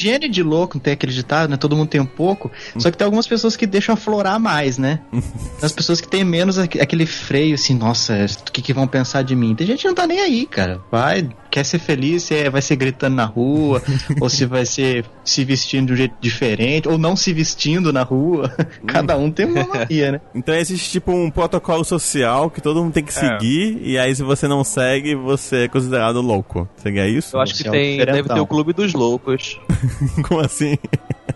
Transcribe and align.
gênio 0.00 0.28
de 0.28 0.42
louco, 0.42 0.76
não 0.76 0.80
tem 0.80 0.94
aquele 0.94 1.12
ditado, 1.12 1.50
né? 1.50 1.56
Todo 1.56 1.76
mundo 1.76 1.88
tem 1.88 2.00
um 2.00 2.06
pouco. 2.06 2.50
Só 2.78 2.90
que 2.90 2.96
tem 2.96 3.04
algumas 3.04 3.26
pessoas 3.26 3.56
que 3.56 3.66
deixam 3.66 3.92
aflorar 3.92 4.40
mais, 4.40 4.78
né? 4.78 5.00
As 5.62 5.72
pessoas 5.72 6.00
que 6.00 6.08
têm 6.08 6.24
menos 6.24 6.58
aquele 6.58 7.06
freio, 7.06 7.54
assim, 7.54 7.74
nossa, 7.74 8.26
o 8.48 8.52
que, 8.52 8.62
que 8.62 8.72
vão 8.72 8.86
pensar 8.86 9.22
de 9.22 9.36
mim? 9.36 9.54
Tem 9.54 9.66
gente 9.66 9.82
que 9.82 9.88
não 9.88 9.94
tá 9.94 10.06
nem 10.06 10.20
aí, 10.20 10.46
cara. 10.46 10.80
Vai, 10.90 11.28
quer 11.50 11.64
ser 11.64 11.78
feliz, 11.78 12.24
se 12.24 12.34
é, 12.34 12.48
vai 12.48 12.62
ser 12.62 12.76
gritando 12.76 13.16
na 13.16 13.24
rua, 13.24 13.82
ou 14.20 14.28
se 14.28 14.46
vai 14.46 14.64
ser 14.64 15.04
se 15.24 15.44
vestindo 15.44 15.88
de 15.88 15.92
um 15.92 15.96
jeito 15.96 16.14
diferente, 16.20 16.88
ou 16.88 16.96
não 16.96 17.14
se 17.14 17.32
vestindo 17.32 17.92
na 17.92 18.02
rua. 18.02 18.50
Cada 18.86 19.16
um 19.16 19.30
tem 19.30 19.46
uma 19.46 19.66
mania, 19.66 20.12
né? 20.12 20.20
Então 20.34 20.54
existe 20.54 20.90
tipo 20.90 21.12
um 21.12 21.30
protocolo 21.30 21.84
social 21.84 22.50
que 22.50 22.60
todo 22.60 22.82
mundo 22.82 22.92
tem 22.92 23.04
que 23.04 23.10
é. 23.10 23.12
seguir, 23.12 23.78
é. 23.82 23.88
e 23.88 23.98
aí 23.98 24.14
se 24.14 24.22
você 24.22 24.48
não 24.48 24.64
segue, 24.64 25.14
você 25.14 25.64
é 25.64 25.68
considerado 25.68 26.20
louco. 26.20 26.68
Seria 26.76 27.06
isso? 27.06 27.36
Eu 27.36 27.40
acho 27.40 27.54
que 27.54 27.64
tem, 27.64 27.98
deve 27.98 28.28
ter 28.28 28.40
o 28.40 28.46
clube 28.46 28.72
dos 28.72 28.94
loucos. 28.94 29.58
Como 30.26 30.40
assim? 30.40 30.78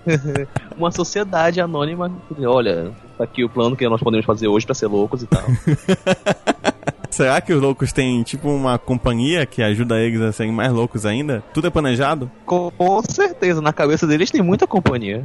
uma 0.76 0.90
sociedade 0.90 1.60
anônima. 1.60 2.10
Olha, 2.38 2.92
tá 3.16 3.24
aqui 3.24 3.44
o 3.44 3.48
plano 3.48 3.76
que 3.76 3.88
nós 3.88 4.00
podemos 4.00 4.26
fazer 4.26 4.48
hoje 4.48 4.66
para 4.66 4.74
ser 4.74 4.86
loucos 4.86 5.22
e 5.22 5.26
tal. 5.26 5.42
Será 7.14 7.40
que 7.40 7.52
os 7.52 7.62
loucos 7.62 7.92
têm, 7.92 8.24
tipo, 8.24 8.48
uma 8.48 8.76
companhia 8.76 9.46
que 9.46 9.62
ajuda 9.62 10.00
eles 10.00 10.20
a 10.20 10.32
serem 10.32 10.50
mais 10.50 10.72
loucos 10.72 11.06
ainda? 11.06 11.44
Tudo 11.54 11.68
é 11.68 11.70
planejado? 11.70 12.28
Com, 12.44 12.72
com 12.72 13.02
certeza, 13.04 13.60
na 13.60 13.72
cabeça 13.72 14.04
deles 14.04 14.32
tem 14.32 14.42
muita 14.42 14.66
companhia. 14.66 15.24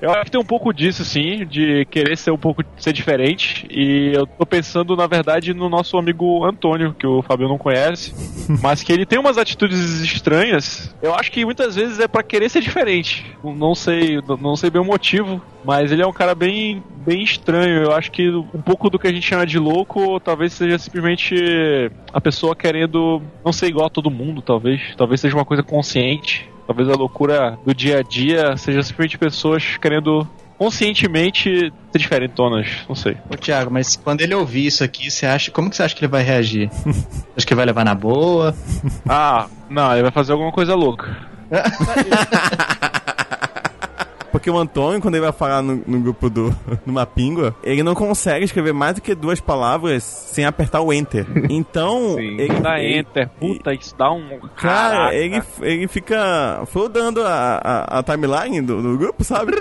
Eu 0.00 0.10
acho 0.12 0.26
que 0.26 0.30
tem 0.30 0.40
um 0.40 0.44
pouco 0.44 0.72
disso, 0.72 1.04
sim, 1.04 1.44
de 1.44 1.84
querer 1.86 2.16
ser 2.16 2.30
um 2.30 2.38
pouco 2.38 2.62
ser 2.76 2.92
diferente. 2.92 3.66
E 3.70 4.12
eu 4.14 4.26
tô 4.26 4.46
pensando, 4.46 4.96
na 4.96 5.06
verdade, 5.06 5.52
no 5.52 5.68
nosso 5.68 5.96
amigo 5.98 6.44
Antônio, 6.44 6.94
que 6.94 7.06
o 7.06 7.22
Fabio 7.22 7.48
não 7.48 7.58
conhece, 7.58 8.14
mas 8.62 8.82
que 8.82 8.92
ele 8.92 9.04
tem 9.04 9.18
umas 9.18 9.38
atitudes 9.38 10.00
estranhas. 10.00 10.94
Eu 11.02 11.14
acho 11.14 11.32
que 11.32 11.44
muitas 11.44 11.74
vezes 11.74 11.98
é 11.98 12.06
para 12.06 12.22
querer 12.22 12.48
ser 12.48 12.60
diferente. 12.60 13.26
Não 13.42 13.74
sei, 13.74 14.20
não 14.40 14.56
sei 14.56 14.70
bem 14.70 14.80
o 14.80 14.84
motivo, 14.84 15.42
mas 15.64 15.90
ele 15.90 16.02
é 16.02 16.06
um 16.06 16.12
cara 16.12 16.34
bem, 16.34 16.82
bem 17.04 17.22
estranho. 17.22 17.82
Eu 17.82 17.92
acho 17.92 18.12
que 18.12 18.30
um 18.30 18.62
pouco 18.62 18.88
do 18.88 18.98
que 18.98 19.08
a 19.08 19.12
gente 19.12 19.26
chama 19.26 19.46
de 19.46 19.58
louco, 19.58 20.20
talvez 20.20 20.52
seja 20.52 20.78
simplesmente 20.78 21.34
a 22.12 22.20
pessoa 22.20 22.54
querendo 22.54 23.20
não 23.44 23.52
ser 23.52 23.66
igual 23.66 23.86
a 23.86 23.90
todo 23.90 24.10
mundo, 24.10 24.42
talvez. 24.42 24.80
Talvez 24.96 25.20
seja 25.20 25.34
uma 25.34 25.44
coisa 25.44 25.62
consciente. 25.62 26.48
Talvez 26.68 26.86
a 26.90 26.92
loucura 26.92 27.58
do 27.64 27.74
dia 27.74 28.00
a 28.00 28.02
dia 28.02 28.54
seja 28.58 28.82
simplesmente 28.82 29.16
pessoas 29.16 29.78
querendo 29.78 30.28
conscientemente 30.58 31.72
ser 31.90 31.98
diferentonas, 31.98 32.66
não 32.86 32.94
sei. 32.94 33.16
Ô 33.30 33.36
Thiago, 33.36 33.70
mas 33.70 33.96
quando 33.96 34.20
ele 34.20 34.34
ouvir 34.34 34.66
isso 34.66 34.84
aqui, 34.84 35.10
você 35.10 35.24
acha, 35.24 35.50
como 35.50 35.70
que 35.70 35.76
você 35.76 35.82
acha 35.84 35.94
que 35.94 36.04
ele 36.04 36.10
vai 36.10 36.22
reagir? 36.22 36.68
Acho 37.34 37.46
que 37.46 37.54
ele 37.54 37.56
vai 37.56 37.64
levar 37.64 37.86
na 37.86 37.94
boa? 37.94 38.54
Ah, 39.08 39.46
não, 39.70 39.92
ele 39.92 40.02
vai 40.02 40.10
fazer 40.10 40.32
alguma 40.32 40.52
coisa 40.52 40.74
louca. 40.74 41.16
Porque 44.38 44.50
o 44.50 44.56
Antônio, 44.56 45.00
quando 45.00 45.16
ele 45.16 45.24
vai 45.24 45.32
falar 45.32 45.60
no, 45.60 45.82
no 45.84 46.00
grupo 46.00 46.30
do 46.30 46.56
numa 46.86 47.04
píngua, 47.04 47.56
ele 47.64 47.82
não 47.82 47.92
consegue 47.92 48.44
escrever 48.44 48.72
mais 48.72 48.94
do 48.94 49.00
que 49.00 49.12
duas 49.12 49.40
palavras 49.40 50.04
sem 50.04 50.44
apertar 50.44 50.80
o 50.80 50.92
enter. 50.92 51.26
Então, 51.50 52.14
Sim, 52.16 52.40
ele 52.40 52.60
dá 52.60 52.80
enter. 52.80 53.28
Puta, 53.30 53.74
isso 53.74 53.96
dá 53.96 54.12
um. 54.12 54.38
Cara, 54.56 55.12
ele, 55.12 55.42
ele 55.60 55.88
fica 55.88 56.62
flodando 56.66 57.20
a, 57.24 57.60
a, 57.62 57.98
a 57.98 58.02
timeline 58.04 58.60
do, 58.62 58.80
do 58.80 58.96
grupo, 58.96 59.24
sabe? 59.24 59.52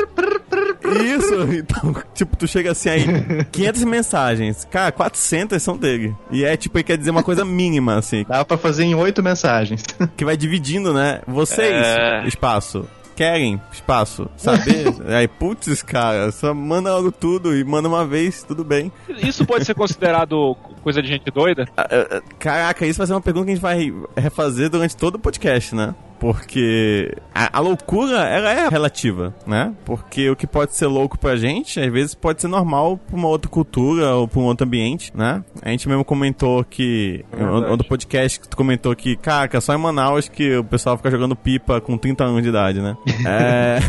Isso, 1.03 1.33
então, 1.53 1.95
tipo, 2.13 2.37
tu 2.37 2.47
chega 2.47 2.71
assim 2.71 2.89
aí, 2.89 3.05
500 3.51 3.83
mensagens. 3.83 4.67
Cara, 4.69 4.91
400 4.91 5.61
são 5.61 5.75
dele. 5.75 6.15
E 6.29 6.45
é 6.45 6.55
tipo, 6.55 6.77
ele 6.77 6.83
quer 6.83 6.97
dizer 6.99 7.09
uma 7.09 7.23
coisa 7.23 7.43
mínima, 7.43 7.95
assim. 7.95 8.23
Dá 8.29 8.45
pra 8.45 8.57
fazer 8.57 8.83
em 8.83 8.93
8 8.93 9.23
mensagens. 9.23 9.83
Que 10.15 10.23
vai 10.23 10.37
dividindo, 10.37 10.93
né? 10.93 11.21
Vocês, 11.25 11.73
é... 11.73 12.27
espaço 12.27 12.87
querem 13.17 13.59
espaço, 13.71 14.29
saber? 14.37 14.93
Aí, 15.09 15.27
putz, 15.27 15.81
cara, 15.81 16.31
só 16.31 16.53
manda 16.53 16.93
logo 16.93 17.11
tudo 17.11 17.57
e 17.57 17.63
manda 17.63 17.89
uma 17.89 18.05
vez, 18.05 18.43
tudo 18.43 18.63
bem. 18.63 18.91
Isso 19.09 19.43
pode 19.43 19.65
ser 19.65 19.73
considerado 19.73 20.55
coisa 20.83 21.01
de 21.01 21.07
gente 21.09 21.29
doida? 21.31 21.67
Ah, 21.75 21.87
ah, 21.89 22.07
ah, 22.17 22.21
caraca, 22.37 22.85
isso 22.85 22.99
vai 22.99 23.07
ser 23.07 23.13
uma 23.13 23.21
pergunta 23.21 23.45
que 23.45 23.51
a 23.51 23.55
gente 23.55 23.61
vai 23.61 23.91
refazer 24.15 24.69
durante 24.69 24.95
todo 24.95 25.15
o 25.15 25.19
podcast, 25.19 25.73
né? 25.73 25.95
Porque 26.19 27.15
a, 27.33 27.57
a, 27.57 27.61
loucura, 27.61 28.23
ela 28.27 28.51
é 28.51 28.67
relativa, 28.69 29.33
né? 29.45 29.73
Porque 29.85 30.29
o 30.29 30.35
que 30.35 30.47
pode 30.47 30.75
ser 30.75 30.87
louco 30.87 31.17
pra 31.17 31.35
gente, 31.35 31.79
às 31.79 31.91
vezes 31.91 32.15
pode 32.15 32.41
ser 32.41 32.47
normal 32.47 32.97
pra 32.97 33.15
uma 33.15 33.27
outra 33.27 33.49
cultura 33.49 34.15
ou 34.15 34.27
pra 34.27 34.39
um 34.39 34.45
outro 34.45 34.65
ambiente, 34.65 35.11
né? 35.15 35.43
A 35.61 35.69
gente 35.69 35.87
mesmo 35.87 36.03
comentou 36.03 36.63
que, 36.63 37.23
é 37.31 37.43
no 37.43 37.83
podcast 37.83 38.39
que 38.39 38.47
tu 38.47 38.57
comentou 38.57 38.95
que, 38.95 39.15
cara, 39.15 39.61
só 39.61 39.73
em 39.73 39.77
Manaus 39.77 40.27
que 40.27 40.57
o 40.57 40.63
pessoal 40.63 40.97
fica 40.97 41.11
jogando 41.11 41.35
pipa 41.35 41.79
com 41.79 41.97
30 41.97 42.23
anos 42.23 42.43
de 42.43 42.49
idade, 42.49 42.81
né? 42.81 42.97
é... 43.25 43.79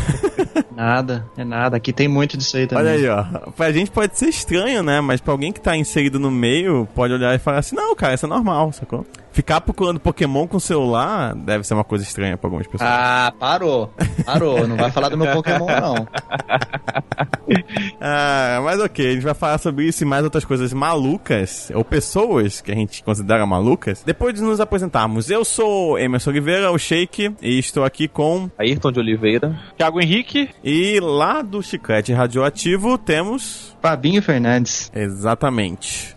Nada, 0.79 1.25
é 1.37 1.43
nada. 1.43 1.75
Aqui 1.75 1.91
tem 1.91 2.07
muito 2.07 2.37
disso 2.37 2.55
aí 2.55 2.65
também. 2.65 2.85
Olha 2.85 2.93
aí, 2.93 3.09
ó. 3.09 3.51
Pra 3.51 3.69
gente 3.69 3.91
pode 3.91 4.17
ser 4.17 4.29
estranho, 4.29 4.81
né? 4.81 5.01
Mas 5.01 5.19
pra 5.19 5.33
alguém 5.33 5.51
que 5.51 5.59
tá 5.59 5.75
inserido 5.75 6.17
no 6.17 6.31
meio, 6.31 6.87
pode 6.95 7.11
olhar 7.11 7.35
e 7.35 7.37
falar 7.37 7.57
assim, 7.57 7.75
não, 7.75 7.93
cara, 7.93 8.13
isso 8.13 8.25
é 8.25 8.29
normal, 8.29 8.71
sacou? 8.71 9.05
Ficar 9.31 9.61
procurando 9.61 9.99
Pokémon 9.99 10.47
com 10.47 10.59
celular 10.59 11.35
deve 11.35 11.63
ser 11.63 11.73
uma 11.73 11.83
coisa 11.83 12.03
estranha 12.03 12.18
pra 12.19 12.47
algumas 12.47 12.67
pessoas. 12.67 12.89
Ah, 12.89 13.33
parou. 13.37 13.93
Parou. 14.25 14.67
Não 14.67 14.75
vai 14.75 14.91
falar 14.91 15.09
do 15.09 15.17
meu 15.17 15.31
Pokémon, 15.31 15.67
não. 15.67 16.07
ah, 17.99 18.61
mas 18.63 18.79
ok, 18.79 19.07
a 19.07 19.11
gente 19.13 19.23
vai 19.23 19.33
falar 19.33 19.57
sobre 19.57 19.85
isso 19.85 20.03
e 20.03 20.05
mais 20.05 20.23
outras 20.23 20.45
coisas 20.45 20.73
malucas, 20.73 21.71
ou 21.73 21.83
pessoas 21.83 22.61
que 22.61 22.71
a 22.71 22.75
gente 22.75 23.03
considera 23.03 23.45
malucas, 23.45 24.03
depois 24.05 24.33
de 24.33 24.41
nos 24.41 24.59
apresentarmos. 24.59 25.29
Eu 25.29 25.43
sou 25.43 25.97
Emerson 25.97 26.29
Oliveira, 26.29 26.71
o 26.71 26.77
Shake, 26.77 27.35
e 27.41 27.59
estou 27.59 27.83
aqui 27.83 28.07
com 28.07 28.49
Ayrton 28.57 28.91
de 28.91 28.99
Oliveira, 28.99 29.59
Thiago 29.77 30.01
Henrique, 30.01 30.49
e 30.63 30.99
lá 30.99 31.41
do 31.41 31.61
Chiclete 31.61 32.13
Radioativo 32.13 32.97
temos 32.97 33.75
Fabinho 33.81 34.21
Fernandes. 34.21 34.91
Exatamente. 34.93 36.15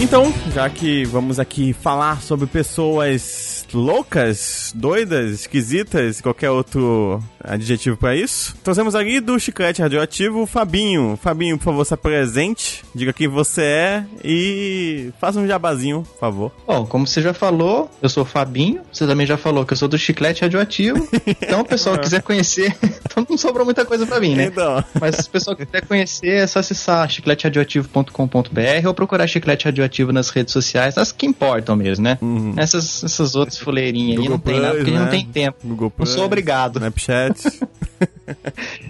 Então, 0.00 0.32
já 0.54 0.70
que 0.70 1.04
vamos 1.04 1.40
aqui 1.40 1.72
falar 1.72 2.22
sobre 2.22 2.46
pessoas 2.46 3.47
loucas, 3.74 4.72
doidas, 4.74 5.32
esquisitas, 5.32 6.20
qualquer 6.20 6.50
outro 6.50 7.22
adjetivo 7.42 7.96
para 7.96 8.14
isso. 8.14 8.56
Trouxemos 8.62 8.94
aqui 8.94 9.20
do 9.20 9.38
Chiclete 9.38 9.82
Radioativo, 9.82 10.46
Fabinho. 10.46 11.18
Fabinho, 11.20 11.56
por 11.58 11.64
favor, 11.64 11.84
se 11.84 11.94
apresente, 11.94 12.84
diga 12.94 13.12
quem 13.12 13.28
você 13.28 13.62
é 13.62 14.04
e 14.24 15.10
faça 15.20 15.38
um 15.38 15.46
jabazinho, 15.46 16.02
por 16.02 16.18
favor. 16.18 16.52
Bom, 16.66 16.86
como 16.86 17.06
você 17.06 17.22
já 17.22 17.32
falou, 17.32 17.90
eu 18.02 18.08
sou 18.08 18.22
o 18.22 18.26
Fabinho, 18.26 18.82
você 18.92 19.06
também 19.06 19.26
já 19.26 19.36
falou 19.36 19.64
que 19.64 19.72
eu 19.72 19.76
sou 19.76 19.88
do 19.88 19.98
Chiclete 19.98 20.42
Radioativo. 20.42 21.08
Então, 21.40 21.60
o 21.60 21.64
pessoal 21.64 21.96
que 21.96 22.02
quiser 22.02 22.22
conhecer, 22.22 22.76
então 22.82 23.26
não 23.28 23.38
sobrou 23.38 23.64
muita 23.64 23.84
coisa 23.84 24.06
para 24.06 24.20
mim, 24.20 24.34
né? 24.34 24.46
Então. 24.46 24.82
Mas 25.00 25.16
se 25.16 25.28
o 25.28 25.30
pessoal 25.30 25.56
quiser 25.56 25.86
conhecer, 25.86 26.28
é 26.28 26.46
só 26.46 26.58
acessar 26.58 27.08
chicleteradioativo.com.br 27.08 28.86
ou 28.86 28.94
procurar 28.94 29.26
Chiclete 29.26 29.66
Radioativo 29.66 30.12
nas 30.12 30.30
redes 30.30 30.52
sociais, 30.52 30.98
as 30.98 31.12
que 31.12 31.26
importam 31.26 31.76
mesmo, 31.76 32.04
né? 32.04 32.18
Uhum. 32.20 32.54
Essas, 32.56 33.04
essas 33.04 33.34
outras 33.34 33.57
fuleirinhas 33.58 34.20
aí 34.20 34.28
não 34.28 34.38
tem 34.38 34.60
nada, 34.60 34.76
porque 34.76 34.90
né? 34.90 34.98
não 34.98 35.08
tem 35.08 35.26
tempo. 35.26 35.58
Google 35.66 35.90
Plus, 35.90 36.08
não 36.10 36.16
sou 36.16 36.24
obrigado. 36.24 36.76
Snapchat. 36.76 37.60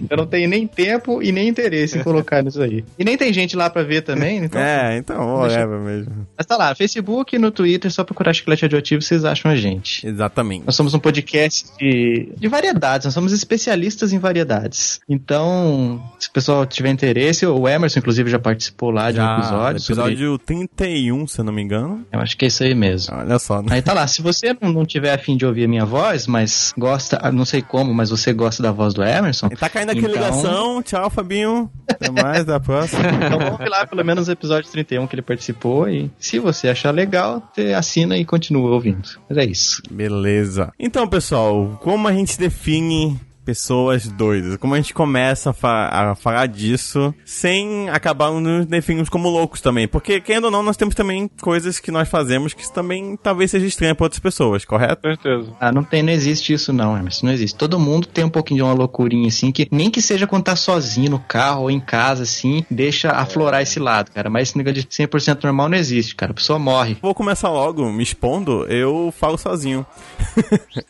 eu 0.09 0.17
não 0.17 0.25
tenho 0.25 0.49
nem 0.49 0.67
tempo 0.67 1.21
e 1.21 1.31
nem 1.31 1.47
interesse 1.47 1.97
em 1.97 2.03
colocar 2.03 2.43
nisso 2.43 2.61
aí. 2.61 2.83
E 2.97 3.03
nem 3.03 3.17
tem 3.17 3.31
gente 3.33 3.55
lá 3.55 3.69
pra 3.69 3.83
ver 3.83 4.01
também, 4.01 4.43
então. 4.45 4.59
É, 4.59 4.97
então, 4.97 5.35
whatever 5.35 5.79
mesmo. 5.79 6.27
Mas 6.37 6.45
tá 6.45 6.57
lá, 6.57 6.73
Facebook 6.75 7.35
e 7.35 7.39
no 7.39 7.51
Twitter, 7.51 7.91
só 7.91 8.03
procurar 8.03 8.33
Chiclete 8.33 8.63
Radioativo, 8.63 9.01
vocês 9.01 9.25
acham 9.25 9.51
a 9.51 9.55
gente. 9.55 10.05
Exatamente. 10.05 10.65
Nós 10.65 10.75
somos 10.75 10.93
um 10.93 10.99
podcast 10.99 11.65
de, 11.77 12.33
de 12.37 12.47
variedades, 12.47 13.05
nós 13.05 13.13
somos 13.13 13.31
especialistas 13.31 14.13
em 14.13 14.19
variedades. 14.19 14.99
Então, 15.07 16.01
se 16.19 16.29
o 16.29 16.31
pessoal 16.31 16.65
tiver 16.65 16.89
interesse, 16.89 17.45
o 17.45 17.67
Emerson, 17.67 17.99
inclusive, 17.99 18.29
já 18.29 18.39
participou 18.39 18.91
lá 18.91 19.11
de 19.11 19.17
já, 19.17 19.35
um 19.35 19.39
episódio. 19.39 19.83
Episódio 19.83 20.31
sobre... 20.31 20.45
31, 20.45 21.27
se 21.27 21.39
eu 21.39 21.45
não 21.45 21.53
me 21.53 21.61
engano. 21.61 22.05
Eu 22.11 22.19
acho 22.19 22.37
que 22.37 22.45
é 22.45 22.47
isso 22.47 22.63
aí 22.63 22.73
mesmo. 22.73 23.15
Olha 23.15 23.39
só, 23.39 23.61
né? 23.61 23.67
Aí 23.71 23.81
tá 23.81 23.93
lá, 23.93 24.07
se 24.07 24.21
você 24.21 24.55
não, 24.59 24.71
não 24.71 24.85
tiver 24.85 25.13
afim 25.13 25.37
de 25.37 25.45
ouvir 25.45 25.65
a 25.65 25.67
minha 25.67 25.85
voz, 25.85 26.27
mas 26.27 26.73
gosta, 26.77 27.31
não 27.31 27.45
sei 27.45 27.61
como, 27.61 27.93
mas 27.93 28.09
você 28.09 28.33
gosta 28.33 28.61
da 28.61 28.71
voz 28.71 28.93
do 28.93 29.03
Emerson. 29.03 29.28
E 29.51 29.55
tá 29.55 29.69
caindo 29.69 29.91
aqui 29.91 29.99
então... 29.99 30.11
ligação. 30.11 30.81
Tchau, 30.81 31.09
Fabinho. 31.09 31.69
Até 31.89 32.09
mais, 32.09 32.45
da 32.45 32.59
próxima. 32.59 33.03
Então 33.29 33.39
vamos 33.39 33.69
lá 33.69 33.85
pelo 33.85 34.03
menos 34.03 34.27
o 34.27 34.31
episódio 34.31 34.69
31 34.71 35.05
que 35.07 35.15
ele 35.15 35.21
participou. 35.21 35.87
E 35.89 36.09
se 36.19 36.39
você 36.39 36.69
achar 36.69 36.91
legal, 36.91 37.43
você 37.53 37.73
assina 37.73 38.17
e 38.17 38.25
continua 38.25 38.71
ouvindo. 38.71 39.09
Mas 39.27 39.37
é 39.37 39.45
isso. 39.45 39.81
Beleza. 39.89 40.71
Então, 40.79 41.07
pessoal, 41.07 41.77
como 41.81 42.07
a 42.07 42.13
gente 42.13 42.39
define 42.39 43.19
pessoas 43.49 44.07
doidas. 44.07 44.57
Como 44.57 44.75
a 44.75 44.77
gente 44.77 44.93
começa 44.93 45.49
a, 45.49 45.53
fa 45.53 45.89
a 45.91 46.15
falar 46.15 46.47
disso 46.47 47.11
sem 47.25 47.89
acabar 47.89 48.31
nos 48.31 48.67
definirmos 48.67 49.09
como 49.09 49.27
loucos 49.27 49.59
também. 49.59 49.87
Porque, 49.87 50.21
querendo 50.21 50.45
ou 50.45 50.51
não, 50.51 50.61
nós 50.61 50.77
temos 50.77 50.93
também 50.93 51.27
coisas 51.41 51.79
que 51.79 51.89
nós 51.89 52.07
fazemos 52.07 52.53
que 52.53 52.71
também 52.71 53.17
talvez 53.17 53.49
seja 53.49 53.65
estranha 53.65 53.95
para 53.95 54.05
outras 54.05 54.19
pessoas, 54.19 54.65
correto? 54.65 55.01
Com 55.01 55.07
certeza. 55.07 55.51
Ah, 55.59 55.71
não 55.71 55.83
tem, 55.83 56.03
não 56.03 56.13
existe 56.13 56.53
isso 56.53 56.71
não, 56.71 56.95
Emerson, 56.95 57.25
não 57.25 57.33
existe. 57.33 57.57
Todo 57.57 57.79
mundo 57.79 58.07
tem 58.07 58.23
um 58.23 58.29
pouquinho 58.29 58.57
de 58.57 58.63
uma 58.63 58.73
loucurinha 58.73 59.29
assim, 59.29 59.51
que 59.51 59.67
nem 59.71 59.89
que 59.89 60.01
seja 60.01 60.27
quando 60.27 60.43
tá 60.43 60.55
sozinho 60.55 61.09
no 61.09 61.19
carro 61.19 61.63
ou 61.63 61.71
em 61.71 61.79
casa, 61.79 62.21
assim, 62.21 62.63
deixa 62.69 63.09
aflorar 63.09 63.63
esse 63.63 63.79
lado, 63.79 64.11
cara. 64.11 64.29
Mas 64.29 64.49
esse 64.49 64.57
negócio 64.59 64.83
de 64.83 64.87
100% 64.87 65.43
normal 65.43 65.69
não 65.69 65.77
existe, 65.77 66.13
cara. 66.13 66.33
A 66.33 66.35
pessoa 66.35 66.59
morre. 66.59 66.97
Vou 67.01 67.15
começar 67.15 67.49
logo 67.49 67.91
me 67.91 68.03
expondo, 68.03 68.65
eu 68.65 69.11
falo 69.17 69.39
sozinho. 69.39 69.83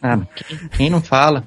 Ah, 0.01 0.17
quem, 0.35 0.57
quem 0.69 0.89
não 0.89 1.01
fala? 1.01 1.43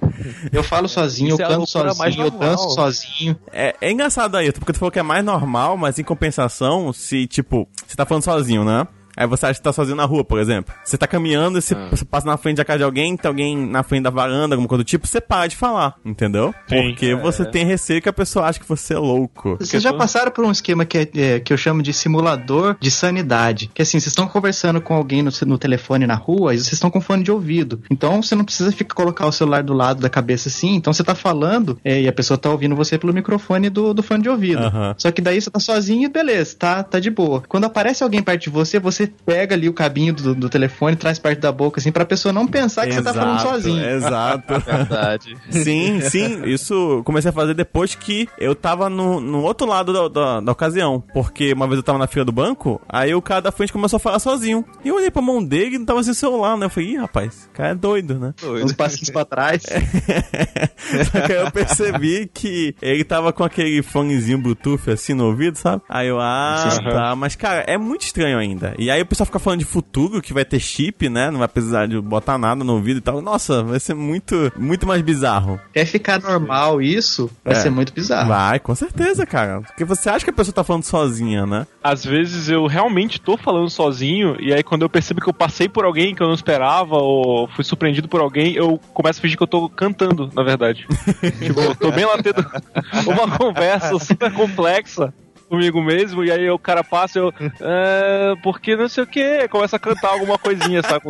Eu 0.53 0.62
falo 0.62 0.88
sozinho, 0.88 1.01
Isso 1.06 1.43
eu 1.43 1.44
é 1.44 1.44
a 1.44 1.49
canto 1.49 1.96
mais 1.99 2.14
sozinho, 2.14 2.26
eu 2.26 2.31
danço 2.31 2.70
sozinho. 2.70 3.38
É, 3.52 3.75
é 3.81 3.90
engraçado 3.90 4.37
aí, 4.37 4.52
porque 4.52 4.72
tu 4.72 4.78
falou 4.78 4.90
que 4.90 4.99
é 4.99 5.02
mais 5.02 5.25
normal, 5.25 5.76
mas 5.76 5.99
em 5.99 6.04
compensação, 6.04 6.93
se, 6.93 7.26
tipo, 7.26 7.69
você 7.87 7.96
tá 7.96 8.04
falando 8.04 8.25
sozinho, 8.25 8.64
né? 8.64 8.87
Aí 9.17 9.26
você 9.26 9.47
acha 9.47 9.59
que 9.59 9.62
tá 9.62 9.73
sozinho 9.73 9.97
na 9.97 10.05
rua, 10.05 10.25
por 10.25 10.38
exemplo. 10.38 10.75
Você 10.85 10.97
tá 10.97 11.06
caminhando 11.06 11.59
e 11.59 11.62
você 11.62 11.75
você 11.91 12.05
passa 12.05 12.26
na 12.26 12.37
frente 12.37 12.56
da 12.56 12.64
casa 12.64 12.79
de 12.79 12.85
alguém, 12.85 13.17
tem 13.17 13.29
alguém 13.29 13.56
na 13.56 13.82
frente 13.82 14.05
da 14.05 14.11
varanda, 14.11 14.55
alguma 14.55 14.69
coisa 14.69 14.82
do 14.82 14.87
tipo, 14.87 15.06
você 15.06 15.20
para 15.20 15.47
de 15.47 15.56
falar, 15.56 15.94
entendeu? 16.05 16.55
Sim. 16.69 16.88
Porque 16.88 17.14
você 17.14 17.44
tem 17.44 17.64
receio 17.64 18.00
que 18.00 18.09
a 18.09 18.12
pessoa 18.12 18.47
ache 18.47 18.61
que 18.61 18.69
você 18.69 18.94
é 18.94 18.99
louco. 18.99 19.56
Vocês 19.59 19.82
já 19.82 19.93
passaram 19.93 20.31
por 20.31 20.44
um 20.44 20.50
esquema 20.50 20.85
que, 20.85 20.99
é, 20.99 21.09
é, 21.17 21.41
que 21.41 21.53
eu 21.53 21.56
chamo 21.56 21.82
de 21.82 21.93
simulador 21.93 22.76
de 22.81 22.91
sanidade. 22.91 23.70
Que 23.75 23.82
assim, 23.82 23.99
vocês 23.99 24.06
estão 24.06 24.26
conversando 24.26 24.81
com 24.81 24.94
alguém 24.94 25.23
no, 25.23 25.31
no 25.47 25.58
telefone 25.58 26.06
na 26.06 26.15
rua 26.15 26.55
e 26.55 26.58
vocês 26.58 26.73
estão 26.73 26.91
com 26.91 27.00
fone 27.00 27.23
de 27.23 27.31
ouvido. 27.31 27.82
Então 27.91 28.23
você 28.23 28.35
não 28.35 28.44
precisa 28.44 28.73
ficar 28.73 28.94
colocar 28.94 29.26
o 29.26 29.32
celular 29.32 29.62
do 29.62 29.73
lado 29.73 30.00
da 30.00 30.08
cabeça 30.08 30.49
assim. 30.49 30.75
Então 30.76 30.93
você 30.93 31.03
tá 31.03 31.15
falando 31.15 31.79
é, 31.85 32.03
e 32.03 32.08
a 32.08 32.12
pessoa 32.12 32.38
tá 32.38 32.50
ouvindo 32.50 32.76
você 32.76 32.99
pelo 32.99 33.12
microfone 33.12 33.69
do, 33.69 33.93
do 33.93 34.03
fone 34.03 34.23
de 34.23 34.29
ouvido. 34.29 34.62
Aham. 34.62 34.94
Só 34.97 35.11
que 35.11 35.20
daí 35.20 35.41
você 35.41 35.50
tá 35.50 35.61
sozinho 35.61 36.06
e 36.06 36.08
beleza, 36.08 36.56
tá, 36.58 36.82
tá 36.82 37.00
de 37.00 37.11
boa. 37.11 37.43
Quando 37.49 37.65
aparece 37.65 38.03
alguém 38.03 38.23
perto 38.23 38.43
de 38.43 38.50
você, 38.50 38.79
você 38.79 39.01
pega 39.06 39.54
ali 39.54 39.69
o 39.69 39.72
cabinho 39.72 40.12
do, 40.12 40.34
do 40.34 40.49
telefone, 40.49 40.96
traz 40.96 41.19
perto 41.19 41.40
da 41.40 41.52
boca, 41.52 41.81
assim, 41.81 41.93
pra 41.93 42.04
pessoa 42.04 42.32
não 42.32 42.46
pensar 42.46 42.87
que 42.87 42.93
você 42.93 43.02
tá 43.02 43.14
falando 43.14 43.37
Exato, 43.37 43.50
sozinho. 43.50 43.84
Exato. 43.84 44.60
Verdade. 44.64 45.37
Sim, 45.50 46.00
sim. 46.00 46.44
Isso 46.44 47.02
comecei 47.04 47.31
a 47.31 47.32
fazer 47.32 47.54
depois 47.54 47.94
que 47.94 48.28
eu 48.38 48.54
tava 48.54 48.88
no, 48.88 49.20
no 49.20 49.43
outro 49.43 49.66
lado 49.66 49.93
da, 49.93 50.08
da, 50.08 50.40
da 50.40 50.52
ocasião. 50.52 51.02
Porque 51.12 51.52
uma 51.52 51.66
vez 51.66 51.76
eu 51.78 51.82
tava 51.82 51.99
na 51.99 52.06
fila 52.06 52.25
do 52.25 52.32
banco, 52.32 52.81
aí 52.88 53.14
o 53.14 53.22
cara 53.22 53.43
da 53.43 53.52
frente 53.52 53.72
começou 53.72 53.96
a 53.96 54.00
falar 54.00 54.19
sozinho. 54.19 54.64
E 54.84 54.88
eu 54.88 54.96
olhei 54.96 55.10
pra 55.10 55.22
mão 55.22 55.43
dele 55.43 55.76
e 55.76 55.78
não 55.78 55.87
tava 55.87 56.02
sem 56.02 56.14
celular, 56.14 56.56
né? 56.56 56.66
Eu 56.66 56.70
falei, 56.70 56.90
ih, 56.90 56.96
rapaz, 56.96 57.48
o 57.50 57.56
cara 57.56 57.70
é 57.70 57.75
doido, 57.75 58.19
né? 58.19 58.34
Uns 58.43 58.72
passinhos 58.72 59.10
pra 59.10 59.25
trás. 59.25 59.62
Só 61.12 61.20
que 61.20 61.32
aí 61.32 61.40
eu 61.40 61.50
percebi 61.50 62.31
que 62.32 62.75
ele 62.81 63.05
tava 63.05 63.32
com 63.32 63.44
aquele 63.44 63.82
fonezinho 63.82 64.38
Bluetooth 64.38 64.90
assim 64.90 65.14
no 65.14 65.26
ouvido, 65.26 65.56
sabe? 65.56 65.82
Aí 65.88 66.08
eu, 66.08 66.19
ah, 66.20 66.69
tá. 66.82 67.16
Mas, 67.16 67.37
cara, 67.37 67.60
é 67.66 67.76
muito 67.76 68.02
estranho 68.02 68.38
ainda. 68.38 68.75
E 68.78 68.90
aí 68.93 69.03
o 69.03 69.06
pessoal 69.06 69.27
fica 69.27 69.39
falando 69.39 69.59
de 69.61 69.65
futuro, 69.65 70.21
que 70.23 70.33
vai 70.33 70.44
ter 70.44 70.61
chip, 70.61 71.09
né? 71.09 71.31
Não 71.31 71.39
vai 71.39 71.49
precisar 71.49 71.87
de 71.87 72.00
botar 72.00 72.39
nada 72.39 72.62
no 72.65 72.75
ouvido 72.75 72.99
e 72.99 73.00
tal. 73.00 73.21
Nossa, 73.21 73.62
vai 73.62 73.81
ser 73.81 73.94
muito, 73.94 74.53
muito 74.56 74.87
mais 74.87 75.03
bizarro. 75.03 75.61
Quer 75.73 75.85
ficar 75.87 76.21
normal 76.21 76.81
isso, 76.81 77.31
vai 77.44 77.55
É. 77.55 77.56
ser 77.56 77.71
muito 77.71 77.93
bizarro. 77.93 78.29
Vai, 78.29 78.59
com 78.61 78.75
certeza, 78.75 79.27
cara. 79.27 79.61
Porque 79.62 79.85
você 79.85 80.09
acha 80.09 80.25
que 80.25 80.31
a 80.31 80.35
pessoa 80.35 80.55
tá 80.55 80.65
falando 80.65 80.85
sozinha, 80.85 81.44
né? 81.47 81.67
Às 81.83 82.05
vezes 82.05 82.49
eu 82.49 82.67
realmente 82.67 83.21
tô 83.21 83.37
falando 83.37 83.69
sozinho, 83.71 84.37
e 84.41 84.53
aí 84.53 84.62
quando 84.62 84.83
eu 84.83 84.89
percebo 84.91 85.21
que 85.21 85.29
eu 85.29 85.35
passei 85.35 85.69
por 85.69 85.85
alguém 85.85 86.15
que 86.15 86.23
eu 86.23 86.27
não 86.29 86.35
esperava, 86.35 86.97
ou 86.97 87.49
fui 87.49 87.65
surpreendido 87.65 88.09
por 88.09 88.21
alguém, 88.21 88.55
eu 88.55 88.79
começo 88.94 89.19
a 89.19 89.23
fingir 89.23 89.37
que 89.37 89.43
eu 89.43 89.47
tô 89.49 89.69
cantando, 89.69 90.31
na 90.35 90.43
verdade. 90.43 90.87
tipo, 91.41 91.61
eu 91.61 91.75
tô 91.75 91.91
bem 91.91 92.05
lá 92.05 92.19
tendo 92.23 92.44
uma 93.06 93.37
conversa 93.39 93.99
super 93.99 94.33
complexa 94.33 95.12
comigo 95.52 95.82
mesmo, 95.82 96.25
e 96.25 96.31
aí 96.32 96.49
o 96.49 96.58
cara 96.58 96.82
passa 96.82 97.19
e 97.19 97.22
eu. 97.22 97.31
É, 97.60 98.34
porque 98.43 98.75
não 98.75 98.88
sei 98.88 99.04
o 99.04 99.06
que, 99.06 99.46
começa 99.49 99.76
a 99.76 99.78
cantar 99.78 100.08
alguma 100.08 100.38
coisinha, 100.38 100.81
sabe? 100.82 101.04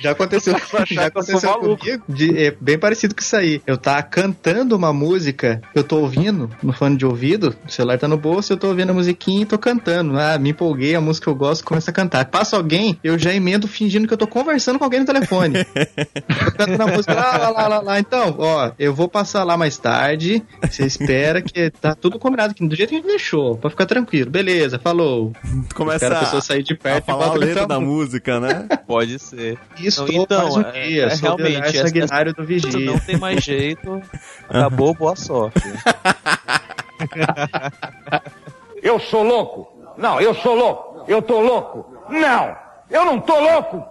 Já 0.00 0.12
aconteceu, 0.12 0.54
já 0.90 1.06
aconteceu 1.06 1.50
maluco. 1.50 1.76
comigo, 1.78 2.02
de- 2.08 2.46
é 2.46 2.56
bem 2.58 2.78
parecido 2.78 3.14
com 3.14 3.20
isso 3.20 3.36
aí. 3.36 3.60
Eu 3.66 3.76
tá 3.76 4.02
cantando 4.02 4.74
uma 4.74 4.92
música 4.94 5.60
que 5.72 5.78
eu 5.78 5.84
tô 5.84 5.98
ouvindo 5.98 6.50
no 6.62 6.72
fone 6.72 6.96
de 6.96 7.04
ouvido, 7.04 7.54
o 7.66 7.70
celular 7.70 7.98
tá 7.98 8.08
no 8.08 8.16
bolso, 8.16 8.52
eu 8.52 8.56
tô 8.56 8.68
ouvindo 8.68 8.90
a 8.90 8.94
musiquinha 8.94 9.42
e 9.42 9.46
tô 9.46 9.58
cantando. 9.58 10.18
Ah, 10.18 10.38
me 10.38 10.50
empolguei, 10.50 10.94
a 10.94 11.00
música 11.02 11.24
que 11.24 11.30
eu 11.30 11.34
gosto, 11.34 11.64
começa 11.64 11.90
a 11.90 11.94
cantar. 11.94 12.24
Passa 12.26 12.56
alguém, 12.56 12.98
eu 13.04 13.18
já 13.18 13.34
emendo 13.34 13.68
fingindo 13.68 14.08
que 14.08 14.14
eu 14.14 14.18
tô 14.18 14.26
conversando 14.26 14.78
com 14.78 14.84
alguém 14.84 15.00
no 15.00 15.06
telefone. 15.06 15.58
eu 15.58 16.52
canto 16.52 16.78
na 16.78 16.86
música, 16.86 17.12
lá, 17.14 17.36
lá, 17.36 17.50
lá, 17.50 17.68
lá, 17.68 17.80
lá. 17.80 17.98
Então, 18.00 18.34
ó, 18.38 18.70
eu 18.78 18.94
vou 18.94 19.08
passar 19.08 19.44
lá 19.44 19.56
mais 19.56 19.76
tarde, 19.76 20.42
você 20.62 20.86
espera 20.86 21.42
que 21.42 21.70
tá 21.70 21.89
tudo 21.94 22.18
combinado 22.18 22.52
aqui, 22.52 22.66
do 22.66 22.74
jeito 22.74 22.90
que 22.90 22.96
a 22.96 22.98
gente 22.98 23.06
deixou, 23.08 23.56
pra 23.56 23.70
ficar 23.70 23.86
tranquilo. 23.86 24.30
Beleza, 24.30 24.78
falou. 24.78 25.32
Começa 25.74 26.08
a 26.08 26.16
a, 26.16 26.20
pessoa 26.20 26.42
sair 26.42 26.62
de 26.62 26.74
a 26.74 26.76
perto 26.76 27.04
e 27.04 27.06
falar 27.06 27.26
a 27.28 27.34
letra 27.34 27.66
da 27.66 27.78
música, 27.80 28.38
né? 28.40 28.66
Pode 28.86 29.18
ser. 29.18 29.58
Isso 29.78 30.04
Não, 30.06 30.22
então, 30.22 30.48
um 30.54 30.60
é- 30.60 30.72
dia, 30.82 31.04
é 31.06 31.14
realmente, 31.14 31.76
essa- 31.76 31.86
sanguinário 31.88 32.32
do 32.34 32.42
Se 32.42 32.46
vigia. 32.48 32.90
não 32.92 32.98
tem 32.98 33.16
mais 33.18 33.42
jeito, 33.42 34.00
acabou, 34.48 34.94
boa 34.94 35.16
sorte. 35.16 35.60
Eu 38.82 38.98
sou 38.98 39.22
louco? 39.22 39.68
Não, 39.96 40.20
eu 40.20 40.34
sou 40.34 40.54
louco. 40.54 41.04
Eu 41.06 41.20
tô 41.20 41.40
louco? 41.40 41.84
Não, 42.08 42.56
eu 42.90 43.04
não 43.04 43.20
tô 43.20 43.38
louco. 43.38 43.84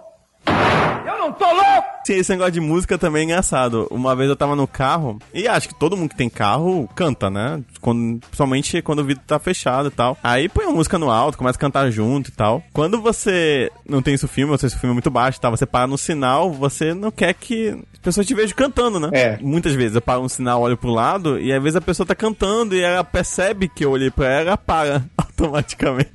Não 1.20 1.32
tô 1.32 1.44
louco. 1.44 1.84
Sim, 2.06 2.14
esse 2.14 2.30
negócio 2.30 2.52
de 2.52 2.60
música 2.60 2.96
também 2.96 3.20
é 3.20 3.24
engraçado. 3.26 3.86
Uma 3.90 4.16
vez 4.16 4.30
eu 4.30 4.34
tava 4.34 4.56
no 4.56 4.66
carro, 4.66 5.18
e 5.34 5.46
acho 5.46 5.68
que 5.68 5.74
todo 5.74 5.96
mundo 5.96 6.08
que 6.08 6.16
tem 6.16 6.30
carro 6.30 6.88
canta, 6.94 7.28
né? 7.28 7.62
Quando, 7.78 8.20
principalmente 8.20 8.80
quando 8.80 9.00
o 9.00 9.04
vidro 9.04 9.22
tá 9.26 9.38
fechado 9.38 9.88
e 9.88 9.90
tal. 9.90 10.16
Aí 10.22 10.48
põe 10.48 10.64
a 10.64 10.70
música 10.70 10.98
no 10.98 11.10
alto, 11.10 11.36
começa 11.36 11.58
a 11.58 11.60
cantar 11.60 11.90
junto 11.90 12.28
e 12.28 12.32
tal. 12.32 12.62
Quando 12.72 13.02
você 13.02 13.70
não 13.86 14.00
tem 14.00 14.14
isso 14.14 14.26
filme, 14.26 14.50
ou 14.50 14.58
se 14.58 14.66
o 14.66 14.70
filme 14.70 14.92
é 14.92 14.94
muito 14.94 15.10
baixo 15.10 15.38
e 15.38 15.40
tal, 15.40 15.50
você 15.50 15.66
para 15.66 15.86
no 15.86 15.98
sinal, 15.98 16.50
você 16.50 16.94
não 16.94 17.10
quer 17.10 17.34
que 17.34 17.78
as 17.92 17.98
pessoas 17.98 18.26
te 18.26 18.34
vejam 18.34 18.56
cantando, 18.56 18.98
né? 18.98 19.10
É. 19.12 19.38
Muitas 19.42 19.74
vezes 19.74 19.94
eu 19.94 20.00
paro 20.00 20.22
no 20.22 20.28
sinal, 20.28 20.62
olho 20.62 20.78
pro 20.78 20.90
lado, 20.90 21.38
e 21.38 21.52
às 21.52 21.62
vezes 21.62 21.76
a 21.76 21.82
pessoa 21.82 22.06
tá 22.06 22.14
cantando 22.14 22.74
e 22.74 22.80
ela 22.80 23.04
percebe 23.04 23.68
que 23.68 23.84
eu 23.84 23.90
olhei 23.90 24.10
pra 24.10 24.26
ela, 24.26 24.48
ela 24.48 24.56
para 24.56 25.02
automaticamente. 25.40 26.10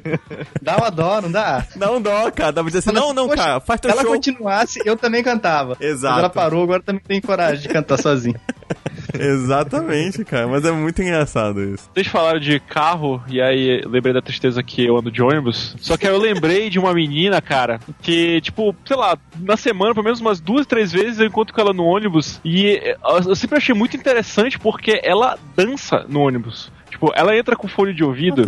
Dá 0.62 0.76
uma 0.76 0.90
dó, 0.90 1.20
não 1.20 1.30
dá? 1.30 1.66
Dá 1.74 1.90
um 1.92 2.00
dó, 2.00 2.30
cara. 2.30 2.52
Dá 2.52 2.62
pra 2.62 2.70
dizer 2.70 2.78
assim, 2.78 2.92
não, 2.92 3.06
assim, 3.06 3.14
não, 3.14 3.28
"Poxa, 3.28 3.42
cara, 3.42 3.60
faz 3.60 3.80
teu 3.80 3.90
Se 3.90 3.96
ela 3.96 4.02
show. 4.04 4.12
continuasse, 4.14 4.80
eu 4.84 4.96
também 4.96 5.22
cantava. 5.22 5.76
Exato. 5.80 6.14
Mas 6.14 6.18
ela 6.24 6.30
parou, 6.30 6.62
agora 6.62 6.82
também 6.82 7.02
tem 7.06 7.20
coragem 7.20 7.62
de 7.62 7.68
cantar 7.68 7.98
sozinho. 7.98 8.38
Exatamente, 9.18 10.24
cara. 10.24 10.46
Mas 10.46 10.64
é 10.64 10.70
muito 10.72 11.00
engraçado 11.00 11.62
isso. 11.62 11.88
Vocês 11.94 12.06
falaram 12.06 12.38
de 12.40 12.58
carro, 12.60 13.22
e 13.28 13.40
aí 13.40 13.80
lembrei 13.86 14.12
da 14.12 14.20
tristeza 14.20 14.62
que 14.62 14.84
eu 14.84 14.96
ando 14.96 15.10
de 15.10 15.22
ônibus. 15.22 15.74
Só 15.80 15.96
que 15.96 16.06
aí 16.06 16.12
eu 16.12 16.20
lembrei 16.20 16.68
de 16.68 16.78
uma 16.78 16.92
menina, 16.92 17.40
cara, 17.40 17.80
que, 18.02 18.40
tipo, 18.40 18.74
sei 18.84 18.96
lá, 18.96 19.16
na 19.40 19.56
semana, 19.56 19.94
pelo 19.94 20.04
menos 20.04 20.20
umas 20.20 20.40
duas, 20.40 20.66
três 20.66 20.92
vezes 20.92 21.18
eu 21.18 21.26
encontro 21.26 21.54
com 21.54 21.60
ela 21.60 21.72
no 21.72 21.84
ônibus. 21.84 22.40
E 22.44 22.80
eu 23.26 23.34
sempre 23.34 23.56
achei 23.56 23.74
muito 23.74 23.96
interessante 23.96 24.58
porque 24.58 25.00
ela 25.02 25.38
dança 25.56 26.04
no 26.08 26.20
ônibus. 26.20 26.70
Tipo, 26.96 27.12
ela 27.14 27.36
entra 27.36 27.54
com 27.54 27.68
fone 27.68 27.92
de 27.92 28.02
ouvido 28.02 28.42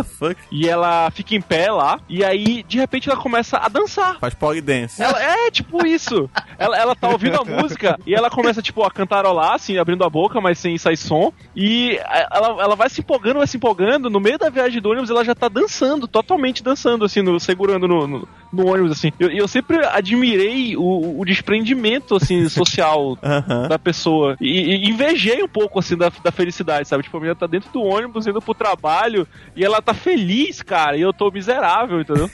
e 0.50 0.66
ela 0.66 1.10
fica 1.10 1.34
em 1.34 1.40
pé 1.40 1.70
lá, 1.70 2.00
e 2.08 2.24
aí, 2.24 2.62
de 2.66 2.78
repente, 2.78 3.10
ela 3.10 3.20
começa 3.20 3.58
a 3.58 3.68
dançar. 3.68 4.18
Faz 4.18 4.32
polidense. 4.34 5.02
Ela, 5.02 5.22
é, 5.22 5.50
tipo 5.50 5.84
isso. 5.86 6.30
Ela, 6.58 6.78
ela 6.78 6.96
tá 6.96 7.08
ouvindo 7.10 7.36
a 7.38 7.44
música 7.44 7.98
e 8.06 8.14
ela 8.14 8.30
começa, 8.30 8.62
tipo, 8.62 8.82
a 8.82 8.90
cantarolar, 8.90 9.52
assim, 9.52 9.76
abrindo 9.76 10.02
a 10.02 10.08
boca, 10.08 10.40
mas 10.40 10.58
sem 10.58 10.78
sair 10.78 10.96
som. 10.96 11.30
E 11.54 11.98
ela, 12.30 12.62
ela 12.62 12.74
vai 12.74 12.88
se 12.88 13.00
empolgando, 13.02 13.36
vai 13.36 13.46
se 13.46 13.58
empolgando. 13.58 14.08
No 14.08 14.18
meio 14.18 14.38
da 14.38 14.48
viagem 14.48 14.80
do 14.80 14.88
ônibus, 14.88 15.10
ela 15.10 15.22
já 15.24 15.34
tá 15.34 15.46
dançando, 15.48 16.08
totalmente 16.08 16.62
dançando, 16.62 17.04
assim, 17.04 17.20
no- 17.20 17.38
segurando 17.38 17.86
no, 17.86 18.06
no, 18.06 18.28
no 18.50 18.66
ônibus, 18.66 18.92
assim. 18.92 19.12
E 19.20 19.24
eu, 19.24 19.30
eu 19.30 19.46
sempre 19.48 19.84
admirei 19.84 20.74
o, 20.74 21.20
o 21.20 21.24
desprendimento, 21.26 22.16
assim, 22.16 22.48
social 22.48 23.16
da 23.68 23.78
pessoa. 23.78 24.36
E, 24.40 24.86
e 24.86 24.88
invejei 24.88 25.42
um 25.42 25.48
pouco, 25.48 25.78
assim, 25.78 25.96
da, 25.98 26.10
da 26.22 26.32
felicidade, 26.32 26.88
sabe? 26.88 27.02
Tipo, 27.02 27.18
a 27.18 27.20
menina 27.20 27.36
tá 27.36 27.46
dentro 27.46 27.70
do 27.72 27.82
ônibus, 27.82 28.26
indo 28.26 28.37
pro 28.40 28.54
trabalho, 28.54 29.26
e 29.56 29.64
ela 29.64 29.80
tá 29.80 29.94
feliz, 29.94 30.62
cara, 30.62 30.96
e 30.96 31.00
eu 31.00 31.12
tô 31.12 31.30
miserável, 31.30 32.00
entendeu? 32.00 32.30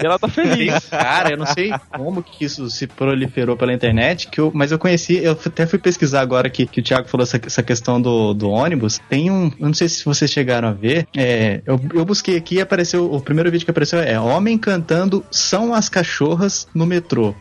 e 0.00 0.04
ela 0.04 0.18
tá 0.18 0.28
feliz. 0.28 0.72
Cara, 0.90 1.30
eu 1.30 1.36
não 1.36 1.46
sei 1.46 1.72
como 1.96 2.22
que 2.22 2.44
isso 2.44 2.68
se 2.70 2.86
proliferou 2.86 3.56
pela 3.56 3.72
internet, 3.72 4.28
que 4.28 4.40
eu, 4.40 4.50
mas 4.54 4.72
eu 4.72 4.78
conheci, 4.78 5.22
eu 5.22 5.32
até 5.32 5.66
fui 5.66 5.78
pesquisar 5.78 6.20
agora 6.20 6.48
que, 6.48 6.66
que 6.66 6.80
o 6.80 6.82
Thiago 6.82 7.08
falou 7.08 7.22
essa, 7.22 7.40
essa 7.44 7.62
questão 7.62 8.00
do, 8.00 8.34
do 8.34 8.50
ônibus. 8.50 9.00
Tem 9.08 9.30
um, 9.30 9.50
eu 9.58 9.66
não 9.66 9.74
sei 9.74 9.88
se 9.88 10.04
vocês 10.04 10.30
chegaram 10.30 10.68
a 10.68 10.72
ver, 10.72 11.06
é, 11.16 11.62
eu, 11.66 11.80
eu 11.94 12.04
busquei 12.04 12.36
aqui 12.36 12.56
e 12.56 12.60
apareceu, 12.60 13.12
o 13.12 13.20
primeiro 13.20 13.50
vídeo 13.50 13.64
que 13.64 13.70
apareceu 13.70 14.00
é 14.00 14.18
Homem 14.18 14.58
cantando 14.58 15.24
São 15.30 15.74
as 15.74 15.88
Cachorras 15.88 16.68
no 16.74 16.86
metrô. 16.86 17.34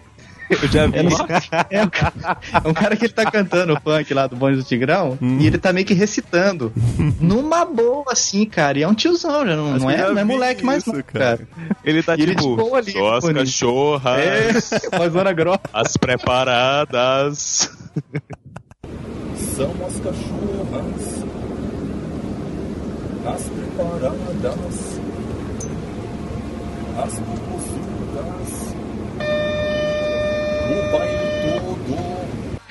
Eu 0.51 0.67
já 0.67 0.87
vi. 0.87 0.97
É, 0.99 1.03
não- 1.03 1.11
é 1.69 1.83
um, 1.83 1.89
ca- 1.89 2.37
é 2.63 2.67
um 2.67 2.73
cara 2.73 2.95
que 2.95 3.05
ele 3.05 3.13
tá 3.13 3.29
cantando 3.29 3.73
o 3.73 3.79
funk 3.81 4.13
lá 4.13 4.27
do 4.27 4.35
Bonde 4.35 4.57
do 4.57 4.63
Tigrão 4.63 5.17
e 5.21 5.47
ele 5.47 5.57
tá 5.57 5.71
meio 5.71 5.85
que 5.85 5.93
recitando. 5.93 6.71
Numa 7.19 7.63
boa, 7.65 8.05
assim, 8.11 8.45
cara. 8.45 8.77
E 8.79 8.83
é 8.83 8.87
um 8.87 8.93
tiozão, 8.93 9.45
já 9.45 9.55
não, 9.55 9.75
Acho 9.75 9.79
não 9.85 9.89
é, 9.91 9.97
já 9.97 10.09
não 10.09 10.17
é 10.19 10.23
vi 10.25 10.31
moleque 10.33 10.63
mais 10.65 10.79
isso, 10.85 10.93
não, 10.93 11.01
cara. 11.03 11.37
cara. 11.37 11.47
Ele 11.83 12.03
tá 12.03 12.15
E 12.15 12.21
ele 12.21 12.35
de 12.35 12.41
tipo. 12.41 12.55
boa 12.55 12.77
ali. 12.79 12.91
Só 12.91 13.15
as 13.15 13.23
bonito. 13.23 13.39
cachorras, 13.39 14.19
É, 14.19 14.97
vozona 14.97 15.31
grossa. 15.33 15.61
as 15.73 15.95
preparadas. 15.97 17.69
São 19.55 19.71
as 19.85 19.95
cachorras, 19.99 21.23
as 23.25 23.43
preparadas, 23.43 24.99
as 26.97 27.13
popozudas, 27.19 28.51
o 30.69 30.91
baile 30.91 31.31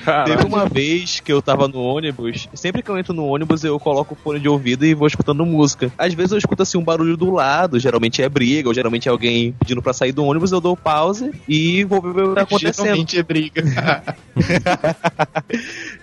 todo. 0.03 0.25
Teve 0.25 0.45
uma 0.45 0.65
vez 0.65 1.19
que 1.19 1.31
eu 1.31 1.41
tava 1.41 1.67
no 1.67 1.81
ônibus, 1.81 2.47
sempre 2.53 2.81
que 2.81 2.89
eu 2.89 2.97
entro 2.97 3.13
no 3.13 3.25
ônibus 3.25 3.63
eu 3.63 3.79
coloco 3.79 4.13
o 4.13 4.17
fone 4.17 4.39
de 4.39 4.49
ouvido 4.49 4.85
e 4.85 4.93
vou 4.93 5.07
escutando 5.07 5.45
música. 5.45 5.91
Às 5.97 6.13
vezes 6.13 6.31
eu 6.31 6.37
escuto 6.37 6.63
assim 6.63 6.77
um 6.77 6.83
barulho 6.83 7.15
do 7.15 7.31
lado, 7.31 7.79
geralmente 7.79 8.21
é 8.21 8.29
briga, 8.29 8.69
ou 8.69 8.73
geralmente 8.73 9.07
é 9.07 9.11
alguém 9.11 9.53
pedindo 9.59 9.81
pra 9.81 9.93
sair 9.93 10.11
do 10.11 10.23
ônibus, 10.23 10.51
eu 10.51 10.61
dou 10.61 10.75
pause 10.75 11.31
e 11.47 11.83
vou 11.83 12.01
ver 12.01 12.23
o 12.23 12.29
que 12.29 12.35
tá 12.35 12.41
acontecendo. 12.41 12.85
Geralmente 12.85 13.17
é 13.17 13.23
briga. 13.23 13.63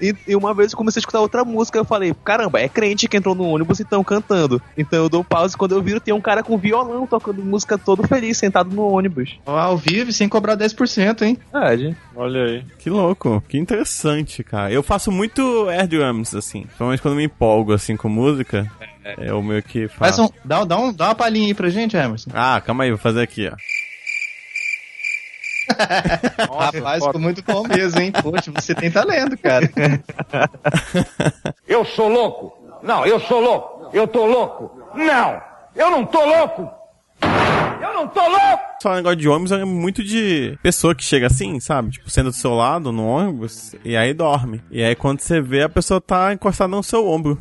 E, 0.01 0.15
e 0.29 0.37
uma 0.37 0.55
vez 0.55 0.73
eu 0.73 0.79
comecei 0.79 1.01
a 1.01 1.03
escutar 1.03 1.21
outra 1.21 1.45
música, 1.45 1.79
eu 1.79 1.85
falei, 1.85 2.15
caramba, 2.25 2.61
é 2.61 2.69
crente 2.69 3.09
que 3.09 3.17
entrou 3.17 3.35
no 3.35 3.45
ônibus 3.45 3.81
e 3.81 3.83
estão 3.83 4.05
cantando. 4.05 4.61
Então 4.77 5.03
eu 5.03 5.09
dou 5.09 5.25
pause 5.25 5.57
quando 5.57 5.73
eu 5.73 5.83
viro 5.83 5.99
tem 5.99 6.15
um 6.15 6.21
cara 6.21 6.43
com 6.43 6.57
violão 6.57 7.07
tocando 7.07 7.45
música 7.45 7.77
todo 7.77 8.07
feliz, 8.07 8.39
sentado 8.39 8.75
no 8.75 8.83
ônibus. 8.83 9.39
Ao 9.45 9.77
vivo, 9.77 10.13
sem 10.13 10.29
cobrar 10.29 10.57
10%, 10.57 11.23
hein? 11.23 11.39
Verdade. 11.53 11.97
Olha 12.15 12.45
aí. 12.45 12.65
Que 12.79 12.91
louco, 12.91 13.43
que 13.49 13.59
interessante, 13.59 13.88
cara. 14.45 14.71
Eu 14.73 14.83
faço 14.83 15.11
muito 15.11 15.69
air 15.69 15.87
drums, 15.87 16.35
assim. 16.35 16.63
Principalmente 16.63 17.03
quando 17.03 17.17
me 17.17 17.25
empolgo, 17.25 17.73
assim, 17.73 17.97
com 17.97 18.09
música. 18.09 18.71
É 19.17 19.33
o 19.33 19.43
meu 19.43 19.63
que 19.63 19.89
Faz 19.89 20.17
faço. 20.17 20.25
um, 20.25 20.31
dá, 20.45 20.65
dá, 20.65 20.77
um, 20.79 20.93
dá 20.93 21.07
uma 21.07 21.15
palhinha 21.15 21.47
aí 21.49 21.55
pra 21.55 21.71
gente, 21.71 21.97
Emerson. 21.97 22.31
Ah, 22.35 22.61
calma 22.61 22.85
aí, 22.85 22.91
vou 22.91 22.99
fazer 22.99 23.23
aqui, 23.23 23.49
ó. 23.49 23.57
Rapaz, 26.59 27.05
ficou 27.05 27.21
muito 27.21 27.43
bom 27.43 27.63
mesmo, 27.69 28.01
hein? 28.01 28.13
Poxa, 28.13 28.51
você 28.55 28.75
tem 28.75 28.91
talento, 28.91 29.37
cara. 29.39 29.71
Eu 31.67 31.85
sou 31.85 32.09
louco? 32.09 32.57
Não, 32.83 33.05
eu 33.05 33.21
sou 33.21 33.41
louco. 33.41 33.91
Eu 33.93 34.07
tô 34.07 34.25
louco? 34.27 34.83
Não, 34.95 35.41
eu 35.75 35.91
não 35.91 36.07
tô 36.07 36.25
louco. 36.25 36.71
Eu 37.81 37.93
não 37.95 38.09
tô 38.09 38.21
louco. 38.21 38.68
Só 38.83 38.93
um 38.93 38.97
negócio 38.97 39.17
de 39.17 39.29
ônibus, 39.29 39.51
eu 39.51 39.59
lembro 39.59 39.75
muito 39.75 40.05
de 40.05 40.57
pessoa 40.63 40.95
que 40.95 41.03
chega 41.05 41.27
assim, 41.27 41.59
sabe? 41.59 41.91
Tipo, 41.91 42.09
senta 42.09 42.31
do 42.31 42.35
seu 42.37 42.55
lado 42.55 42.93
no 42.93 43.07
ônibus 43.07 43.75
e 43.85 43.97
aí 43.97 44.15
dorme. 44.15 44.63
E 44.71 44.83
aí 44.83 44.95
quando 44.95 45.21
você 45.21 45.41
vê, 45.41 45.63
a 45.65 45.69
pessoa 45.69 46.01
tá 46.01 46.33
encostada 46.33 46.71
no 46.71 46.83
seu 46.83 47.07
ombro. 47.09 47.39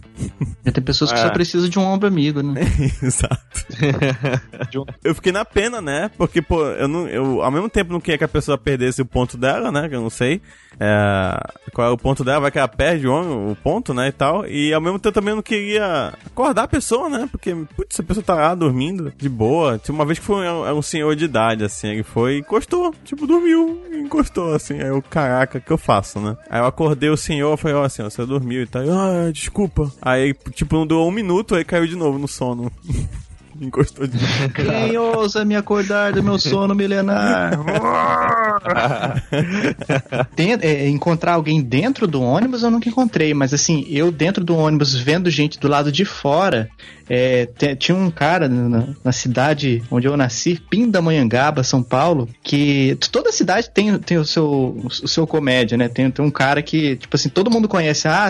Já 0.66 0.72
tem 0.74 0.84
pessoas 0.84 1.12
que 1.12 1.20
É. 1.20 1.22
só 1.22 1.30
precisam 1.30 1.70
de 1.70 1.78
um 1.78 1.84
ombro 1.84 2.08
amigo, 2.08 2.42
né? 2.42 2.62
Exato. 3.04 3.38
eu 5.04 5.14
fiquei 5.16 5.32
na 5.32 5.46
pena, 5.46 5.82
né? 5.82 6.10
Porque, 6.18 6.42
pô, 6.42 6.64
eu 6.66 6.88
não. 6.88 7.08
Eu, 7.08 7.42
ao 7.44 7.52
mesmo 7.52 7.70
tempo 7.70 7.94
não 7.94 8.00
queria 8.02 8.18
que 8.18 8.24
a 8.24 8.28
pessoa 8.28 8.58
perdesse 8.58 9.02
o 9.02 9.06
ponto 9.06 9.38
dela, 9.38 9.72
né? 9.72 9.88
Que 9.88 9.96
eu 9.96 10.02
não 10.02 10.10
sei. 10.10 10.42
É, 10.80 11.40
qual 11.74 11.88
é 11.88 11.92
o 11.92 11.98
ponto 11.98 12.24
dela, 12.24 12.42
vai 12.42 12.52
que 12.52 12.60
ela 12.60 12.68
perde 12.68 13.08
o, 13.08 13.52
o 13.52 13.56
ponto, 13.56 13.94
né? 13.94 14.08
E 14.08 14.12
tal. 14.12 14.46
E 14.48 14.74
ao 14.74 14.82
mesmo 14.82 15.00
tempo 15.00 15.14
também 15.14 15.34
não 15.36 15.42
queria 15.42 16.14
acordar 16.26 16.64
a 16.64 16.68
pessoa, 16.68 17.10
né? 17.10 17.28
Porque, 17.32 17.56
putz, 17.76 18.00
a 18.00 18.04
pessoa 18.04 18.24
tá 18.24 18.36
lá 18.36 18.56
dormindo 18.56 19.12
de 19.16 19.30
boa. 19.30 19.78
Tinha 19.78 19.94
uma 19.96 20.06
vez 20.06 20.20
que 20.20 20.26
foi 20.26 20.48
um, 20.48 20.78
um 20.78 20.82
senhor 20.82 21.16
de 21.16 21.27
idade, 21.28 21.64
assim, 21.64 21.90
ele 21.90 22.04
foi 22.04 22.36
e 22.36 22.40
encostou. 22.40 22.94
Tipo, 23.04 23.28
dormiu, 23.28 23.82
e 23.92 23.98
encostou, 23.98 24.54
assim. 24.54 24.76
Aí 24.76 24.88
eu, 24.88 25.02
caraca, 25.02 25.60
o 25.60 25.62
que 25.62 25.72
eu 25.72 25.78
faço, 25.78 26.20
né? 26.20 26.36
Aí 26.50 26.60
eu 26.60 26.66
acordei 26.66 27.10
o 27.10 27.18
senhor, 27.18 27.52
eu 27.52 27.58
falei, 27.58 27.78
ó, 27.78 27.88
senhor, 27.88 28.10
você 28.10 28.26
dormiu 28.26 28.64
e 28.64 28.68
tal. 28.68 28.84
Ah, 28.84 29.30
desculpa. 29.32 29.92
Aí, 30.02 30.34
tipo, 30.52 30.76
não 30.76 30.88
deu 30.88 31.00
um 31.00 31.12
minuto, 31.12 31.56
aí 31.56 31.64
caiu 31.64 31.88
de 31.88 31.96
novo 31.96 32.18
no 32.18 32.28
sono. 32.28 32.72
Encostou 33.60 34.06
de 34.06 34.16
novo. 34.16 34.50
Quem 34.54 34.98
ousa 34.98 35.44
me 35.44 35.56
acordar 35.56 36.14
do 36.14 36.22
meu 36.22 36.38
sono 36.38 36.76
milenar? 36.76 37.54
Tem- 40.36 40.58
é, 40.62 40.88
encontrar 40.88 41.34
alguém 41.34 41.62
dentro 41.62 42.08
do 42.08 42.22
ônibus 42.22 42.64
eu 42.64 42.70
nunca 42.70 42.88
encontrei, 42.88 43.34
mas 43.34 43.54
assim, 43.54 43.86
eu 43.90 44.12
dentro 44.12 44.44
do 44.44 44.56
ônibus 44.56 44.96
vendo 44.96 45.30
gente 45.30 45.60
do 45.60 45.68
lado 45.68 45.92
de 45.92 46.06
fora, 46.06 46.70
é, 47.10 47.46
tinha 47.78 47.96
um 47.96 48.10
cara 48.12 48.48
na, 48.48 48.88
na 49.04 49.12
cidade 49.12 49.84
onde 49.90 50.08
eu 50.08 50.16
nasci, 50.18 50.62
Pindamonhangaba, 50.70 51.64
São 51.64 51.82
Paulo, 51.84 52.30
que 52.44 52.98
toda 53.12 53.32
cidade 53.32 53.70
tem, 53.70 53.98
tem 54.00 54.18
o, 54.18 54.26
seu, 54.26 54.78
o 54.84 55.08
seu 55.08 55.26
comédia, 55.28 55.78
né? 55.78 55.88
Tem, 55.88 56.10
tem 56.12 56.24
um 56.24 56.32
cara 56.32 56.62
que, 56.62 56.96
tipo 56.96 57.16
assim, 57.16 57.30
todo 57.30 57.52
mundo 57.52 57.68
conhece, 57.68 58.08
ah, 58.08 58.30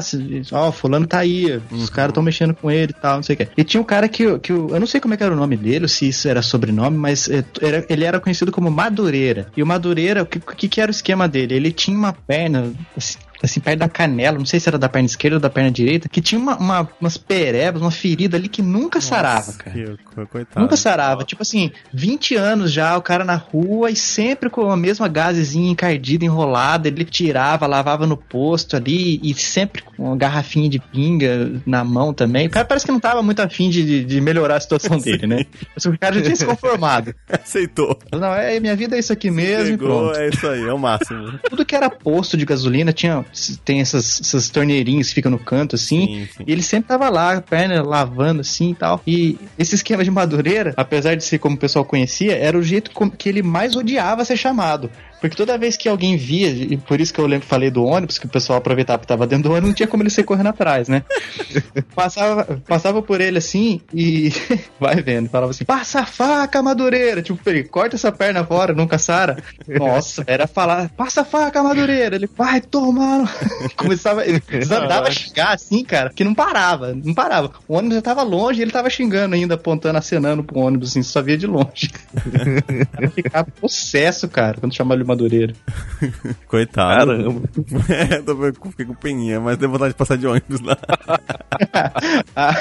ó, 0.52 0.72
fulano 0.72 1.08
tá 1.08 1.20
aí, 1.20 1.62
os 1.72 1.90
caras 1.90 2.10
estão 2.12 2.24
mexendo 2.24 2.54
com 2.54 2.70
ele 2.72 2.92
e 2.98 3.02
tal, 3.02 3.18
não 3.18 3.24
sei 3.24 3.36
o 3.36 3.38
que. 3.38 3.48
E 3.58 3.64
tinha 3.64 3.82
um 3.82 3.86
cara 3.86 4.08
que, 4.08 4.40
que 4.40 4.52
eu, 4.52 4.80
não 4.80 4.88
sei 4.88 5.00
como 5.02 5.14
é 5.14 5.18
era 5.24 5.34
o 5.34 5.38
nome 5.38 5.58
dele, 5.58 5.88
se 5.88 6.08
isso 6.08 6.28
era 6.28 6.42
sobrenome, 6.42 6.98
mas 6.98 7.28
é, 7.30 7.44
era- 7.62 7.86
ele 7.90 8.04
era 8.06 8.20
conhecido 8.20 8.52
como 8.52 8.70
Madureira. 8.70 9.48
E 9.56 9.64
o 9.64 9.66
Madureira, 9.66 10.24
o 10.24 10.26
que, 10.26 10.40
que 10.40 10.68
que 10.68 10.82
era 10.82 10.90
o 10.90 10.94
esquema 10.94 11.28
dele? 11.28 11.56
Ele 11.56 11.72
tinha 11.72 11.98
uma 11.98 12.14
perna, 12.14 12.72
assim, 12.96 13.18
assim, 13.44 13.60
perto 13.60 13.80
da 13.80 13.90
canela, 13.90 14.38
não 14.38 14.46
sei 14.46 14.60
se 14.60 14.68
era 14.70 14.78
da 14.78 14.90
perna 14.90 15.06
esquerda 15.06 15.38
ou 15.38 15.40
da 15.42 15.50
perna 15.50 15.72
direita, 15.72 16.10
que 16.10 16.22
tinha 16.22 16.40
uma, 16.40 16.58
uma- 16.58 16.90
umas 17.00 17.18
perebas, 17.18 17.82
uma 17.82 17.92
ferida 17.92 18.38
ali 18.38 18.48
que 18.48 18.62
nunca 18.62 19.00
sarava, 19.02 19.54
cara. 19.54 19.72
Que- 19.76 20.26
coitado. 20.28 20.60
Nunca 20.62 20.76
sarava. 20.76 21.24
Tipo 21.24 21.42
assim, 21.44 21.72
20 21.94 22.36
anos 22.36 22.72
já, 22.72 22.98
o 22.98 23.02
cara 23.02 23.24
na 23.24 23.36
rua 23.36 23.92
e 23.92 23.96
sempre 23.96 24.50
com 24.50 24.70
a 24.72 24.76
mesma 24.78 25.08
gazezinha 25.08 25.72
encardida, 25.72 26.26
enrolada. 26.26 26.88
Ele 26.88 27.06
tirava, 27.06 27.68
lavava 27.68 28.08
no 28.08 28.18
posto 28.18 28.76
ali 28.76 29.20
e 29.22 29.34
sempre 29.36 29.82
com 29.84 30.06
uma 30.06 30.16
garrafinha 30.18 30.70
de 30.70 30.80
pinga 30.80 31.62
na 31.66 31.84
mão 31.84 32.14
também. 32.14 32.48
O 32.48 32.50
cara 32.50 32.66
parece 32.66 32.86
que 32.86 32.92
não 32.92 33.00
tava 33.00 33.22
muito 33.22 33.40
afim 33.42 33.70
de, 33.70 34.04
de 34.04 34.22
melhorar 34.22 34.56
a 34.56 34.60
situação 34.60 34.98
dele, 35.00 35.28
né? 35.28 35.46
Mas 35.76 35.86
o 35.86 35.98
cara 35.98 36.16
já 36.16 36.22
tinha 36.22 36.36
se 36.36 36.46
conformado. 36.46 37.14
Aceitou. 37.30 37.98
Não, 38.12 38.34
é, 38.34 38.60
minha 38.60 38.76
vida 38.76 38.96
é 38.96 39.00
isso 39.00 39.14
aqui 39.14 39.30
mesmo 39.30 39.78
pronto. 39.78 40.18
é 40.18 40.30
isso 40.30 40.48
aí, 40.48 40.64
é 40.68 40.74
o 40.74 40.80
máximo. 40.80 41.38
Tudo 41.50 41.66
que 41.66 41.76
era 41.76 41.90
posto 41.90 42.36
de 42.36 42.46
gasolina 42.46 42.92
tinha 42.92 43.24
tem 43.64 43.82
essas, 43.82 44.22
essas 44.22 44.50
torneirinhas 44.50 45.10
que 45.10 45.16
ficam 45.16 45.32
no 45.32 45.40
canto 45.40 45.76
assim. 45.76 46.08
Sim, 46.08 46.30
sim. 46.38 46.44
E 46.48 46.52
ele 46.52 46.64
sempre 46.64 46.88
tava 46.90 47.10
lá, 47.10 47.34
a 47.34 47.42
perna 47.42 47.82
lavando 47.82 48.42
assim 48.42 48.72
e 48.72 48.76
tal. 48.76 49.02
E 49.06 49.38
esse 49.58 49.76
esquema 49.76 50.04
de 50.04 50.12
Madureira, 50.12 50.74
apesar 50.78 51.16
de 51.16 51.24
ser 51.24 51.40
como 51.40 51.56
o 51.56 51.60
pessoal 51.60 51.86
conhecia, 51.86 52.36
era 52.36 52.58
o 52.58 52.64
jeito 52.64 52.92
que 53.18 53.30
ele 53.30 53.42
mais 53.42 53.76
odiava 53.76 54.26
ser 54.26 54.38
chamado. 54.38 54.90
Porque 55.20 55.36
toda 55.36 55.58
vez 55.58 55.76
que 55.76 55.90
alguém 55.90 56.16
via, 56.16 56.50
e 56.50 56.78
por 56.78 57.02
isso 57.02 57.14
que 57.14 57.20
eu 57.20 57.26
lembro 57.26 57.48
falei 57.48 57.72
do 57.72 57.84
ônibus, 57.84 58.20
que 58.20 58.26
o 58.26 58.30
pessoal 58.30 58.60
aproveitava 58.60 59.00
que 59.00 59.08
tava 59.08 59.26
dentro 59.26 59.50
do 59.50 59.52
ônibus, 59.52 59.70
não 59.70 59.76
tinha 59.76 59.88
como 59.88 60.04
ele 60.04 60.10
sair 60.10 60.24
correndo 60.24 60.48
atrás, 60.48 60.88
né? 60.88 61.04
passava, 61.96 62.62
passava 62.68 63.02
por 63.02 63.20
ele 63.20 63.38
assim 63.38 63.82
e 63.94 64.32
vai 64.80 65.02
vendo, 65.02 65.30
falava 65.30 65.52
assim: 65.52 65.66
passa 65.66 66.02
a 66.02 66.06
faca, 66.06 66.62
Madureira. 66.62 67.22
Tipo, 67.22 67.50
ele 67.50 67.64
corta 67.64 67.96
essa 67.96 68.12
perna 68.12 68.46
fora, 68.46 68.74
nunca 68.74 68.98
sara. 68.98 69.38
Nossa, 69.68 70.24
era 70.28 70.46
falar: 70.46 70.90
passa 70.90 71.22
a 71.22 71.26
faca, 71.26 71.64
Madureira. 71.64 72.16
Ele 72.16 72.30
vai 72.36 72.62
tomar. 72.62 73.32
Começava, 73.76 74.26
ele 74.26 74.42
andava 74.64 75.08
a 75.08 75.12
xingar 75.12 75.54
assim, 75.54 75.84
cara, 75.84 76.12
que 76.14 76.24
não 76.24 76.36
parava, 76.36 76.94
não 76.94 77.14
parava. 77.14 77.52
O 77.68 77.76
ônibus 77.76 77.96
já 77.96 78.02
tava 78.02 78.22
longe 78.24 78.60
e 78.60 78.64
ele 78.64 78.72
tava 78.72 78.90
xingando 78.90 79.36
ainda, 79.36 79.56
apontando, 79.56 79.98
acenando 79.98 80.44
pro 80.44 80.60
ônibus, 80.60 80.92
assim, 80.92 81.02
só 81.02 81.22
via 81.22 81.38
de 81.38 81.48
longe. 81.48 81.92
Ficava 83.16 83.48
possesso, 83.60 84.28
cara, 84.28 84.58
quando 84.60 84.76
chamava 84.76 85.00
ele 85.00 85.07
Madureira. 85.08 85.54
Coitado. 86.48 87.12
Caramba. 87.12 87.50
é, 87.90 88.22
tô, 88.22 88.36
fiquei 88.70 88.86
com 88.86 88.94
peninha, 88.94 89.40
mas 89.40 89.58
deu 89.58 89.70
vontade 89.70 89.94
de 89.94 89.98
passar 89.98 90.18
de 90.18 90.28
ônibus 90.28 90.62
lá. 90.62 90.78
Ah, 92.36 92.54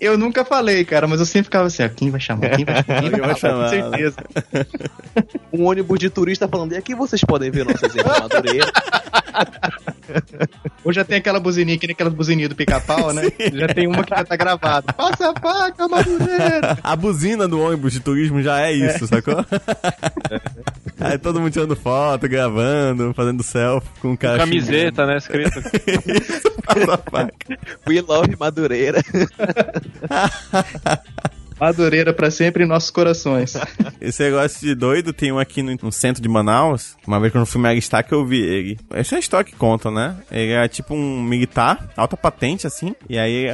eu 0.00 0.16
nunca 0.16 0.44
falei, 0.44 0.84
cara, 0.84 1.08
mas 1.08 1.18
eu 1.18 1.26
sempre 1.26 1.44
ficava 1.44 1.66
assim: 1.66 1.82
ó, 1.82 1.88
quem 1.88 2.08
vai 2.08 2.20
chamar? 2.20 2.50
Quem 2.50 2.64
vai 2.64 2.84
chamar? 2.84 3.02
Alguém 3.02 3.20
vai 3.20 3.36
chamar, 3.36 3.64
Com 3.64 3.70
certeza. 3.70 4.16
Um 5.52 5.64
ônibus 5.64 5.98
de 5.98 6.08
turista 6.08 6.46
falando, 6.46 6.72
e 6.72 6.76
aqui 6.76 6.94
vocês 6.94 7.20
podem 7.22 7.50
ver 7.50 7.66
de 7.66 8.04
Madureira. 8.04 8.70
Ou 10.84 10.92
já 10.92 11.04
tem 11.04 11.18
aquela 11.18 11.40
buzininha, 11.40 11.78
que 11.78 11.86
nem 11.86 11.94
aquelas 11.94 12.14
buzininhas 12.14 12.48
do 12.48 12.54
pica-pau, 12.54 13.12
né? 13.12 13.22
Já 13.52 13.68
tem 13.68 13.86
uma 13.86 14.04
que 14.04 14.10
já 14.10 14.24
tá 14.24 14.36
gravada. 14.36 14.92
Passa 14.92 15.30
a 15.30 15.40
faca, 15.40 15.88
Madureira! 15.88 16.78
A 16.82 16.96
buzina 16.96 17.48
do 17.48 17.60
ônibus 17.60 17.92
de 17.92 18.00
turismo 18.00 18.40
já 18.42 18.60
é 18.60 18.72
isso, 18.72 19.06
sacou? 19.06 19.44
Aí 21.00 21.18
todo 21.18 21.40
mundo 21.40 21.52
tirando 21.52 21.76
foto, 21.76 22.28
gravando, 22.28 23.12
fazendo 23.14 23.42
selfie 23.42 23.88
com 24.00 24.12
o 24.12 24.18
cara. 24.18 24.38
Camiseta, 24.38 25.06
né? 25.06 25.18
Escrito. 25.18 25.60
xingando. 25.60 26.62
Passa 26.64 26.94
a 26.94 26.98
faca. 26.98 27.32
We 27.86 28.00
love 28.00 28.34
Madureira. 28.38 29.02
Madureira 31.60 32.12
pra 32.12 32.30
sempre 32.30 32.64
em 32.64 32.66
nossos 32.66 32.90
corações. 32.90 33.54
Esse 34.00 34.22
negócio 34.22 34.60
de 34.60 34.74
doido 34.74 35.12
tem 35.12 35.32
um 35.32 35.38
aqui 35.38 35.62
no, 35.62 35.76
no 35.82 35.92
centro 35.92 36.22
de 36.22 36.28
Manaus. 36.28 36.96
Uma 37.06 37.18
vez 37.20 37.32
que 37.32 37.38
eu 37.38 37.46
fui 37.46 37.60
Mega 37.60 37.80
Star 37.80 38.04
que 38.06 38.12
eu 38.14 38.24
vi 38.24 38.40
ele. 38.40 38.78
Essa 38.90 39.14
é 39.14 39.16
a 39.16 39.20
história 39.20 39.44
que 39.44 39.56
conta, 39.56 39.90
né? 39.90 40.16
Ele 40.30 40.52
é 40.52 40.68
tipo 40.68 40.94
um 40.94 41.22
militar, 41.22 41.88
alta 41.96 42.16
patente, 42.16 42.66
assim. 42.66 42.94
E 43.08 43.18
aí 43.18 43.46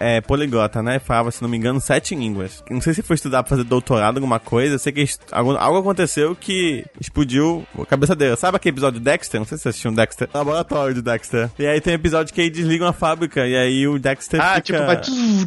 é 0.00 0.20
poliglota, 0.20 0.82
né? 0.82 0.98
Falava, 0.98 1.30
se 1.30 1.42
não 1.42 1.48
me 1.48 1.56
engano, 1.56 1.80
sete 1.80 2.14
línguas. 2.14 2.62
Não 2.70 2.80
sei 2.80 2.94
se 2.94 3.02
foi 3.02 3.14
estudar 3.14 3.42
pra 3.42 3.50
fazer 3.50 3.64
doutorado, 3.64 4.16
alguma 4.16 4.38
coisa. 4.38 4.74
Eu 4.74 4.78
sei 4.78 4.92
que 4.92 5.06
algo, 5.32 5.52
algo 5.56 5.78
aconteceu 5.78 6.34
que 6.36 6.84
explodiu 7.00 7.66
a 7.78 7.86
cabeça 7.86 8.14
dele. 8.14 8.36
Sabe 8.36 8.56
aquele 8.56 8.74
episódio 8.74 8.98
de 8.98 9.04
Dexter? 9.04 9.40
Não 9.40 9.46
sei 9.46 9.56
se 9.56 9.62
você 9.62 9.68
assistiu 9.70 9.90
um 9.90 9.94
Dexter. 9.94 10.28
Laboratório 10.34 10.94
de 10.94 11.02
Dexter. 11.02 11.50
E 11.58 11.66
aí 11.66 11.80
tem 11.80 11.92
um 11.92 11.96
episódio 11.96 12.34
que 12.34 12.40
aí 12.40 12.50
desligam 12.50 12.86
a 12.88 12.92
fábrica. 12.92 13.46
E 13.46 13.56
aí 13.56 13.86
o 13.88 13.98
Dexter 13.98 14.40
Ah, 14.40 14.56
fica... 14.56 14.62
tipo, 14.62 14.78
vai... 14.86 15.00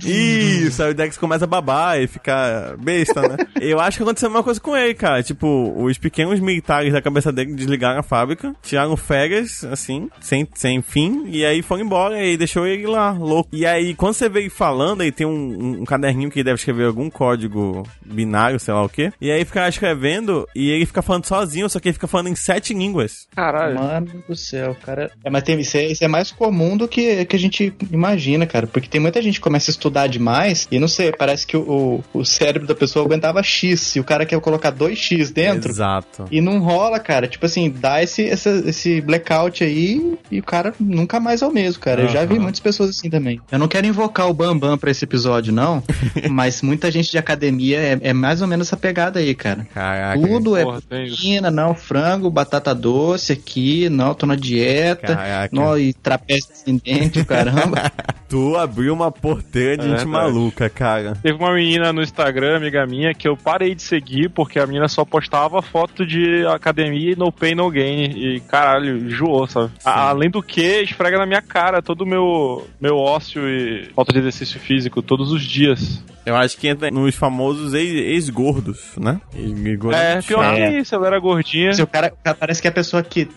Isso, 0.06 0.82
aí 0.84 0.92
o 0.92 0.94
Dex 0.94 1.18
começa 1.18 1.46
a 1.46 1.48
babar 1.48 1.99
e 2.02 2.08
fica 2.08 2.76
besta, 2.80 3.22
né? 3.22 3.38
Eu 3.62 3.80
acho 3.80 3.98
que 3.98 4.04
aconteceu 4.04 4.28
a 4.28 4.32
mesma 4.32 4.44
coisa 4.44 4.60
com 4.60 4.76
ele, 4.76 4.94
cara. 4.94 5.22
Tipo, 5.24 5.74
os 5.78 5.98
pequenos 5.98 6.40
militares 6.40 6.94
da 6.94 7.02
cabeça 7.02 7.32
dele 7.32 7.54
desligaram 7.54 8.00
a 8.00 8.04
fábrica, 8.04 8.56
tiraram 8.62 8.96
férias, 8.96 9.64
assim, 9.64 10.10
sem, 10.20 10.48
sem 10.54 10.82
fim, 10.82 11.26
e 11.28 11.46
aí 11.46 11.62
foram 11.62 11.84
embora 11.84 12.24
e 12.24 12.38
deixou 12.38 12.66
ele 12.66 12.88
lá, 12.88 13.12
louco. 13.12 13.50
E 13.52 13.66
aí, 13.66 13.94
quando 13.96 14.14
você 14.14 14.30
vê 14.30 14.40
ele 14.40 14.50
falando, 14.50 15.02
aí 15.02 15.12
tem 15.12 15.28
um, 15.28 15.32
um, 15.32 15.82
um 15.82 15.86
caderninho 15.86 16.30
que 16.30 16.40
ele 16.40 16.46
deve 16.46 16.56
escrever 16.56 16.86
algum 16.86 17.10
código 17.10 17.84
binário, 18.06 18.60
sei 18.60 18.74
lá 18.74 18.84
o 18.84 18.90
quê. 18.90 19.12
E 19.20 19.32
aí 19.32 19.44
fica 19.46 19.68
escrevendo 19.68 20.48
e 20.56 20.70
ele 20.70 20.86
fica 20.86 21.02
falando 21.02 21.26
sozinho, 21.26 21.70
só 21.70 21.80
que 21.80 21.90
ele 21.90 21.94
fica 21.94 22.08
falando 22.08 22.28
em 22.28 22.36
sete 22.36 22.74
línguas. 22.74 23.28
Caralho. 23.36 23.76
Mano 23.76 24.24
do 24.28 24.36
céu, 24.36 24.76
cara. 24.76 25.12
É, 25.24 25.30
mas 25.30 25.44
tem, 25.44 25.60
isso, 25.60 25.78
é, 25.78 25.86
isso 25.86 26.04
é 26.04 26.08
mais 26.08 26.32
comum 26.32 26.78
do 26.78 26.88
que, 26.88 27.26
que 27.26 27.36
a 27.36 27.40
gente 27.40 27.74
imagina, 27.92 28.46
cara. 28.46 28.68
Porque 28.68 28.88
tem 28.88 29.02
muita 29.02 29.22
gente 29.22 29.36
que 29.36 29.42
começa 29.42 29.72
a 29.72 29.74
estudar 29.74 30.08
demais 30.08 30.68
e 30.72 30.80
não 30.80 30.88
sei, 30.88 31.12
parece 31.12 31.46
que 31.46 31.58
o, 31.58 31.62
o, 31.62 31.89
o 32.14 32.24
cérebro 32.26 32.68
da 32.68 32.76
pessoa 32.76 33.06
aguentava 33.06 33.42
X 33.44 33.96
e 33.96 34.00
o 34.00 34.04
cara 34.04 34.26
quer 34.26 34.40
colocar 34.40 34.72
2X 34.72 35.32
dentro. 35.32 35.70
Exato. 35.72 36.26
E 36.32 36.40
não 36.42 36.60
rola, 36.60 37.00
cara. 37.00 37.28
Tipo 37.28 37.46
assim, 37.46 37.70
dá 37.70 38.02
esse, 38.04 38.28
essa- 38.28 38.64
esse 38.66 39.02
blackout 39.02 39.64
aí 39.64 40.18
e 40.32 40.40
o 40.40 40.44
cara 40.44 40.74
nunca 40.80 41.20
mais 41.20 41.42
é 41.42 41.48
o 41.48 41.52
mesmo, 41.52 41.82
cara. 41.82 42.02
Eu 42.04 42.10
já 42.10 42.24
vi 42.26 42.38
muitas 42.40 42.60
pessoas 42.60 42.90
assim 42.92 43.10
também. 43.10 43.40
Eu 43.52 43.60
não 43.60 43.68
quero 43.68 43.88
invocar 43.88 44.30
o 44.30 44.34
Bambam 44.34 44.78
pra 44.78 44.92
esse 44.92 45.04
episódio, 45.04 45.52
não. 45.54 45.82
mas 46.30 46.62
muita 46.62 46.90
gente 46.92 47.10
de 47.12 47.18
academia 47.18 47.80
é, 47.80 48.00
é 48.10 48.14
mais 48.14 48.42
ou 48.42 48.48
menos 48.48 48.68
essa 48.68 48.78
pegada 48.78 49.20
aí, 49.20 49.34
cara. 49.34 49.68
Caraca. 49.74 50.20
Tudo 50.20 50.56
é 50.58 50.64
proteína, 50.64 51.50
não, 51.52 51.74
frango, 51.74 52.30
batata 52.30 52.74
doce 52.76 53.32
aqui, 53.34 53.90
não, 53.90 54.14
tô 54.14 54.26
na 54.26 54.36
dieta. 54.36 55.16
Caraca. 55.16 55.56
Não, 55.56 55.78
e 55.78 55.94
trapézio 55.94 56.50
descendente, 56.50 57.24
caramba. 57.26 57.92
Tu 58.30 58.56
abriu 58.58 58.94
uma 58.94 59.12
porteira 59.12 59.76
de 59.78 59.86
É 59.88 59.90
gente 59.90 60.06
verdade. 60.06 60.12
maluca, 60.12 60.70
cara. 60.70 61.18
Teve 61.24 61.40
uma 61.40 61.52
menina 61.52 61.79
no 61.94 62.02
Instagram, 62.02 62.58
amiga 62.58 62.86
minha, 62.86 63.14
que 63.14 63.28
eu 63.28 63.36
parei 63.38 63.74
de 63.74 63.82
seguir 63.82 64.30
porque 64.30 64.60
a 64.60 64.66
menina 64.68 64.88
só 64.88 65.04
postava 65.06 65.62
foto 65.62 66.06
de 66.06 66.46
academia 66.48 67.14
e 67.14 67.16
no 67.16 67.32
pain, 67.32 67.56
no 67.56 67.70
gain. 67.70 68.12
E 68.16 68.40
caralho, 68.42 68.98
enjoou, 68.98 69.48
sabe? 69.48 69.72
A- 69.84 70.10
Além 70.10 70.30
do 70.30 70.42
que, 70.44 70.82
esfrega 70.82 71.18
na 71.18 71.26
minha 71.26 71.42
cara 71.42 71.82
todo 71.82 72.02
o 72.02 72.06
meu, 72.06 72.68
meu 72.80 72.96
ócio 72.98 73.48
e 73.48 73.90
falta 73.96 74.12
de 74.14 74.20
exercício 74.20 74.60
físico 74.60 75.02
todos 75.02 75.32
os 75.32 75.42
dias. 75.44 76.04
Eu 76.26 76.36
acho 76.36 76.58
que 76.58 76.68
entra 76.68 76.92
nos 76.92 77.16
famosos 77.16 77.74
ex- 77.74 77.92
ex-gordos, 77.94 78.92
né? 78.98 79.20
Ex-gordos. 79.36 80.00
É, 80.00 80.22
pior 80.22 80.44
É. 80.44 80.72
que 80.72 80.78
isso, 80.80 80.94
ela 80.94 81.08
era 81.08 81.20
gordinha. 81.20 81.74
Se 81.74 81.82
o 81.82 81.88
cara, 81.88 82.14
o 82.14 82.24
cara 82.24 82.36
parece 82.38 82.62
que 82.62 82.68
é 82.68 82.72
a 82.72 82.74
pessoa 82.74 83.02
que 83.02 83.28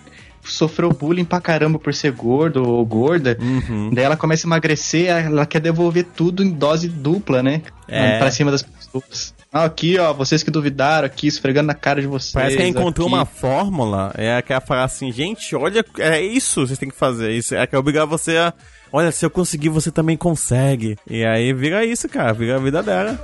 sofreu 0.43 0.91
bullying 0.91 1.25
pra 1.25 1.41
caramba 1.41 1.79
por 1.79 1.95
ser 1.95 2.13
gordo 2.13 2.63
ou 2.69 2.85
gorda, 2.85 3.37
Uhum. 3.41 3.91
daí 3.93 4.05
ela 4.05 4.17
começa 4.17 4.47
a 4.47 4.49
emagrecer, 4.49 5.07
ela 5.09 5.47
quer 5.47 5.61
devolver 5.61 6.05
tudo 6.17 6.43
em 6.43 6.51
dose 6.51 6.89
dupla, 6.89 7.43
né? 7.43 7.63
É. 7.89 8.19
Pra 8.19 8.31
cima 8.31 8.51
das 8.51 8.63
pessoas. 8.63 9.35
Ah, 9.53 9.65
aqui, 9.65 9.99
ó, 9.99 10.13
vocês 10.15 10.43
que 10.43 10.51
duvidaram 10.51 11.05
aqui, 11.07 11.27
esfregando 11.27 11.67
na 11.67 11.75
cara 11.75 12.01
de 12.01 12.07
vocês. 12.07 12.33
Parece 12.33 12.57
que 12.57 12.63
ela 12.63 12.71
encontrou 12.71 13.07
aqui. 13.07 13.15
uma 13.17 13.27
fórmula, 13.27 14.13
é 14.17 14.35
aquela 14.37 14.61
falar 14.61 14.85
assim, 14.85 15.13
gente, 15.13 15.55
olha, 15.55 15.85
é 15.99 16.21
isso 16.21 16.63
que 16.63 16.67
vocês 16.69 16.79
têm 16.79 16.89
que 16.89 16.97
fazer, 16.97 17.33
isso 17.33 17.55
é 17.55 17.67
que 17.67 17.77
obrigar 17.77 18.07
você 18.07 18.37
a, 18.39 18.55
olha, 18.91 19.13
se 19.13 19.25
eu 19.27 19.31
conseguir, 19.31 19.69
você 19.69 19.91
também 19.91 20.17
consegue. 20.17 20.97
E 21.09 21.23
aí 21.25 21.53
vira 21.53 21.85
isso, 21.85 22.09
cara, 22.09 22.33
vira 22.33 22.57
a 22.57 22.59
vida 22.59 22.83
dela. 22.83 23.19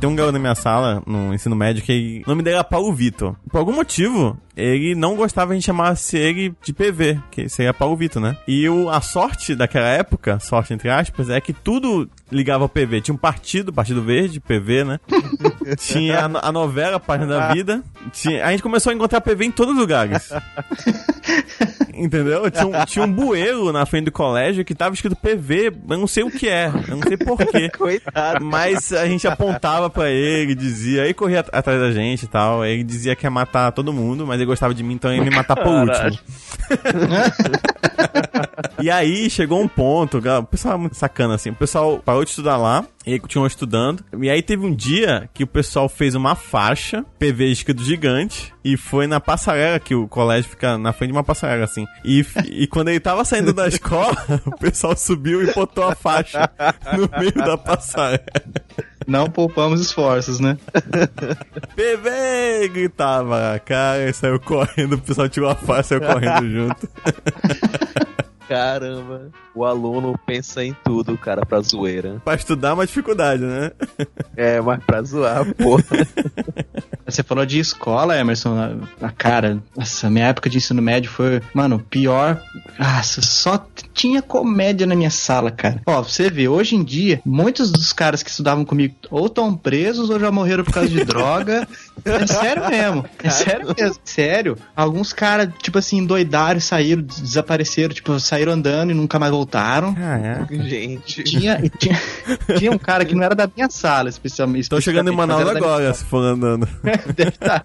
Tem 0.00 0.08
um 0.08 0.14
garoto 0.14 0.32
na 0.34 0.38
minha 0.38 0.54
sala, 0.54 1.02
no 1.04 1.34
ensino 1.34 1.56
médio, 1.56 1.82
que 1.82 2.22
o 2.24 2.28
nome 2.30 2.42
dele 2.42 2.54
era 2.54 2.64
Paulo 2.64 2.92
Vitor. 2.92 3.34
Por 3.50 3.58
algum 3.58 3.72
motivo, 3.72 4.38
ele 4.58 4.94
não 4.94 5.14
gostava 5.16 5.54
gente 5.54 5.64
chamasse 5.64 6.16
ele 6.16 6.52
de 6.62 6.72
PV, 6.72 7.18
que 7.30 7.48
seria 7.48 7.72
Paulo 7.72 7.96
Vitor, 7.96 8.20
né? 8.20 8.36
E 8.46 8.68
o, 8.68 8.88
a 8.90 9.00
sorte 9.00 9.54
daquela 9.54 9.88
época, 9.88 10.38
sorte 10.40 10.74
entre 10.74 10.90
aspas, 10.90 11.30
é 11.30 11.40
que 11.40 11.52
tudo 11.52 12.08
ligava 12.30 12.64
ao 12.64 12.68
PV. 12.68 13.00
Tinha 13.00 13.14
um 13.14 13.18
partido, 13.18 13.72
Partido 13.72 14.02
Verde, 14.02 14.40
PV, 14.40 14.84
né? 14.84 15.00
Tinha 15.78 16.20
a, 16.26 16.48
a 16.48 16.52
novela 16.52 16.98
Página 17.00 17.26
da 17.38 17.52
Vida. 17.52 17.82
Tinha, 18.12 18.44
a 18.44 18.50
gente 18.50 18.62
começou 18.62 18.90
a 18.90 18.94
encontrar 18.94 19.20
PV 19.20 19.44
em 19.46 19.50
todos 19.50 19.74
os 19.74 19.80
lugares. 19.80 20.28
Entendeu? 21.94 22.48
Tinha 22.50 22.66
um, 22.66 22.84
tinha 22.84 23.04
um 23.04 23.12
bueiro 23.12 23.72
na 23.72 23.84
frente 23.84 24.04
do 24.06 24.12
colégio 24.12 24.64
que 24.64 24.74
tava 24.74 24.94
escrito 24.94 25.16
PV, 25.16 25.72
eu 25.90 25.98
não 25.98 26.06
sei 26.06 26.22
o 26.22 26.30
que 26.30 26.48
é, 26.48 26.66
eu 26.88 26.96
não 26.96 27.02
sei 27.02 27.16
porquê. 27.16 27.68
Coitado. 27.76 28.44
Mas 28.44 28.92
a 28.92 29.06
gente 29.06 29.26
apontava 29.26 29.90
pra 29.90 30.08
ele, 30.10 30.54
dizia, 30.54 31.02
aí 31.02 31.12
corria 31.14 31.40
at- 31.40 31.48
atrás 31.52 31.80
da 31.80 31.90
gente 31.90 32.24
e 32.24 32.28
tal. 32.28 32.64
Ele 32.64 32.84
dizia 32.84 33.16
que 33.16 33.26
ia 33.26 33.30
matar 33.30 33.72
todo 33.72 33.92
mundo, 33.92 34.26
mas 34.26 34.36
ele 34.36 34.46
gostava 34.48 34.74
de 34.74 34.82
mim, 34.82 34.94
então 34.94 35.10
ele 35.10 35.20
ia 35.20 35.24
me 35.24 35.34
matar 35.34 35.56
por 35.56 35.72
último. 35.72 36.18
e 38.80 38.90
aí 38.90 39.28
chegou 39.30 39.60
um 39.60 39.68
ponto, 39.68 40.18
o 40.18 40.44
pessoal 40.44 40.74
é 40.74 40.76
muito 40.78 40.96
sacana 40.96 41.34
assim, 41.34 41.50
o 41.50 41.54
pessoal 41.54 42.00
parou 42.04 42.24
de 42.24 42.30
estudar 42.30 42.56
lá, 42.56 42.84
ele 43.06 43.20
continuou 43.20 43.46
estudando. 43.46 44.04
E 44.20 44.28
aí 44.28 44.42
teve 44.42 44.64
um 44.64 44.74
dia 44.74 45.28
que 45.32 45.42
o 45.42 45.46
pessoal 45.46 45.88
fez 45.88 46.14
uma 46.14 46.34
faixa, 46.34 47.04
PV 47.18 47.50
escrito 47.50 47.82
gigante, 47.82 48.52
e 48.62 48.76
foi 48.76 49.06
na 49.06 49.20
passarela, 49.20 49.78
que 49.78 49.94
o 49.94 50.06
colégio 50.06 50.50
fica 50.50 50.76
na 50.76 50.92
frente 50.92 51.10
de 51.10 51.16
uma 51.16 51.24
passarela, 51.24 51.64
assim. 51.64 51.86
E, 52.04 52.24
e 52.50 52.66
quando 52.66 52.88
ele 52.88 53.00
tava 53.00 53.24
saindo 53.24 53.52
da 53.52 53.66
escola, 53.66 54.14
o 54.44 54.58
pessoal 54.58 54.96
subiu 54.96 55.42
e 55.42 55.52
botou 55.52 55.84
a 55.84 55.94
faixa 55.94 56.50
no 56.96 57.08
meio 57.18 57.32
da 57.32 57.56
passarela. 57.56 58.22
Não 59.06 59.30
poupamos 59.30 59.80
esforços, 59.80 60.38
né? 60.38 60.58
PV! 61.74 62.68
Gritava, 62.68 63.58
cara, 63.64 64.06
e 64.06 64.12
saiu 64.12 64.38
correndo, 64.38 64.96
o 64.96 65.00
pessoal 65.00 65.28
tirou 65.28 65.48
a 65.48 65.54
faixa 65.54 65.80
e 65.80 65.84
saiu 65.84 66.00
correndo 66.02 66.50
junto. 66.50 66.88
Caramba. 68.48 69.30
O 69.54 69.64
aluno 69.64 70.18
pensa 70.26 70.64
em 70.64 70.74
tudo, 70.84 71.16
cara, 71.18 71.44
pra 71.44 71.60
zoeira. 71.60 72.20
Pra 72.24 72.34
estudar 72.34 72.70
é 72.70 72.72
uma 72.72 72.86
dificuldade, 72.86 73.42
né? 73.42 73.72
É, 74.36 74.60
mas 74.60 74.82
pra 74.84 75.02
zoar, 75.02 75.44
porra. 75.54 75.84
Você 77.04 77.22
falou 77.22 77.46
de 77.46 77.58
escola, 77.58 78.18
Emerson. 78.18 78.54
A, 79.00 79.06
a 79.06 79.10
cara, 79.10 79.62
nossa, 79.74 80.10
minha 80.10 80.26
época 80.26 80.50
de 80.50 80.58
ensino 80.58 80.82
médio 80.82 81.10
foi, 81.10 81.40
mano, 81.54 81.78
pior. 81.78 82.40
Nossa, 82.78 83.22
só 83.22 83.66
tinha 83.94 84.20
comédia 84.20 84.86
na 84.86 84.94
minha 84.94 85.10
sala, 85.10 85.50
cara. 85.50 85.80
Ó, 85.86 86.02
você 86.02 86.28
vê, 86.28 86.48
hoje 86.48 86.76
em 86.76 86.84
dia, 86.84 87.20
muitos 87.24 87.72
dos 87.72 87.94
caras 87.94 88.22
que 88.22 88.28
estudavam 88.28 88.64
comigo 88.64 88.94
ou 89.10 89.26
estão 89.26 89.56
presos 89.56 90.10
ou 90.10 90.20
já 90.20 90.30
morreram 90.30 90.64
por 90.64 90.74
causa 90.74 90.88
de 90.88 91.02
droga. 91.04 91.66
É 92.18 92.26
sério 92.26 92.68
mesmo. 92.68 93.04
É 93.22 93.30
sério 93.30 93.74
mesmo. 93.76 93.96
Sério. 94.04 94.56
Alguns 94.74 95.12
caras, 95.12 95.48
tipo 95.62 95.78
assim, 95.78 95.98
endoidaram 95.98 96.58
e 96.58 96.60
saíram, 96.60 97.02
des- 97.02 97.20
desapareceram, 97.20 97.94
tipo, 97.94 98.18
saíram 98.20 98.52
andando 98.52 98.90
e 98.90 98.94
nunca 98.94 99.18
mais 99.18 99.30
voltaram. 99.32 99.94
Caraca. 99.94 100.54
Gente. 100.62 101.22
Tinha, 101.24 101.62
tinha, 101.78 102.00
tinha 102.58 102.70
um 102.70 102.78
cara 102.78 103.04
que 103.04 103.14
não 103.14 103.22
era 103.22 103.34
da 103.34 103.48
minha 103.54 103.68
sala, 103.70 104.08
especialmente. 104.08 104.68
Tô 104.68 104.80
chegando 104.80 105.12
em 105.12 105.16
Manaus 105.16 105.46
agora, 105.48 105.92
se 105.94 106.04
for 106.04 106.22
andando. 106.24 106.68
Deve 107.14 107.30
estar. 107.30 107.62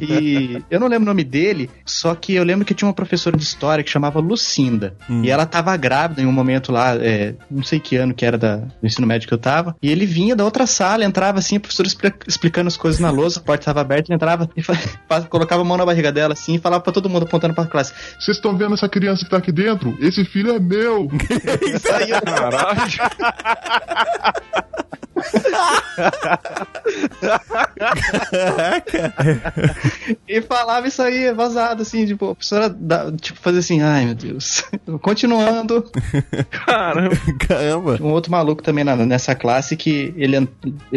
E 0.00 0.62
eu 0.70 0.80
não 0.80 0.86
lembro 0.88 1.04
o 1.04 1.06
nome 1.06 1.24
dele, 1.24 1.70
só 1.84 2.14
que 2.14 2.34
eu 2.34 2.44
lembro 2.44 2.64
que 2.64 2.74
tinha 2.74 2.86
uma 2.88 2.94
professora 2.94 3.36
de 3.36 3.42
história 3.42 3.82
que 3.84 3.90
chamava 3.90 4.20
Lucinda. 4.20 4.94
Hum. 5.08 5.22
E 5.24 5.30
ela 5.30 5.46
tava 5.46 5.76
grávida 5.76 6.22
em 6.22 6.26
um 6.26 6.32
momento 6.32 6.72
lá, 6.72 6.94
é, 6.96 7.34
não 7.50 7.62
sei 7.62 7.80
que 7.80 7.96
ano 7.96 8.14
que 8.14 8.24
era 8.24 8.36
da, 8.38 8.56
do 8.56 8.70
ensino 8.86 9.06
médio 9.06 9.28
que 9.28 9.34
eu 9.34 9.38
tava. 9.38 9.76
E 9.82 9.90
ele 9.90 10.06
vinha 10.06 10.34
da 10.36 10.44
outra 10.44 10.66
sala, 10.66 11.04
entrava 11.04 11.38
assim, 11.38 11.56
a 11.56 11.60
professora 11.60 11.86
expli- 11.88 12.12
explicando 12.26 12.68
as 12.68 12.76
coisas 12.76 13.00
na 13.00 13.10
lousa, 13.10 13.40
porta 13.56 13.64
tava 13.64 13.80
aberta, 13.80 14.10
ele 14.10 14.16
entrava 14.16 14.48
e 14.56 14.62
colocava 15.28 15.62
a 15.62 15.64
mão 15.64 15.76
na 15.76 15.84
barriga 15.84 16.12
dela 16.12 16.34
assim 16.34 16.54
e 16.54 16.58
falava 16.58 16.82
pra 16.82 16.92
todo 16.92 17.08
mundo 17.08 17.24
apontando 17.24 17.54
pra 17.54 17.66
classe. 17.66 17.92
Vocês 18.18 18.36
estão 18.36 18.56
vendo 18.56 18.74
essa 18.74 18.88
criança 18.88 19.24
que 19.24 19.30
tá 19.30 19.38
aqui 19.38 19.52
dentro? 19.52 19.96
Esse 20.00 20.24
filho 20.24 20.54
é 20.54 20.60
meu. 20.60 21.08
Isso 21.74 21.92
aí, 21.92 22.10
ó. 22.12 22.20
E 30.28 30.40
falava 30.42 30.86
isso 30.88 31.02
aí, 31.02 31.32
vazado, 31.32 31.82
assim, 31.82 32.06
tipo, 32.06 32.30
a 32.30 32.34
professora, 32.34 32.68
dá- 32.68 33.10
tipo, 33.12 33.38
fazia 33.40 33.60
assim, 33.60 33.82
ai 33.82 34.04
meu 34.04 34.14
Deus. 34.14 34.64
Continuando, 35.00 35.90
Caramba. 36.66 37.16
Caramba. 37.46 37.98
um 38.00 38.10
outro 38.12 38.30
maluco 38.30 38.62
também 38.62 38.84
na- 38.84 38.96
nessa 38.96 39.34
classe 39.34 39.76
que 39.76 40.12
ele, 40.16 40.48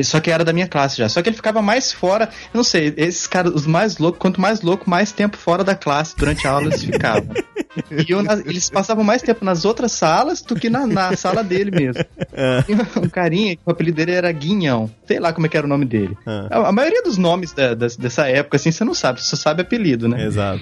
só 0.04 0.20
que 0.20 0.32
era 0.32 0.44
da 0.44 0.54
minha 0.54 0.68
classe 0.68 0.98
já, 0.98 1.10
só 1.10 1.22
que 1.22 1.30
ele 1.30 1.36
ficava 1.36 1.62
mais 1.62 1.92
fora, 1.92 2.26
eu 2.26 2.58
não 2.58 2.64
sei, 2.64 2.94
esses 2.98 3.28
caras, 3.28 3.54
os 3.54 3.66
mais 3.66 3.98
loucos, 3.98 4.20
quanto 4.20 4.42
mais 4.42 4.62
louco, 4.62 4.90
mais 4.90 5.12
tempo 5.12 5.38
fora 5.38 5.64
da 5.64 5.76
classe 5.76 6.16
durante 6.18 6.48
a 6.48 6.52
aula 6.52 6.68
eles 6.68 6.84
ficavam. 6.84 7.30
E 7.92 8.12
eu 8.12 8.20
eles 8.46 8.70
passavam 8.70 9.04
mais 9.04 9.22
tempo 9.22 9.46
nas 9.46 9.64
outras 9.64 9.92
salas 9.92 10.42
do 10.42 10.56
que 10.56 10.70
na, 10.70 10.88
na 10.88 11.16
sala 11.16 11.44
dele 11.44 11.72
mesmo. 11.72 12.04
E 12.68 13.00
um 13.00 13.10
carinha, 13.10 13.58
o 13.66 13.72
apelido 13.72 13.98
dele 13.98 14.09
era 14.12 14.32
Guinhão. 14.32 14.90
Sei 15.08 15.20
lá 15.20 15.32
como 15.34 15.46
é 15.46 15.50
que 15.50 15.58
era 15.58 15.66
o 15.66 15.70
nome 15.70 15.86
dele. 15.86 16.18
A, 16.50 16.70
a 16.70 16.72
maioria 16.72 17.02
dos 17.04 17.18
nomes 17.18 17.52
da- 17.54 17.74
das- 17.74 17.96
dessa 17.98 18.28
época, 18.28 18.58
assim, 18.58 18.72
você 18.72 18.84
não 18.84 18.94
sabe, 18.94 19.22
você 19.22 19.28
só 19.30 19.36
sabe 19.36 19.62
apelido, 19.62 20.08
né? 20.08 20.26
Exato. 20.26 20.62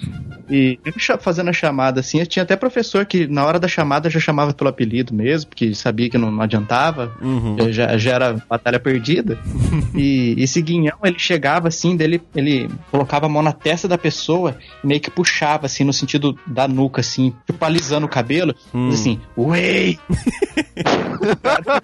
E 0.50 0.80
fazendo 1.20 1.50
a 1.50 1.54
chamada 1.54 2.00
assim, 2.00 2.20
eu 2.20 2.28
tinha 2.28 2.44
até 2.44 2.56
professor 2.56 3.06
que 3.06 3.28
na 3.28 3.44
hora 3.46 3.60
da 3.60 3.68
chamada 3.68 4.10
já 4.10 4.20
chamava 4.20 4.54
pelo 4.54 4.70
apelido 4.70 5.14
mesmo, 5.14 5.50
porque 5.50 5.74
sabia 5.76 6.10
que 6.10 6.18
não, 6.18 6.32
não 6.32 6.42
adiantava, 6.42 7.12
Uhum. 7.22 7.72
já, 7.72 7.98
já 7.98 8.12
era 8.14 8.34
batalha 8.50 8.80
perdida. 8.80 9.38
e 9.96 10.36
esse 10.38 10.62
guinhão, 10.62 10.98
ele 11.04 11.20
chegava 11.20 11.68
assim, 11.68 11.96
dele, 11.98 12.22
ele 12.36 12.70
colocava 12.90 13.26
a 13.26 13.30
mão 13.30 13.42
na 13.44 13.52
testa 13.52 13.88
da 13.88 13.98
pessoa 13.98 14.58
e 14.84 14.88
meio 14.88 15.02
que 15.02 15.12
puxava 15.12 15.66
assim, 15.66 15.84
no 15.84 15.92
sentido 15.94 16.38
da 16.48 16.68
nuca, 16.68 17.02
assim, 17.02 17.34
tipo 17.46 17.64
alisando 17.66 18.06
o 18.06 18.10
cabelo, 18.10 18.56
Hum. 18.74 18.90
assim, 18.90 19.20
uei! 19.36 20.00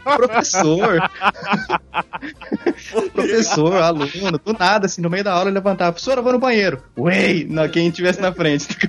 professor! 0.04 1.02
professor, 3.14 3.76
aluno, 3.76 4.40
do 4.44 4.54
nada, 4.54 4.86
assim, 4.86 5.02
no 5.02 5.10
meio 5.10 5.24
da 5.24 5.34
aula 5.34 5.50
ele 5.50 5.56
levantava, 5.56 5.92
professor, 5.92 6.18
eu 6.18 6.24
vou 6.24 6.34
no 6.34 6.40
banheiro. 6.40 6.82
Não, 7.50 7.68
quem 7.70 7.88
estivesse 7.88 8.22
na 8.22 8.32
frente. 8.32 8.68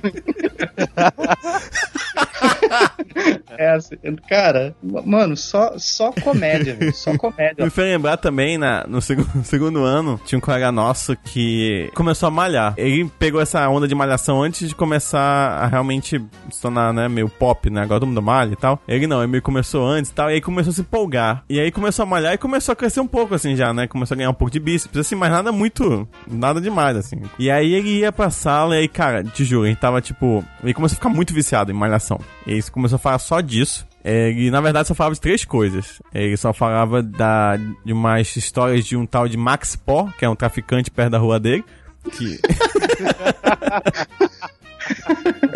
é 3.57 3.71
assim, 3.71 3.95
cara, 4.27 4.75
mano, 5.05 5.35
só, 5.35 5.73
só 5.77 6.11
comédia, 6.11 6.77
só 6.93 7.15
comédia. 7.17 7.63
Me 7.63 7.69
fez 7.69 7.87
lembrar 7.87 8.17
também, 8.17 8.57
na, 8.57 8.85
no 8.87 9.01
segundo, 9.01 9.29
segundo 9.43 9.83
ano, 9.83 10.19
tinha 10.25 10.37
um 10.37 10.41
colega 10.41 10.71
nosso 10.71 11.15
que 11.15 11.89
começou 11.95 12.27
a 12.27 12.31
malhar. 12.31 12.73
Ele 12.77 13.09
pegou 13.19 13.41
essa 13.41 13.67
onda 13.69 13.87
de 13.87 13.95
malhação 13.95 14.41
antes 14.41 14.67
de 14.69 14.75
começar 14.75 15.19
a 15.19 15.67
realmente 15.67 16.23
se 16.51 16.61
tornar, 16.61 16.93
né, 16.93 17.07
meio 17.07 17.29
pop, 17.29 17.69
né? 17.69 17.81
Agora 17.83 17.99
todo 17.99 18.09
mundo 18.09 18.21
malha 18.21 18.53
e 18.53 18.55
tal. 18.55 18.79
Ele 18.87 19.07
não, 19.07 19.23
ele 19.23 19.41
começou 19.41 19.85
antes 19.85 20.11
e 20.11 20.13
tal, 20.13 20.29
e 20.29 20.33
aí 20.33 20.41
começou 20.41 20.71
a 20.71 20.73
se 20.73 20.81
empolgar. 20.81 21.43
E 21.49 21.59
aí 21.59 21.71
começou 21.71 22.03
a 22.03 22.05
malhar 22.05 22.33
e 22.33 22.37
começou 22.37 22.73
a 22.73 22.75
crescer 22.75 22.99
um 22.99 23.07
pouco, 23.07 23.35
assim, 23.35 23.55
já, 23.55 23.73
né? 23.73 23.87
Começou 23.87 24.15
a 24.15 24.17
ganhar 24.17 24.29
um 24.29 24.33
pouco 24.33 24.51
de 24.51 24.59
bíceps, 24.59 24.97
assim, 24.97 25.15
mas 25.15 25.31
nada 25.31 25.51
muito, 25.51 26.07
nada 26.27 26.59
demais, 26.59 26.97
assim. 26.97 27.21
E 27.37 27.49
aí 27.49 27.73
ele 27.73 27.99
ia 27.99 28.11
pra 28.11 28.29
sala 28.29 28.75
e 28.75 28.79
aí, 28.79 28.87
cara, 28.87 29.23
te 29.23 29.43
juro, 29.43 29.65
ele 29.65 29.75
tava, 29.75 30.01
tipo... 30.01 30.43
Ele 30.63 30.73
começou 30.73 30.95
a 30.95 30.97
ficar 30.97 31.09
muito 31.09 31.33
viciado 31.33 31.71
em 31.71 31.75
malhação. 31.75 32.19
E 32.45 32.57
começou 32.71 32.95
a 32.97 32.99
falar 32.99 33.19
só 33.19 33.41
disso. 33.41 33.85
É, 34.03 34.29
Ele, 34.29 34.51
na 34.51 34.61
verdade, 34.61 34.87
só 34.87 34.93
falava 34.93 35.15
de 35.15 35.21
três 35.21 35.43
coisas. 35.43 36.01
Ele 36.13 36.37
só 36.37 36.53
falava 36.53 37.01
da, 37.01 37.57
de 37.83 37.91
umas 37.91 38.35
histórias 38.35 38.85
de 38.85 38.95
um 38.95 39.05
tal 39.05 39.27
de 39.27 39.37
Max 39.37 39.75
Pó, 39.75 40.07
que 40.17 40.23
é 40.23 40.29
um 40.29 40.35
traficante 40.35 40.91
perto 40.91 41.11
da 41.11 41.17
rua 41.17 41.39
dele. 41.39 41.63
Que... 42.11 42.39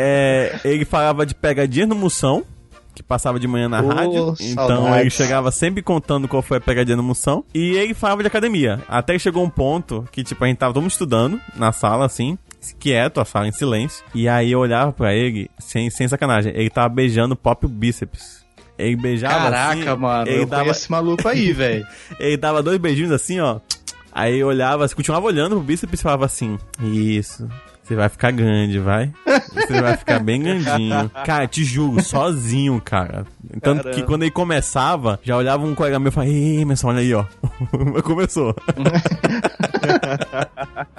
É, 0.02 0.60
ele 0.64 0.86
falava 0.86 1.26
de 1.26 1.36
pegadinha 1.36 1.86
no 1.86 1.94
Moção, 1.94 2.46
que 2.96 3.04
passava 3.04 3.40
de 3.40 3.48
manhã 3.48 3.68
na 3.68 3.82
Ô, 3.82 3.88
rádio. 3.88 4.34
Então 4.40 4.98
ele 4.98 5.10
chegava 5.10 5.52
sempre 5.52 5.82
contando 5.82 6.28
qual 6.28 6.42
foi 6.42 6.58
a 6.58 6.62
pegadinha 6.62 6.96
no 6.96 7.04
Moção. 7.04 7.44
E 7.54 7.72
ele 7.74 7.94
falava 7.94 8.22
de 8.22 8.28
academia. 8.28 8.82
Até 8.88 9.14
que 9.14 9.20
chegou 9.20 9.44
um 9.44 9.50
ponto 9.50 10.08
que, 10.12 10.24
tipo, 10.24 10.44
a 10.44 10.48
gente 10.48 10.58
tava 10.58 10.74
todo 10.74 10.82
mundo 10.82 10.92
estudando 10.92 11.40
na 11.56 11.72
sala, 11.72 12.06
assim, 12.06 12.38
quieto, 12.80 13.20
a 13.20 13.26
sala 13.26 13.48
em 13.48 13.52
silêncio. 13.52 14.04
E 14.14 14.28
aí 14.28 14.52
eu 14.52 14.60
olhava 14.60 14.92
pra 14.92 15.14
ele, 15.14 15.50
sem, 15.60 15.90
sem 15.90 16.08
sacanagem, 16.08 16.54
ele 16.56 16.70
tava 16.70 16.90
beijando 16.90 17.34
o 17.34 17.38
próprio 17.38 17.70
bíceps. 17.70 18.46
Ele 18.78 18.96
beijava 18.96 19.52
Caraca, 19.52 19.92
assim, 19.92 20.02
mano, 20.02 20.30
ele 20.30 20.42
eu 20.44 20.46
dava, 20.46 20.70
esse 20.70 20.90
maluco 20.90 21.28
aí, 21.28 21.52
velho. 21.54 21.86
ele 22.20 22.38
dava 22.38 22.64
dois 22.64 22.78
beijinhos 22.78 23.12
assim, 23.12 23.40
ó. 23.40 23.60
Aí 24.12 24.40
eu 24.40 24.48
olhava, 24.48 24.88
continuava 24.90 25.26
olhando 25.26 25.56
pro 25.56 25.64
bíceps 25.64 26.00
e 26.00 26.04
falava 26.04 26.26
assim: 26.26 26.58
Isso, 26.82 27.48
você 27.90 27.96
vai 27.96 28.08
ficar 28.08 28.30
grande, 28.30 28.78
vai? 28.78 29.12
Você 29.52 29.82
vai 29.82 29.98
ficar 29.98 30.20
bem 30.20 30.44
grandinho. 30.44 31.10
Cara, 31.26 31.48
te 31.48 31.64
juro, 31.64 32.04
sozinho, 32.04 32.80
cara. 32.80 33.26
Tanto 33.64 33.90
que 33.90 34.04
quando 34.04 34.22
ele 34.22 34.32
começava, 34.32 35.20
já 35.24 35.36
olhava 35.36 35.66
um 35.66 35.74
colega 35.74 35.98
meu 35.98 36.10
e 36.10 36.12
falava: 36.12 36.32
Ei, 36.32 36.62
Emerson, 36.62 36.90
olha 36.90 37.00
aí, 37.00 37.12
ó. 37.16 37.26
Começou. 38.04 38.54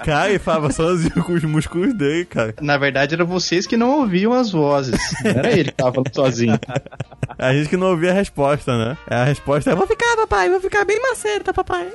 cara, 0.03 0.29
ele 0.29 0.39
falava 0.39 0.69
sozinho 0.71 1.23
com 1.23 1.31
os 1.31 1.45
músculos 1.45 1.93
dele, 1.93 2.25
cara. 2.25 2.53
Na 2.59 2.77
verdade, 2.77 3.15
eram 3.15 3.25
vocês 3.25 3.65
que 3.65 3.77
não 3.77 4.01
ouviam 4.01 4.33
as 4.33 4.51
vozes. 4.51 4.99
Não 5.23 5.31
era 5.31 5.51
ele 5.51 5.71
que 5.71 5.77
tava 5.77 5.93
falando 5.93 6.13
sozinho. 6.13 6.59
A 7.39 7.53
gente 7.53 7.69
que 7.69 7.77
não 7.77 7.91
ouvia 7.91 8.11
a 8.11 8.13
resposta, 8.13 8.77
né? 8.77 8.97
A 9.07 9.23
resposta 9.23 9.71
é: 9.71 9.75
Vou 9.75 9.87
ficar, 9.87 10.17
papai, 10.17 10.49
vou 10.49 10.59
ficar 10.59 10.83
bem 10.83 11.01
maceta, 11.01 11.53
papai. 11.53 11.87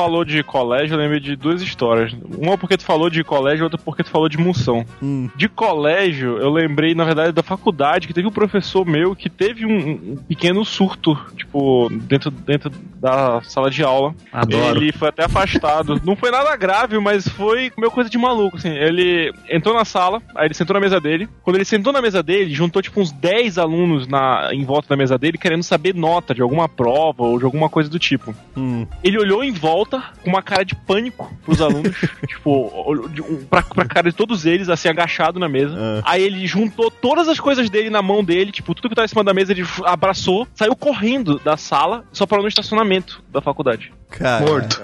falou 0.00 0.24
de 0.24 0.42
colégio, 0.42 0.94
eu 0.94 0.98
lembrei 0.98 1.20
de 1.20 1.36
duas 1.36 1.60
histórias. 1.60 2.12
Uma 2.38 2.56
porque 2.56 2.76
tu 2.76 2.84
falou 2.90 3.08
de 3.08 3.22
colégio, 3.22 3.62
outra 3.62 3.78
porque 3.78 4.02
tu 4.02 4.10
falou 4.10 4.28
de 4.28 4.36
moção. 4.36 4.84
Hum. 5.00 5.30
De 5.36 5.48
colégio, 5.48 6.38
eu 6.38 6.50
lembrei, 6.50 6.92
na 6.92 7.04
verdade, 7.04 7.30
da 7.30 7.42
faculdade, 7.42 8.08
que 8.08 8.12
teve 8.12 8.26
um 8.26 8.32
professor 8.32 8.84
meu 8.84 9.14
que 9.14 9.30
teve 9.30 9.64
um, 9.64 10.12
um 10.12 10.16
pequeno 10.16 10.64
surto, 10.64 11.16
tipo, 11.36 11.88
dentro, 11.88 12.32
dentro 12.32 12.68
da 13.00 13.40
sala 13.42 13.70
de 13.70 13.84
aula. 13.84 14.12
Adoro. 14.32 14.76
Ele 14.76 14.90
foi 14.90 15.08
até 15.08 15.24
afastado. 15.24 16.00
Não 16.04 16.16
foi 16.16 16.32
nada 16.32 16.56
grave, 16.56 16.98
mas 16.98 17.28
foi 17.28 17.70
meio 17.78 17.92
coisa 17.92 18.10
de 18.10 18.18
maluco, 18.18 18.56
assim. 18.56 18.70
Ele 18.70 19.32
entrou 19.48 19.74
na 19.74 19.84
sala, 19.84 20.20
aí 20.34 20.46
ele 20.46 20.54
sentou 20.54 20.74
na 20.74 20.80
mesa 20.80 21.00
dele. 21.00 21.28
Quando 21.42 21.56
ele 21.56 21.64
sentou 21.64 21.92
na 21.92 22.02
mesa 22.02 22.22
dele, 22.24 22.52
juntou, 22.52 22.82
tipo, 22.82 23.00
uns 23.00 23.12
10 23.12 23.56
alunos 23.56 24.08
na, 24.08 24.50
em 24.52 24.64
volta 24.64 24.88
da 24.88 24.96
mesa 24.96 25.16
dele, 25.16 25.38
querendo 25.38 25.62
saber 25.62 25.94
nota 25.94 26.34
de 26.34 26.42
alguma 26.42 26.68
prova 26.68 27.22
ou 27.22 27.38
de 27.38 27.44
alguma 27.44 27.68
coisa 27.68 27.88
do 27.88 28.00
tipo. 28.00 28.34
Hum. 28.56 28.84
Ele 29.04 29.18
olhou 29.18 29.44
em 29.44 29.52
volta 29.52 30.02
com 30.24 30.30
uma 30.30 30.42
cara 30.42 30.64
de 30.64 30.74
pânico 30.74 31.32
pros 31.44 31.60
alunos, 31.60 31.94
tipo, 32.26 32.50
um- 32.88 33.44
pra, 33.48 33.62
pra 33.62 33.84
cara 33.84 34.10
de 34.10 34.16
todos 34.16 34.46
eles, 34.46 34.68
assim, 34.68 34.88
agachado 34.88 35.38
na 35.38 35.48
mesa. 35.48 35.74
Ah. 35.78 36.02
Aí 36.04 36.22
ele 36.22 36.46
juntou 36.46 36.90
todas 36.90 37.28
as 37.28 37.38
coisas 37.40 37.68
dele 37.70 37.90
na 37.90 38.02
mão 38.02 38.22
dele, 38.24 38.52
tipo, 38.52 38.74
tudo 38.74 38.88
que 38.88 38.94
tava 38.94 39.04
em 39.06 39.08
cima 39.08 39.24
da 39.24 39.34
mesa, 39.34 39.52
ele 39.52 39.64
abraçou, 39.84 40.46
saiu 40.54 40.74
correndo 40.76 41.38
da 41.38 41.56
sala, 41.56 42.04
só 42.12 42.26
parou 42.26 42.42
no 42.42 42.48
estacionamento 42.48 43.22
da 43.30 43.40
faculdade. 43.40 43.92
Cara. 44.10 44.44
Morto. 44.44 44.82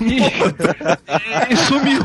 E, 0.00 0.20
e 1.52 1.56
sumiu. 1.56 2.00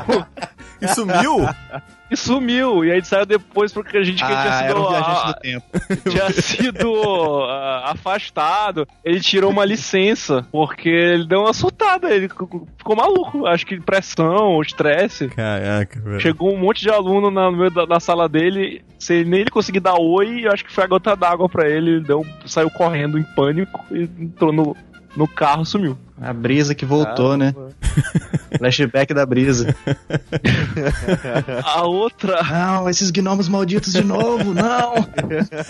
E 0.82 0.88
sumiu? 0.88 1.38
E 2.08 2.16
sumiu. 2.16 2.86
E 2.86 2.92
aí 2.92 3.04
saiu 3.04 3.26
depois 3.26 3.74
porque 3.74 3.98
a 3.98 4.04
gente 4.04 4.20
que 4.22 4.28
tinha 4.28 4.38
Ah, 4.40 4.60
sido. 4.60 4.70
era 4.70 4.80
um 4.80 4.90
viajante 4.90 5.22
a- 5.24 5.32
do 5.32 5.40
tempo. 5.40 5.66
tinha 6.08 6.30
sido 6.30 7.44
ah, 7.46 7.92
afastado. 7.94 8.88
Ele 9.04 9.20
tirou 9.20 9.50
uma 9.50 9.66
licença 9.66 10.46
porque 10.52 10.88
ele 10.88 11.26
deu 11.26 11.40
uma 11.42 11.52
surtada. 11.52 12.14
Ele 12.14 12.30
ficou 12.30 12.96
maluco. 12.96 13.48
Acho 13.48 13.66
que 13.66 13.80
pressão 13.82 14.52
ou 14.52 14.62
estresse. 14.62 15.30
Caraca, 15.30 16.00
velho. 16.00 16.20
Chegou 16.20 16.54
um 16.54 16.58
monte 16.60 16.82
de 16.82 16.92
aluno 16.92 17.32
na, 17.32 17.50
no 17.50 17.58
meio 17.58 17.72
da, 17.72 17.86
da 17.86 18.00
sala 18.00 18.30
dele, 18.30 18.84
sem 19.00 19.26
nem 19.26 19.42
ele 19.42 19.50
conseguir 19.50 19.80
dar 19.80 19.96
oi, 20.00 20.46
eu 20.46 20.52
acho 20.52 20.64
que 20.64 20.72
foi 20.72 20.84
a 20.84 20.88
gota 20.88 21.16
d'água 21.16 21.50
pra 21.50 21.68
ele, 21.68 21.90
ele 21.90 22.04
deu, 22.04 22.24
saiu 22.46 22.70
correndo 22.70 23.18
em 23.18 23.24
pânico 23.36 23.84
e 23.92 24.04
entrou 24.20 24.54
no, 24.54 24.78
no 25.16 25.28
carro 25.28 25.66
sumiu. 25.66 25.98
A 26.20 26.32
brisa 26.32 26.74
que 26.74 26.86
voltou, 26.86 27.36
né? 27.36 27.54
Flashback 28.58 29.14
da 29.14 29.26
brisa. 29.26 29.76
A 31.64 31.84
outra. 31.84 32.42
Não, 32.44 32.90
esses 32.90 33.12
gnomos 33.12 33.50
malditos 33.50 33.92
de 33.92 34.04
novo, 34.04 34.54
não! 34.54 34.94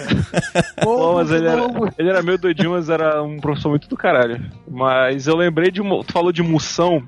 Pô, 0.83 1.15
mas 1.15 1.31
ele 1.31 1.47
era, 1.47 1.61
ele 1.97 2.09
era 2.09 2.21
meio 2.21 2.37
doidinho, 2.37 2.71
mas 2.71 2.89
era 2.89 3.23
um 3.23 3.39
professor 3.39 3.69
muito 3.69 3.89
do 3.89 3.97
caralho. 3.97 4.43
Mas 4.69 5.25
eu 5.25 5.35
lembrei 5.35 5.71
de 5.71 5.81
uma. 5.81 6.03
Tu 6.03 6.13
falou 6.13 6.31
de 6.31 6.43
moção. 6.43 7.01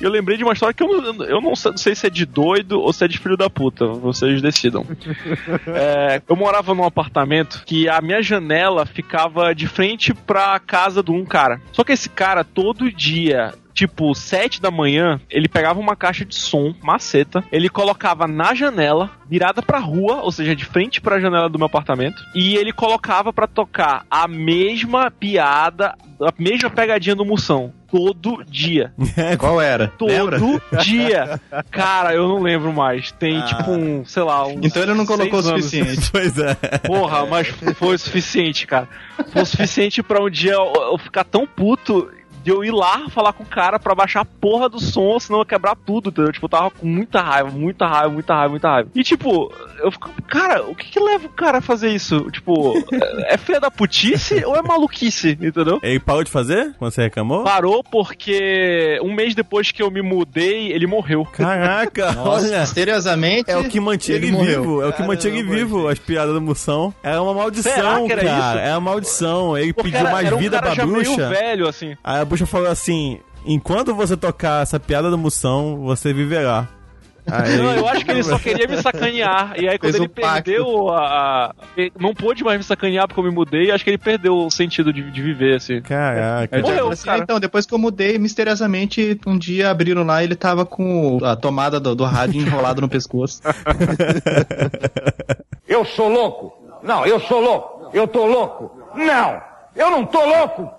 E 0.00 0.04
eu 0.04 0.10
lembrei 0.10 0.36
de 0.36 0.44
uma 0.44 0.52
história 0.52 0.72
que 0.74 0.82
eu, 0.82 1.00
não- 1.12 1.24
eu 1.24 1.40
não 1.40 1.56
sei- 1.56 1.94
se 1.94 2.06
é 2.06 2.10
de 2.10 2.24
doido 2.24 2.80
ou 2.80 2.92
se 2.92 3.04
é 3.04 3.08
de 3.08 3.18
filho 3.18 3.36
da 3.36 3.50
puta. 3.50 3.86
Vocês 3.86 4.40
decidam. 4.40 4.86
É, 5.74 6.22
eu 6.28 6.36
morava 6.36 6.74
num 6.74 6.84
apartamento 6.84 7.62
que 7.66 7.88
a 7.88 8.00
minha 8.00 8.22
janela 8.22 8.86
ficava 8.86 9.54
de 9.54 9.66
frente 9.66 10.12
pra 10.14 10.58
casa 10.58 11.02
de 11.02 11.10
um 11.10 11.24
cara. 11.24 11.60
Só 11.72 11.82
que 11.84 11.92
esse 11.92 12.08
cara, 12.08 12.42
todo 12.44 12.90
dia, 12.92 13.52
tipo, 13.78 14.12
sete 14.12 14.60
da 14.60 14.72
manhã, 14.72 15.20
ele 15.30 15.46
pegava 15.48 15.78
uma 15.78 15.94
caixa 15.94 16.24
de 16.24 16.34
som, 16.34 16.74
maceta, 16.82 17.44
ele 17.52 17.68
colocava 17.68 18.26
na 18.26 18.52
janela, 18.52 19.08
virada 19.30 19.62
pra 19.62 19.78
rua, 19.78 20.16
ou 20.22 20.32
seja, 20.32 20.56
de 20.56 20.64
frente 20.64 21.00
pra 21.00 21.20
janela 21.20 21.48
do 21.48 21.58
meu 21.58 21.66
apartamento, 21.66 22.20
e 22.34 22.56
ele 22.56 22.72
colocava 22.72 23.32
pra 23.32 23.46
tocar 23.46 24.04
a 24.10 24.26
mesma 24.26 25.12
piada, 25.12 25.94
a 26.20 26.32
mesma 26.36 26.68
pegadinha 26.70 27.14
do 27.14 27.24
Moção. 27.24 27.72
Todo 27.90 28.44
dia. 28.44 28.92
Qual 29.38 29.60
era? 29.62 29.88
Todo 29.96 30.10
Lembra? 30.10 30.38
dia. 30.82 31.40
Cara, 31.70 32.12
eu 32.14 32.28
não 32.28 32.42
lembro 32.42 32.70
mais. 32.72 33.12
Tem 33.12 33.38
Ah. 33.38 33.42
tipo 33.44 33.70
um, 33.70 34.04
sei 34.04 34.22
lá, 34.24 34.44
um. 34.46 34.60
Então 34.62 34.82
ele 34.82 34.92
não 34.92 35.06
colocou 35.06 35.38
o 35.38 35.42
suficiente. 35.42 36.10
Pois 36.12 36.36
é. 36.36 36.54
Porra, 36.86 37.24
mas 37.24 37.46
foi 37.76 37.94
o 37.94 37.98
suficiente, 37.98 38.66
cara. 38.66 38.86
Foi 39.32 39.40
o 39.42 39.46
suficiente 39.46 40.02
pra 40.02 40.22
um 40.22 40.28
dia 40.28 40.52
eu, 40.52 40.72
eu 40.92 40.98
ficar 40.98 41.24
tão 41.24 41.46
puto 41.46 42.10
de 42.48 42.54
eu 42.54 42.64
ir 42.64 42.70
lá 42.72 43.08
falar 43.10 43.32
com 43.34 43.42
o 43.42 43.46
cara 43.46 43.78
pra 43.78 43.94
baixar 43.94 44.20
a 44.20 44.24
porra 44.24 44.68
do 44.70 44.80
som, 44.80 45.18
senão 45.20 45.40
eu 45.40 45.42
ia 45.42 45.46
quebrar 45.48 45.76
tudo, 45.76 46.08
entendeu? 46.08 46.32
Tipo, 46.32 46.46
eu 46.46 46.50
tava 46.50 46.70
com 46.70 46.86
muita 46.86 47.20
raiva, 47.20 47.50
muita 47.50 47.86
raiva, 47.86 48.08
muita 48.08 48.34
raiva, 48.34 48.48
muita 48.50 48.68
raiva. 48.70 48.88
E 48.94 49.02
tipo, 49.04 49.52
eu 49.82 49.90
fico, 49.92 50.10
cara, 50.22 50.62
o 50.64 50.74
que 50.74 50.86
que 50.90 50.98
leva 50.98 51.26
o 51.26 51.30
cara 51.30 51.58
a 51.58 51.60
fazer 51.60 51.90
isso? 51.90 52.30
Tipo, 52.30 52.74
é 53.22 53.34
é 53.34 53.36
filha 53.36 53.60
da 53.60 53.70
putice 53.70 54.42
ou 54.46 54.56
é 54.56 54.62
maluquice, 54.62 55.32
entendeu? 55.40 55.78
Ele 55.82 56.00
parou 56.00 56.24
de 56.24 56.30
fazer 56.30 56.74
quando 56.78 56.90
você 56.92 57.02
reclamou? 57.02 57.44
Parou 57.44 57.84
porque 57.84 58.98
um 59.02 59.12
mês 59.12 59.34
depois 59.34 59.70
que 59.70 59.82
eu 59.82 59.90
me 59.90 60.00
mudei, 60.02 60.72
ele 60.72 60.86
morreu. 60.86 61.24
Caraca, 61.24 62.14
olha. 62.24 62.60
Misteriosamente. 62.60 63.50
É 63.50 63.56
o 63.56 63.68
que 63.68 63.78
mantinha 63.80 64.16
ele, 64.16 64.26
ele 64.28 64.36
morreu. 64.36 64.62
vivo, 64.62 64.82
é 64.82 64.88
o 64.88 64.92
que 64.92 65.02
mantinha 65.02 65.32
ele 65.34 65.42
vivo, 65.42 65.88
as 65.88 65.98
piadas 65.98 66.34
da 66.34 66.40
moção. 66.40 66.94
Era 67.02 67.22
uma 67.22 67.34
maldição, 67.34 68.06
era 68.10 68.22
cara. 68.24 68.38
isso? 68.38 68.58
Era 68.58 68.74
uma 68.78 68.90
maldição. 68.90 69.56
Ele 69.58 69.72
Porque 69.72 69.90
pediu 69.90 70.00
era- 70.06 70.10
mais 70.12 70.26
era 70.26 70.36
um 70.36 70.38
vida 70.38 70.56
cara 70.58 70.66
pra 70.66 70.74
já 70.74 70.86
meio 70.86 71.02
bruxa. 71.04 71.28
velho, 71.28 71.68
assim. 71.68 71.96
Aí 72.02 72.20
a 72.20 72.24
bruxa 72.24 72.37
falou 72.46 72.68
assim: 72.68 73.20
enquanto 73.44 73.94
você 73.94 74.16
tocar 74.16 74.62
essa 74.62 74.80
piada 74.80 75.10
da 75.10 75.16
moção, 75.16 75.78
você 75.78 76.12
viverá. 76.12 76.66
Aí, 77.30 77.58
Não, 77.58 77.74
eu 77.74 77.86
acho 77.86 78.06
que 78.06 78.10
ele 78.10 78.22
só 78.22 78.38
queria 78.38 78.66
me 78.66 78.80
sacanear. 78.80 79.52
E 79.60 79.68
aí, 79.68 79.78
quando 79.78 79.92
Fez 79.92 79.96
ele 79.96 80.06
um 80.06 80.08
perdeu 80.08 80.88
a, 80.88 81.50
a- 81.50 81.54
Não 82.00 82.14
pôde 82.14 82.42
mais 82.42 82.56
me 82.56 82.64
sacanear 82.64 83.06
porque 83.06 83.20
eu 83.20 83.24
me 83.24 83.30
mudei, 83.30 83.70
acho 83.70 83.84
que 83.84 83.90
ele 83.90 83.98
perdeu 83.98 84.34
o 84.34 84.50
sentido 84.50 84.90
de, 84.94 85.10
de 85.10 85.22
viver, 85.22 85.56
assim. 85.56 85.82
Caraca. 85.82 86.58
Morreu, 86.58 86.88
assim, 86.88 87.04
cara. 87.04 87.18
"Ah, 87.18 87.22
então, 87.22 87.38
depois 87.38 87.66
que 87.66 87.74
eu 87.74 87.78
mudei, 87.78 88.16
misteriosamente, 88.18 89.20
um 89.26 89.36
dia 89.36 89.68
abriram 89.68 90.04
lá 90.04 90.22
e 90.22 90.24
ele 90.24 90.36
tava 90.36 90.64
com 90.64 91.18
a 91.22 91.36
tomada 91.36 91.78
do, 91.78 91.94
do 91.94 92.04
rádio 92.04 92.40
enrolado 92.40 92.80
no 92.80 92.88
pescoço. 92.88 93.42
Eu 95.68 95.84
sou 95.84 96.08
louco? 96.08 96.52
Não, 96.82 97.04
eu 97.04 97.20
sou 97.20 97.40
louco. 97.40 97.90
Eu 97.92 98.08
tô 98.08 98.24
louco? 98.26 98.70
Não, 98.94 99.40
eu 99.76 99.90
não 99.90 100.06
tô 100.06 100.24
louco. 100.24 100.70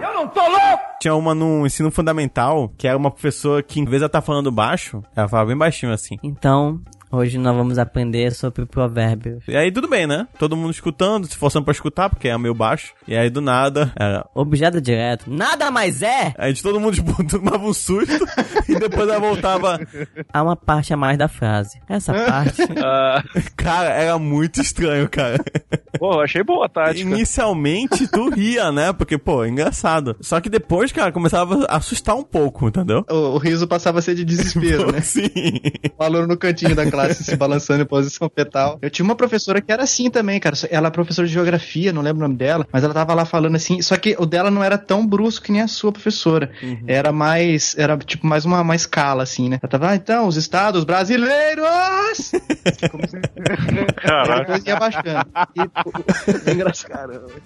Eu 0.00 0.14
não 0.14 0.28
tô 0.28 0.40
louco. 0.40 0.82
Tinha 1.00 1.14
uma 1.14 1.34
no 1.34 1.66
ensino 1.66 1.90
fundamental, 1.90 2.72
que 2.76 2.86
era 2.88 2.96
uma 2.96 3.10
professora 3.10 3.62
que, 3.62 3.80
em 3.80 3.84
vez 3.84 3.98
de 3.98 4.04
ela 4.04 4.06
estar 4.06 4.22
falando 4.22 4.50
baixo, 4.50 5.02
ela 5.14 5.28
falava 5.28 5.48
bem 5.48 5.56
baixinho 5.56 5.92
assim. 5.92 6.16
Então, 6.22 6.80
hoje 7.10 7.38
nós 7.38 7.54
vamos 7.56 7.78
aprender 7.78 8.32
sobre 8.32 8.66
provérbios. 8.66 9.42
E 9.48 9.56
aí 9.56 9.70
tudo 9.72 9.88
bem, 9.88 10.06
né? 10.06 10.26
Todo 10.38 10.56
mundo 10.56 10.70
escutando, 10.72 11.26
se 11.26 11.36
forçando 11.36 11.64
pra 11.64 11.72
escutar, 11.72 12.08
porque 12.10 12.28
é 12.28 12.36
meio 12.38 12.54
baixo. 12.54 12.92
E 13.06 13.16
aí 13.16 13.30
do 13.30 13.40
nada, 13.40 13.92
era. 13.98 14.26
Objeto 14.34 14.80
direto. 14.80 15.24
Nada 15.30 15.70
mais 15.70 16.02
é! 16.02 16.34
Aí 16.38 16.52
de 16.52 16.62
todo 16.62 16.80
mundo 16.80 16.94
tipo, 16.94 17.12
tomava 17.28 17.64
um 17.64 17.72
susto 17.72 18.24
e 18.68 18.74
depois 18.78 19.08
ela 19.08 19.18
voltava. 19.20 19.80
Há 20.32 20.42
uma 20.42 20.56
parte 20.56 20.92
a 20.92 20.96
mais 20.96 21.16
da 21.18 21.28
frase. 21.28 21.80
Essa 21.88 22.12
parte. 22.12 22.62
Ah, 22.80 23.22
Cara, 23.56 23.88
era 23.90 24.18
muito 24.18 24.60
estranho, 24.60 25.08
cara. 25.08 25.38
pô, 25.98 26.12
eu 26.14 26.20
achei 26.20 26.42
boa 26.42 26.66
a 26.66 26.68
tática. 26.68 27.00
Inicialmente 27.00 28.06
tu 28.08 28.28
ria, 28.30 28.70
né? 28.70 28.92
Porque, 28.92 29.18
pô, 29.18 29.44
é 29.44 29.48
engraçado. 29.48 30.16
Só 30.20 30.40
que 30.40 30.48
depois, 30.48 30.92
cara, 30.92 31.10
começava 31.12 31.64
a 31.68 31.76
assustar 31.76 32.14
um 32.16 32.22
pouco, 32.22 32.68
entendeu? 32.68 33.04
O, 33.10 33.14
o 33.14 33.38
riso 33.38 33.66
passava 33.66 33.98
a 33.98 34.02
ser 34.02 34.14
de 34.14 34.24
desespero, 34.24 34.90
né? 34.92 35.00
Sim. 35.00 35.28
O 35.98 36.02
aluno 36.02 36.28
no 36.28 36.36
cantinho 36.36 36.74
da 36.74 36.88
classe 36.90 36.97
se 37.14 37.36
balançando 37.36 37.82
em 37.82 37.86
posição 37.86 38.30
fetal. 38.34 38.78
Eu 38.80 38.90
tinha 38.90 39.04
uma 39.04 39.14
professora 39.14 39.60
que 39.60 39.70
era 39.72 39.82
assim 39.82 40.10
também, 40.10 40.38
cara. 40.40 40.56
Ela 40.70 40.88
é 40.88 40.90
professora 40.90 41.26
de 41.26 41.34
geografia, 41.34 41.92
não 41.92 42.02
lembro 42.02 42.18
o 42.18 42.22
nome 42.22 42.36
dela, 42.36 42.66
mas 42.72 42.84
ela 42.84 42.94
tava 42.94 43.14
lá 43.14 43.24
falando 43.24 43.56
assim. 43.56 43.80
Só 43.82 43.96
que 43.96 44.16
o 44.18 44.26
dela 44.26 44.50
não 44.50 44.62
era 44.62 44.76
tão 44.76 45.06
brusco 45.06 45.46
que 45.46 45.52
nem 45.52 45.62
a 45.62 45.68
sua 45.68 45.92
professora. 45.92 46.50
Era 46.86 47.12
mais. 47.12 47.76
Era 47.78 47.96
tipo 47.96 48.26
mais 48.26 48.44
uma, 48.44 48.60
uma 48.60 48.76
escala, 48.76 49.22
assim, 49.22 49.48
né? 49.48 49.58
Ela 49.62 49.70
tava, 49.70 49.90
ah, 49.90 49.96
então, 49.96 50.26
os 50.26 50.36
estados 50.36 50.84
brasileiros! 50.84 51.64
Caraca. 53.96 54.40
Depois 54.40 54.64
ia 54.66 54.76
baixando. 54.76 55.28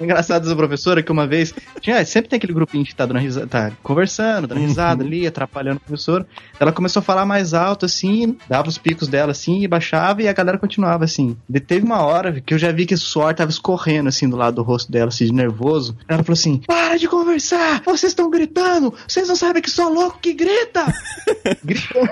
E, 0.00 0.04
engraçado, 0.04 0.42
dessa 0.42 0.56
professora 0.56 1.00
é 1.00 1.02
que 1.02 1.12
uma 1.12 1.26
vez. 1.26 1.54
Tinha, 1.80 2.04
sempre 2.04 2.30
tem 2.30 2.36
aquele 2.36 2.52
grupinho 2.52 2.84
que 2.84 2.94
tá, 2.94 3.06
dando 3.06 3.18
risada, 3.20 3.46
tá 3.46 3.72
conversando, 3.82 4.46
dando 4.46 4.60
risada 4.60 5.02
ali, 5.02 5.26
atrapalhando 5.26 5.76
o 5.78 5.80
professor. 5.80 6.26
Ela 6.58 6.72
começou 6.72 7.00
a 7.00 7.02
falar 7.02 7.26
mais 7.26 7.54
alto, 7.54 7.86
assim, 7.86 8.36
dava 8.48 8.68
os 8.68 8.78
picos 8.78 9.08
dela 9.08 9.32
assim, 9.32 9.41
e 9.50 9.66
baixava, 9.68 10.22
e 10.22 10.28
a 10.28 10.32
galera 10.32 10.58
continuava 10.58 11.04
assim. 11.04 11.36
De- 11.48 11.60
teve 11.60 11.84
uma 11.84 12.02
hora 12.02 12.40
que 12.40 12.54
eu 12.54 12.58
já 12.58 12.70
vi 12.70 12.86
que 12.86 12.94
o 12.94 12.98
suor 12.98 13.34
tava 13.34 13.50
escorrendo 13.50 14.08
assim 14.08 14.28
do 14.28 14.36
lado 14.36 14.56
do 14.56 14.62
rosto 14.62 14.90
dela, 14.92 15.08
assim, 15.08 15.26
de 15.26 15.32
nervoso. 15.32 15.96
Ela 16.08 16.22
falou 16.22 16.34
assim: 16.34 16.58
Para 16.66 16.96
de 16.96 17.08
conversar! 17.08 17.82
Vocês 17.84 18.12
estão 18.12 18.30
gritando! 18.30 18.94
Vocês 19.06 19.26
não 19.28 19.36
sabem 19.36 19.60
que 19.62 19.70
sou 19.70 19.92
louco 19.92 20.18
que 20.20 20.32
grita! 20.32 20.84
Gritou. 21.64 22.02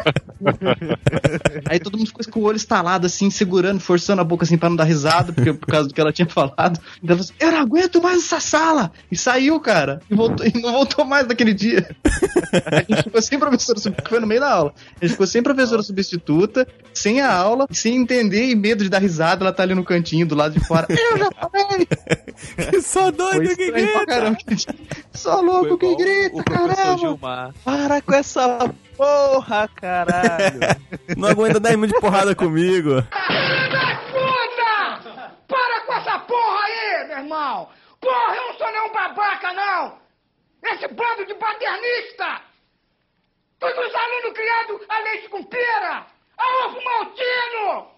Aí 1.69 1.79
todo 1.79 1.97
mundo 1.97 2.07
ficou 2.09 2.25
com 2.31 2.41
o 2.41 2.45
olho 2.45 2.57
estalado, 2.57 3.07
assim, 3.07 3.31
segurando, 3.31 3.81
forçando 3.81 4.21
a 4.21 4.25
boca, 4.25 4.45
assim, 4.45 4.59
pra 4.59 4.69
não 4.69 4.77
dar 4.77 4.85
risada, 4.85 5.33
porque, 5.33 5.53
por 5.53 5.67
causa 5.67 5.89
do 5.89 5.95
que 5.95 6.01
ela 6.01 6.13
tinha 6.13 6.27
falado. 6.29 6.81
Então 7.03 7.15
ela 7.15 7.19
falou 7.19 7.21
assim, 7.21 7.35
eu 7.41 7.53
não 7.53 7.59
aguento 7.59 8.03
mais 8.03 8.19
essa 8.25 8.41
sala! 8.41 8.93
E 9.11 9.17
saiu, 9.17 9.59
cara. 9.61 10.01
E, 10.11 10.15
voltou, 10.15 10.47
e 10.47 10.61
não 10.61 10.73
voltou 10.73 11.05
mais 11.05 11.27
naquele 11.27 11.55
dia. 11.55 11.89
A 12.67 12.77
gente 12.77 13.05
ficou 13.05 13.23
sem 13.23 13.39
professora 13.39 13.79
substituta, 13.79 14.09
foi 14.09 14.21
no 14.21 14.27
meio 14.27 14.41
da 14.41 14.51
aula. 14.53 14.75
A 15.01 15.05
gente 15.05 15.13
ficou 15.13 15.27
sem 15.27 15.43
professora 15.43 15.83
substituta, 15.83 16.67
sem 16.93 17.20
a 17.21 17.33
aula, 17.33 17.67
sem 17.71 17.97
entender 17.97 18.47
e 18.51 18.55
medo 18.55 18.83
de 18.85 18.91
dar 18.91 18.99
risada, 18.99 19.45
ela 19.45 19.53
tá 19.53 19.63
ali 19.63 19.75
no 19.75 19.85
cantinho, 19.85 20.27
do 20.27 20.35
lado 20.35 20.53
de 20.59 20.67
fora. 20.67 20.87
Eu 20.91 21.19
já 21.19 21.31
falei! 21.31 21.87
Só 22.83 23.03
Foi 23.05 23.13
doido 23.13 23.57
que 23.57 23.71
grita. 23.71 24.07
caramba. 24.07 24.39
Só 25.13 25.41
louco 25.41 25.77
que 25.79 25.97
grita, 25.97 26.43
caramba! 26.45 26.99
Gilmar. 26.99 27.55
Para 27.65 28.01
com 28.03 28.15
essa 28.15 28.73
porra, 28.97 29.69
caralho. 29.75 30.61
Não 31.17 31.29
aguenta 31.29 31.61
10 31.61 31.77
minutos 31.77 31.95
de 31.95 32.01
porrada 32.01 32.35
comigo. 32.35 33.03
Puta! 34.13 35.33
Para 35.47 35.81
com 35.87 35.93
essa 35.95 36.19
porra 36.21 36.61
aí, 36.65 37.07
meu 37.09 37.19
irmão! 37.19 37.69
Porra, 38.01 38.35
eu 38.37 38.47
não 38.47 38.55
sou 38.59 38.73
nenhum 38.73 38.93
babaca, 38.93 39.53
não! 39.53 39.99
Esse 40.65 40.89
bando 40.89 41.27
de 41.27 41.35
paternista! 41.35 42.41
Todos 43.59 43.77
os 43.77 43.95
alunos 43.95 44.33
criados 44.33 44.81
a 44.89 45.01
leite 45.03 45.29
com 45.29 45.43
pera! 45.45 46.07
A 46.41 46.67
ovo 46.67 46.81
maltino! 46.83 47.91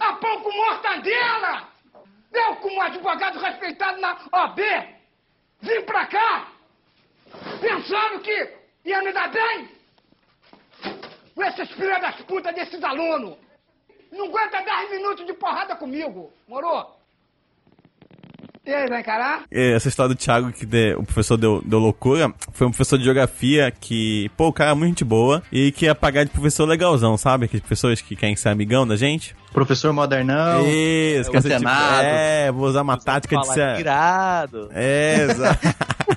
A 0.00 0.12
pão 0.14 0.40
com 0.40 0.52
mortadela! 0.52 1.68
Eu, 2.32 2.56
como 2.56 2.82
advogado 2.82 3.38
respeitado 3.38 4.00
na 4.00 4.18
OB, 4.32 4.60
vim 5.60 5.82
pra 5.82 6.06
cá 6.06 6.48
pensando 7.60 8.20
que 8.20 8.56
ia 8.84 9.02
me 9.02 9.12
dar 9.12 9.28
bem 9.28 9.68
com 11.34 11.42
esses 11.44 11.70
filhos 11.72 12.00
das 12.00 12.16
putas 12.22 12.54
desses 12.54 12.82
alunos! 12.82 13.38
Não 14.10 14.26
aguenta 14.26 14.62
10 14.62 14.90
minutos 14.92 15.26
de 15.26 15.34
porrada 15.34 15.76
comigo, 15.76 16.32
moro? 16.48 16.94
E 18.66 18.72
aí, 18.72 18.88
vai 18.88 19.00
encarar? 19.00 19.42
É, 19.50 19.72
Essa 19.72 19.88
história 19.88 20.14
do 20.14 20.18
Thiago 20.18 20.50
que 20.50 20.64
de- 20.64 20.94
o 20.94 21.02
professor 21.02 21.36
deu, 21.36 21.62
deu 21.66 21.78
loucura 21.78 22.32
foi 22.52 22.66
um 22.66 22.70
professor 22.70 22.96
de 22.96 23.04
geografia 23.04 23.70
que, 23.70 24.30
pô, 24.38 24.48
o 24.48 24.52
cara 24.52 24.70
é 24.70 24.74
muito 24.74 24.88
gente 24.90 25.04
boa 25.04 25.42
e 25.52 25.70
que 25.70 25.84
ia 25.84 25.94
pagar 25.94 26.24
de 26.24 26.30
professor 26.30 26.64
legalzão, 26.66 27.16
sabe? 27.18 27.44
Aqueles 27.44 27.60
professores 27.60 28.00
que 28.00 28.16
querem 28.16 28.34
ser 28.36 28.48
amigão 28.48 28.86
da 28.86 28.96
gente. 28.96 29.36
Professor 29.52 29.92
modernão. 29.92 30.64
Isso, 30.66 31.30
quer 31.30 31.42
ser 31.42 31.58
tipo, 31.58 31.68
é, 31.68 32.50
vou 32.52 32.66
usar 32.66 32.82
uma 32.82 32.96
tática 32.96 33.36
de 33.36 33.46
ser. 33.52 33.80
irado. 33.80 34.68
É, 34.72 35.26
exato. 35.30 35.68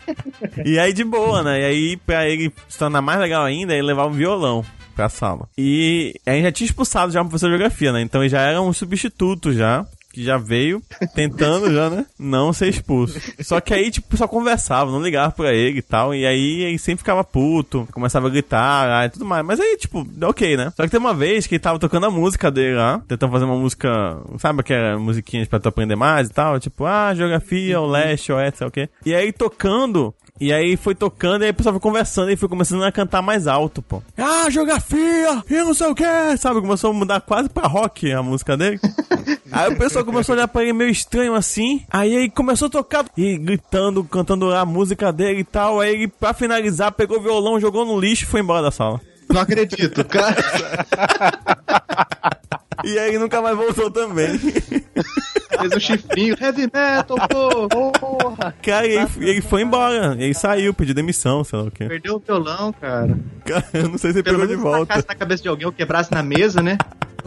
e 0.65 0.79
aí 0.79 0.93
de 0.93 1.03
boa, 1.03 1.43
né? 1.43 1.61
E 1.61 1.65
aí, 1.65 1.97
pra 1.97 2.27
ele 2.29 2.51
se 2.69 2.77
tornar 2.79 3.01
mais 3.01 3.19
legal 3.19 3.43
ainda, 3.43 3.73
ele 3.73 3.83
levava 3.87 4.07
um 4.09 4.13
violão 4.13 4.63
pra 4.95 5.09
sala. 5.09 5.47
E 5.57 6.15
a 6.25 6.31
gente 6.31 6.43
já 6.43 6.51
tinha 6.51 6.65
expulsado 6.65 7.11
já 7.11 7.21
um 7.21 7.25
professor 7.25 7.47
de 7.47 7.51
geografia, 7.57 7.91
né? 7.91 8.01
Então 8.01 8.21
ele 8.21 8.29
já 8.29 8.41
era 8.41 8.61
um 8.61 8.73
substituto 8.73 9.51
já. 9.53 9.85
Que 10.17 10.23
já 10.23 10.35
veio 10.35 10.81
tentando 11.13 11.71
já, 11.71 11.91
né? 11.91 12.03
Não 12.17 12.51
ser 12.51 12.69
expulso. 12.69 13.21
Só 13.39 13.61
que 13.61 13.71
aí, 13.71 13.91
tipo, 13.91 14.17
só 14.17 14.27
conversava, 14.27 14.89
não 14.89 14.99
ligava 14.99 15.31
pra 15.31 15.53
ele 15.53 15.77
e 15.77 15.81
tal. 15.83 16.15
E 16.15 16.25
aí 16.25 16.61
ele 16.63 16.79
sempre 16.79 17.03
ficava 17.03 17.23
puto, 17.23 17.87
começava 17.91 18.25
a 18.25 18.29
gritar 18.31 18.89
ah, 18.89 19.05
e 19.05 19.09
tudo 19.11 19.25
mais. 19.25 19.45
Mas 19.45 19.59
aí, 19.59 19.77
tipo, 19.77 20.07
ok, 20.23 20.57
né? 20.57 20.73
Só 20.75 20.81
que 20.81 20.89
tem 20.89 20.99
uma 20.99 21.13
vez 21.13 21.45
que 21.45 21.53
ele 21.53 21.59
tava 21.59 21.77
tocando 21.77 22.07
a 22.07 22.09
música 22.09 22.49
dele 22.49 22.73
lá, 22.73 22.99
tentando 23.07 23.31
fazer 23.31 23.45
uma 23.45 23.59
música, 23.59 24.19
sabe 24.39 24.61
aquelas 24.61 24.99
musiquinhas 24.99 25.47
pra 25.47 25.59
tu 25.59 25.69
aprender 25.69 25.95
mais 25.95 26.29
e 26.29 26.33
tal? 26.33 26.59
Tipo, 26.59 26.85
ah, 26.85 27.13
geografia, 27.13 27.79
o 27.79 27.85
leste, 27.85 28.31
oeste, 28.31 28.57
sei 28.57 28.67
o 28.67 28.71
quê. 28.71 28.89
E 29.05 29.13
aí 29.13 29.31
tocando, 29.31 30.15
e 30.39 30.53
aí 30.53 30.77
foi 30.77 30.95
tocando, 30.95 31.43
e 31.43 31.45
aí 31.45 31.51
o 31.51 31.53
pessoal 31.53 31.73
foi 31.73 31.81
conversando 31.81 32.31
e 32.31 32.35
foi 32.35 32.49
começando 32.49 32.83
a 32.83 32.91
cantar 32.91 33.21
mais 33.21 33.47
alto, 33.47 33.81
pô. 33.81 34.01
Ah, 34.17 34.49
geografia! 34.49 35.43
E 35.49 35.55
não 35.55 35.73
sei 35.73 35.87
o 35.87 35.95
que, 35.95 36.03
sabe? 36.37 36.61
Começou 36.61 36.91
a 36.91 36.93
mudar 36.93 37.21
quase 37.21 37.49
pra 37.49 37.67
rock 37.67 38.11
a 38.11 38.21
música 38.21 38.55
dele. 38.55 38.79
aí 39.51 39.71
o 39.71 39.77
pessoal 39.77 40.05
começou 40.05 40.33
a 40.33 40.37
olhar 40.37 40.47
pra 40.47 40.63
ele 40.63 40.73
meio 40.73 40.89
estranho 40.89 41.33
assim. 41.33 41.83
Aí 41.89 42.13
ele 42.13 42.29
começou 42.29 42.67
a 42.67 42.71
tocar 42.71 43.05
e 43.17 43.37
gritando, 43.37 44.03
cantando 44.03 44.53
a 44.53 44.65
música 44.65 45.11
dele 45.11 45.41
e 45.41 45.43
tal. 45.43 45.79
Aí 45.79 45.93
ele, 45.93 46.07
pra 46.07 46.33
finalizar, 46.33 46.91
pegou 46.91 47.17
o 47.17 47.21
violão, 47.21 47.59
jogou 47.59 47.85
no 47.85 47.99
lixo 47.99 48.23
e 48.23 48.27
foi 48.27 48.41
embora 48.41 48.61
da 48.61 48.71
sala. 48.71 49.01
Não 49.29 49.41
acredito, 49.41 50.03
cara. 50.05 50.35
E 52.83 52.97
aí 52.99 53.17
nunca 53.17 53.41
mais 53.41 53.57
voltou 53.57 53.89
também. 53.89 54.37
Fez 55.59 55.71
um 55.75 55.79
chifrinho. 55.79 56.35
Heavy 56.39 56.63
metal, 56.63 57.17
pô. 57.29 57.91
Porra. 57.91 58.53
Cara, 58.61 58.87
e 58.87 58.91
ele, 58.91 59.07
ele 59.19 59.41
foi 59.41 59.61
embora. 59.61 60.15
Ele 60.19 60.33
saiu, 60.33 60.73
pediu 60.73 60.93
demissão, 60.93 61.43
sei 61.43 61.59
lá 61.59 61.65
o 61.65 61.71
quê. 61.71 61.85
Perdeu 61.85 62.15
o 62.15 62.19
violão, 62.19 62.73
cara. 62.73 63.17
Cara, 63.45 63.65
eu 63.73 63.89
não 63.89 63.97
sei 63.97 64.11
se 64.11 64.17
ele 64.17 64.23
pegou 64.23 64.47
de 64.47 64.55
volta. 64.55 64.87
tacasse 64.87 65.07
na 65.07 65.15
cabeça 65.15 65.43
de 65.43 65.49
alguém 65.49 65.65
ou 65.65 65.71
quebrasse 65.71 66.11
na 66.11 66.21
mesa, 66.23 66.61
né? 66.61 66.77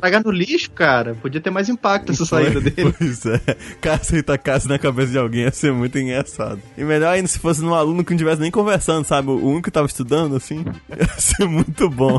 Largar 0.03 0.25
no 0.25 0.31
lixo, 0.31 0.71
cara, 0.71 1.15
podia 1.15 1.41
ter 1.41 1.51
mais 1.51 1.69
impacto 1.69 2.13
essa 2.13 2.25
saída 2.25 2.61
dele. 2.61 2.95
Pois 2.99 3.27
é. 3.27 3.39
Caça 3.81 4.17
e 4.17 4.23
tacasse 4.23 4.67
na 4.67 4.79
cabeça 4.79 5.13
de 5.13 5.19
alguém 5.19 5.43
ia 5.43 5.53
ser 5.53 5.73
muito 5.73 5.99
engraçado. 5.99 6.61
E 6.77 6.83
melhor 6.83 7.13
ainda 7.13 7.29
se 7.29 7.39
fosse 7.39 7.61
num 7.61 7.75
aluno 7.75 8.03
que 8.03 8.11
não 8.11 8.17
estivesse 8.17 8.41
nem 8.41 8.51
conversando, 8.51 9.05
sabe? 9.05 9.29
O 9.29 9.47
único 9.47 9.65
que 9.65 9.71
tava 9.71 9.87
estudando, 9.87 10.37
assim. 10.37 10.65
Ia 10.97 11.07
ser 11.19 11.47
muito 11.47 11.91
bom. 11.91 12.19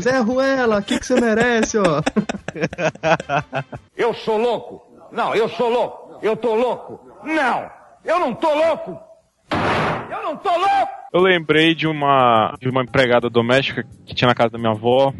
Zé 0.00 0.18
Ruela, 0.18 0.78
o 0.78 0.82
que, 0.82 0.98
que 0.98 1.06
você 1.06 1.20
merece, 1.20 1.78
ó? 1.78 2.02
Eu 3.96 4.14
sou 4.14 4.38
louco? 4.38 4.82
Não, 5.12 5.34
eu 5.34 5.48
sou 5.48 5.68
louco. 5.70 6.18
Eu 6.22 6.36
tô 6.36 6.54
louco? 6.54 7.00
Não, 7.24 7.70
eu 8.04 8.18
não 8.18 8.34
tô 8.34 8.54
louco. 8.54 8.98
Eu 10.10 10.22
não 10.22 10.36
tô 10.36 10.50
louco. 10.50 10.92
Eu 11.12 11.20
lembrei 11.20 11.74
de 11.74 11.86
uma, 11.86 12.54
de 12.60 12.68
uma 12.68 12.82
empregada 12.82 13.28
doméstica 13.28 13.84
que 14.06 14.14
tinha 14.14 14.28
na 14.28 14.34
casa 14.34 14.50
da 14.50 14.58
minha 14.58 14.70
avó, 14.72 15.12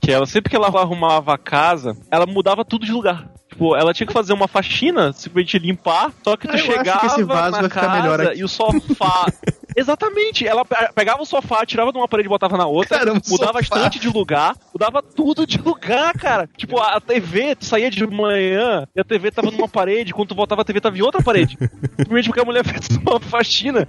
que 0.00 0.10
ela, 0.12 0.26
sempre 0.26 0.50
que 0.50 0.56
ela 0.56 0.66
arrumava 0.68 1.34
a 1.34 1.38
casa, 1.38 1.96
ela 2.10 2.26
mudava 2.26 2.64
tudo 2.64 2.84
de 2.84 2.92
lugar. 2.92 3.28
Tipo, 3.48 3.76
ela 3.76 3.94
tinha 3.94 4.06
que 4.06 4.12
fazer 4.12 4.32
uma 4.32 4.48
faxina, 4.48 5.12
simplesmente 5.12 5.58
limpar, 5.58 6.10
só 6.24 6.36
que 6.36 6.48
tu 6.48 6.52
Ah, 6.52 6.54
acho 6.54 6.64
que 6.66 6.72
chegava 6.72 7.06
esse 7.06 7.22
vaso 7.22 7.50
na 7.52 7.60
vai 7.60 7.68
ficar 7.70 7.80
casa 7.82 8.02
melhor 8.02 8.20
aqui. 8.20 8.40
e 8.40 8.44
o 8.44 8.48
sofá... 8.48 9.26
Exatamente, 9.76 10.46
ela 10.46 10.64
pe- 10.64 10.92
pegava 10.94 11.22
o 11.22 11.26
sofá, 11.26 11.64
tirava 11.66 11.92
de 11.92 11.98
uma 11.98 12.08
parede 12.08 12.26
e 12.26 12.30
botava 12.30 12.56
na 12.56 12.66
outra, 12.66 12.98
Caramba, 12.98 13.20
mudava 13.28 13.62
sofá. 13.62 13.76
estante 13.76 13.98
de 13.98 14.08
lugar, 14.08 14.54
mudava 14.72 15.02
tudo 15.02 15.46
de 15.46 15.58
lugar, 15.58 16.12
cara. 16.14 16.48
Tipo, 16.56 16.80
a 16.80 17.00
TV, 17.00 17.54
tu 17.56 17.64
saía 17.64 17.90
de 17.90 18.06
manhã 18.06 18.86
e 18.94 19.00
a 19.00 19.04
TV 19.04 19.30
tava 19.30 19.50
numa 19.50 19.68
parede, 19.68 20.12
quando 20.12 20.28
tu 20.28 20.34
voltava 20.34 20.62
a 20.62 20.64
TV 20.64 20.80
tava 20.80 20.96
em 20.96 21.02
outra 21.02 21.22
parede. 21.22 21.56
Simplesmente 21.98 22.26
porque 22.28 22.40
a 22.40 22.44
mulher 22.44 22.64
fez 22.66 22.88
uma 22.96 23.18
faxina. 23.20 23.88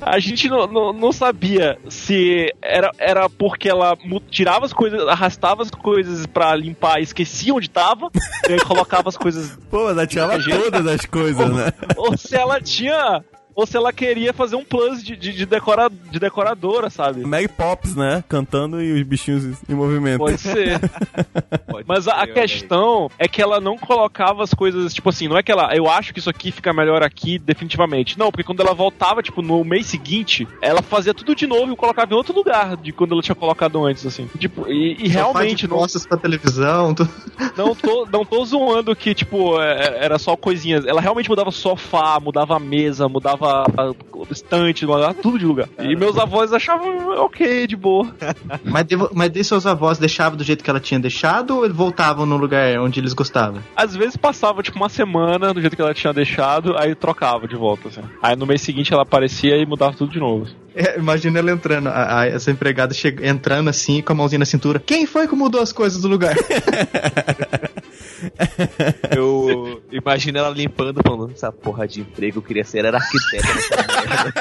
A 0.00 0.18
gente 0.18 0.48
não, 0.48 0.66
não, 0.66 0.92
não 0.92 1.12
sabia 1.12 1.78
se 1.88 2.52
era, 2.60 2.90
era 2.98 3.28
porque 3.30 3.68
ela 3.68 3.96
tirava 4.30 4.64
as 4.66 4.72
coisas, 4.72 5.06
arrastava 5.08 5.62
as 5.62 5.70
coisas 5.70 6.26
pra 6.26 6.54
limpar 6.56 7.00
e 7.00 7.04
esquecia 7.04 7.54
onde 7.54 7.68
tava, 7.70 8.10
e 8.48 8.52
aí 8.54 8.60
colocava 8.60 9.08
as 9.08 9.16
coisas. 9.16 9.58
Pô, 9.70 9.88
ela 9.90 10.06
tirava 10.06 10.38
todas 10.42 10.86
as 10.86 11.06
coisas, 11.06 11.48
né? 11.50 11.72
Ou 11.96 12.16
se 12.16 12.34
ela 12.36 12.60
tinha. 12.60 13.24
Ou 13.54 13.66
se 13.66 13.76
ela 13.76 13.92
queria 13.92 14.32
fazer 14.32 14.56
um 14.56 14.64
plus 14.64 15.02
de, 15.02 15.16
de, 15.16 15.32
de, 15.32 15.46
decora, 15.46 15.88
de 15.88 16.18
decoradora, 16.18 16.88
sabe? 16.90 17.24
Mary 17.24 17.48
Pops, 17.48 17.94
né? 17.94 18.24
Cantando 18.28 18.82
e 18.82 18.92
os 18.92 19.02
bichinhos 19.02 19.58
em 19.68 19.74
movimento. 19.74 20.18
Pode 20.18 20.38
ser. 20.38 20.80
Pode 21.68 21.84
Mas 21.86 22.08
a, 22.08 22.14
a 22.14 22.20
ser, 22.20 22.28
aí. 22.28 22.32
questão 22.34 23.10
é 23.18 23.28
que 23.28 23.42
ela 23.42 23.60
não 23.60 23.76
colocava 23.76 24.42
as 24.42 24.54
coisas, 24.54 24.92
tipo 24.94 25.08
assim, 25.08 25.28
não 25.28 25.36
é 25.36 25.42
que 25.42 25.52
ela, 25.52 25.74
eu 25.74 25.88
acho 25.88 26.12
que 26.12 26.18
isso 26.18 26.30
aqui 26.30 26.50
fica 26.50 26.72
melhor 26.72 27.02
aqui, 27.02 27.38
definitivamente. 27.38 28.18
Não, 28.18 28.30
porque 28.30 28.44
quando 28.44 28.60
ela 28.60 28.74
voltava, 28.74 29.22
tipo, 29.22 29.42
no 29.42 29.64
mês 29.64 29.86
seguinte, 29.86 30.46
ela 30.60 30.82
fazia 30.82 31.14
tudo 31.14 31.34
de 31.34 31.46
novo 31.46 31.72
e 31.72 31.76
colocava 31.76 32.12
em 32.12 32.16
outro 32.16 32.34
lugar 32.34 32.76
de 32.76 32.92
quando 32.92 33.12
ela 33.12 33.22
tinha 33.22 33.34
colocado 33.34 33.84
antes, 33.84 34.06
assim. 34.06 34.28
Tipo, 34.38 34.70
e, 34.70 34.96
e 35.04 35.08
realmente, 35.08 35.66
não... 35.68 35.76
costas 35.76 36.06
pra 36.06 36.16
televisão, 36.16 36.94
tu... 36.94 37.08
não, 37.56 37.74
tô, 37.74 38.06
não 38.10 38.24
tô 38.24 38.44
zoando 38.44 38.94
que, 38.96 39.14
tipo, 39.14 39.60
é- 39.60 40.04
era 40.04 40.18
só 40.18 40.36
coisinhas. 40.36 40.86
Ela 40.86 41.00
realmente 41.00 41.28
mudava 41.28 41.50
sofá, 41.50 42.18
mudava 42.20 42.56
a 42.56 42.60
mesa, 42.60 43.08
mudava 43.08 43.41
a- 43.44 43.92
o 44.12 44.26
estante, 44.30 44.86
mudava 44.86 45.14
tudo 45.14 45.38
de 45.38 45.44
lugar. 45.46 45.68
E 45.78 45.96
meus 45.96 46.16
avós 46.16 46.52
achavam 46.52 47.10
ok, 47.24 47.66
de 47.66 47.76
boa. 47.76 48.14
mas, 48.64 48.84
devo... 48.84 49.10
mas 49.12 49.30
daí 49.30 49.42
seus 49.44 49.66
avós 49.66 49.98
deixavam 49.98 50.36
do 50.36 50.44
jeito 50.44 50.62
que 50.62 50.70
ela 50.70 50.80
tinha 50.80 51.00
deixado 51.00 51.56
ou 51.58 51.72
voltavam 51.72 52.24
no 52.26 52.36
lugar 52.36 52.78
onde 52.80 53.00
eles 53.00 53.12
gostavam? 53.12 53.60
Às 53.76 53.94
vezes 53.96 54.16
passava, 54.16 54.62
tipo, 54.62 54.76
uma 54.76 54.88
semana 54.88 55.52
do 55.52 55.60
jeito 55.60 55.74
que 55.76 55.82
ela 55.82 55.94
tinha 55.94 56.12
deixado, 56.12 56.76
aí 56.78 56.94
trocava 56.94 57.46
de 57.48 57.56
volta, 57.56 57.88
assim. 57.88 58.02
Aí 58.22 58.36
no 58.36 58.46
mês 58.46 58.60
seguinte 58.62 58.92
ela 58.92 59.02
aparecia 59.02 59.56
e 59.56 59.66
mudava 59.66 59.92
tudo 59.94 60.12
de 60.12 60.18
novo. 60.20 60.46
É, 60.74 60.98
imagina 60.98 61.38
ela 61.38 61.50
entrando, 61.50 61.88
a- 61.88 62.20
a- 62.20 62.26
essa 62.26 62.50
empregada 62.50 62.94
chega, 62.94 63.26
entrando 63.28 63.68
assim, 63.68 64.00
com 64.00 64.12
a 64.12 64.16
mãozinha 64.16 64.38
na 64.38 64.44
cintura. 64.46 64.78
Quem 64.84 65.04
foi 65.04 65.28
que 65.28 65.34
mudou 65.34 65.60
as 65.60 65.70
coisas 65.72 66.00
do 66.00 66.08
lugar? 66.08 66.34
Eu 69.16 69.82
imagino 69.90 70.38
ela 70.38 70.50
limpando, 70.50 71.00
falando, 71.02 71.32
essa 71.32 71.50
porra 71.52 71.86
de 71.86 72.00
emprego, 72.00 72.38
eu 72.38 72.42
queria 72.42 72.64
ser 72.64 72.84
era 72.84 72.98
arquiteta 72.98 73.54
nessa 73.54 73.76
merda. 73.98 74.32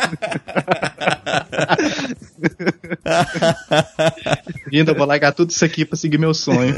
Linda, 4.72 4.92
eu 4.92 4.96
vou 4.96 5.06
largar 5.06 5.34
tudo 5.34 5.52
isso 5.52 5.64
aqui 5.66 5.86
pra 5.86 5.98
seguir 5.98 6.18
meu 6.18 6.34
sonho. 6.34 6.74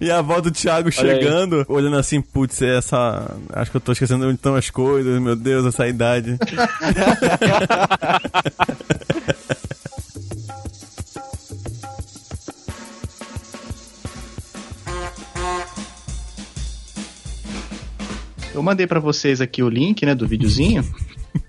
e 0.00 0.10
a 0.10 0.18
avó 0.18 0.40
do 0.40 0.50
Thiago 0.50 0.88
Olha 0.98 1.12
aí. 1.12 1.22
chegando, 1.22 1.64
olhando 1.68 1.96
assim, 1.96 2.20
putz, 2.20 2.62
é 2.62 2.78
essa. 2.78 3.36
Acho 3.52 3.70
que 3.70 3.76
eu 3.76 3.80
tô 3.80 3.92
esquecendo 3.92 4.26
onde 4.26 4.36
estão 4.36 4.54
as 4.54 4.70
coisas, 4.70 5.20
meu 5.20 5.36
Deus, 5.36 5.66
essa 5.66 5.86
idade. 5.86 6.38
Eu 18.54 18.62
mandei 18.62 18.86
pra 18.86 19.00
vocês 19.00 19.40
aqui 19.40 19.62
o 19.62 19.68
link, 19.68 20.06
né, 20.06 20.14
do 20.14 20.26
videozinho. 20.28 20.84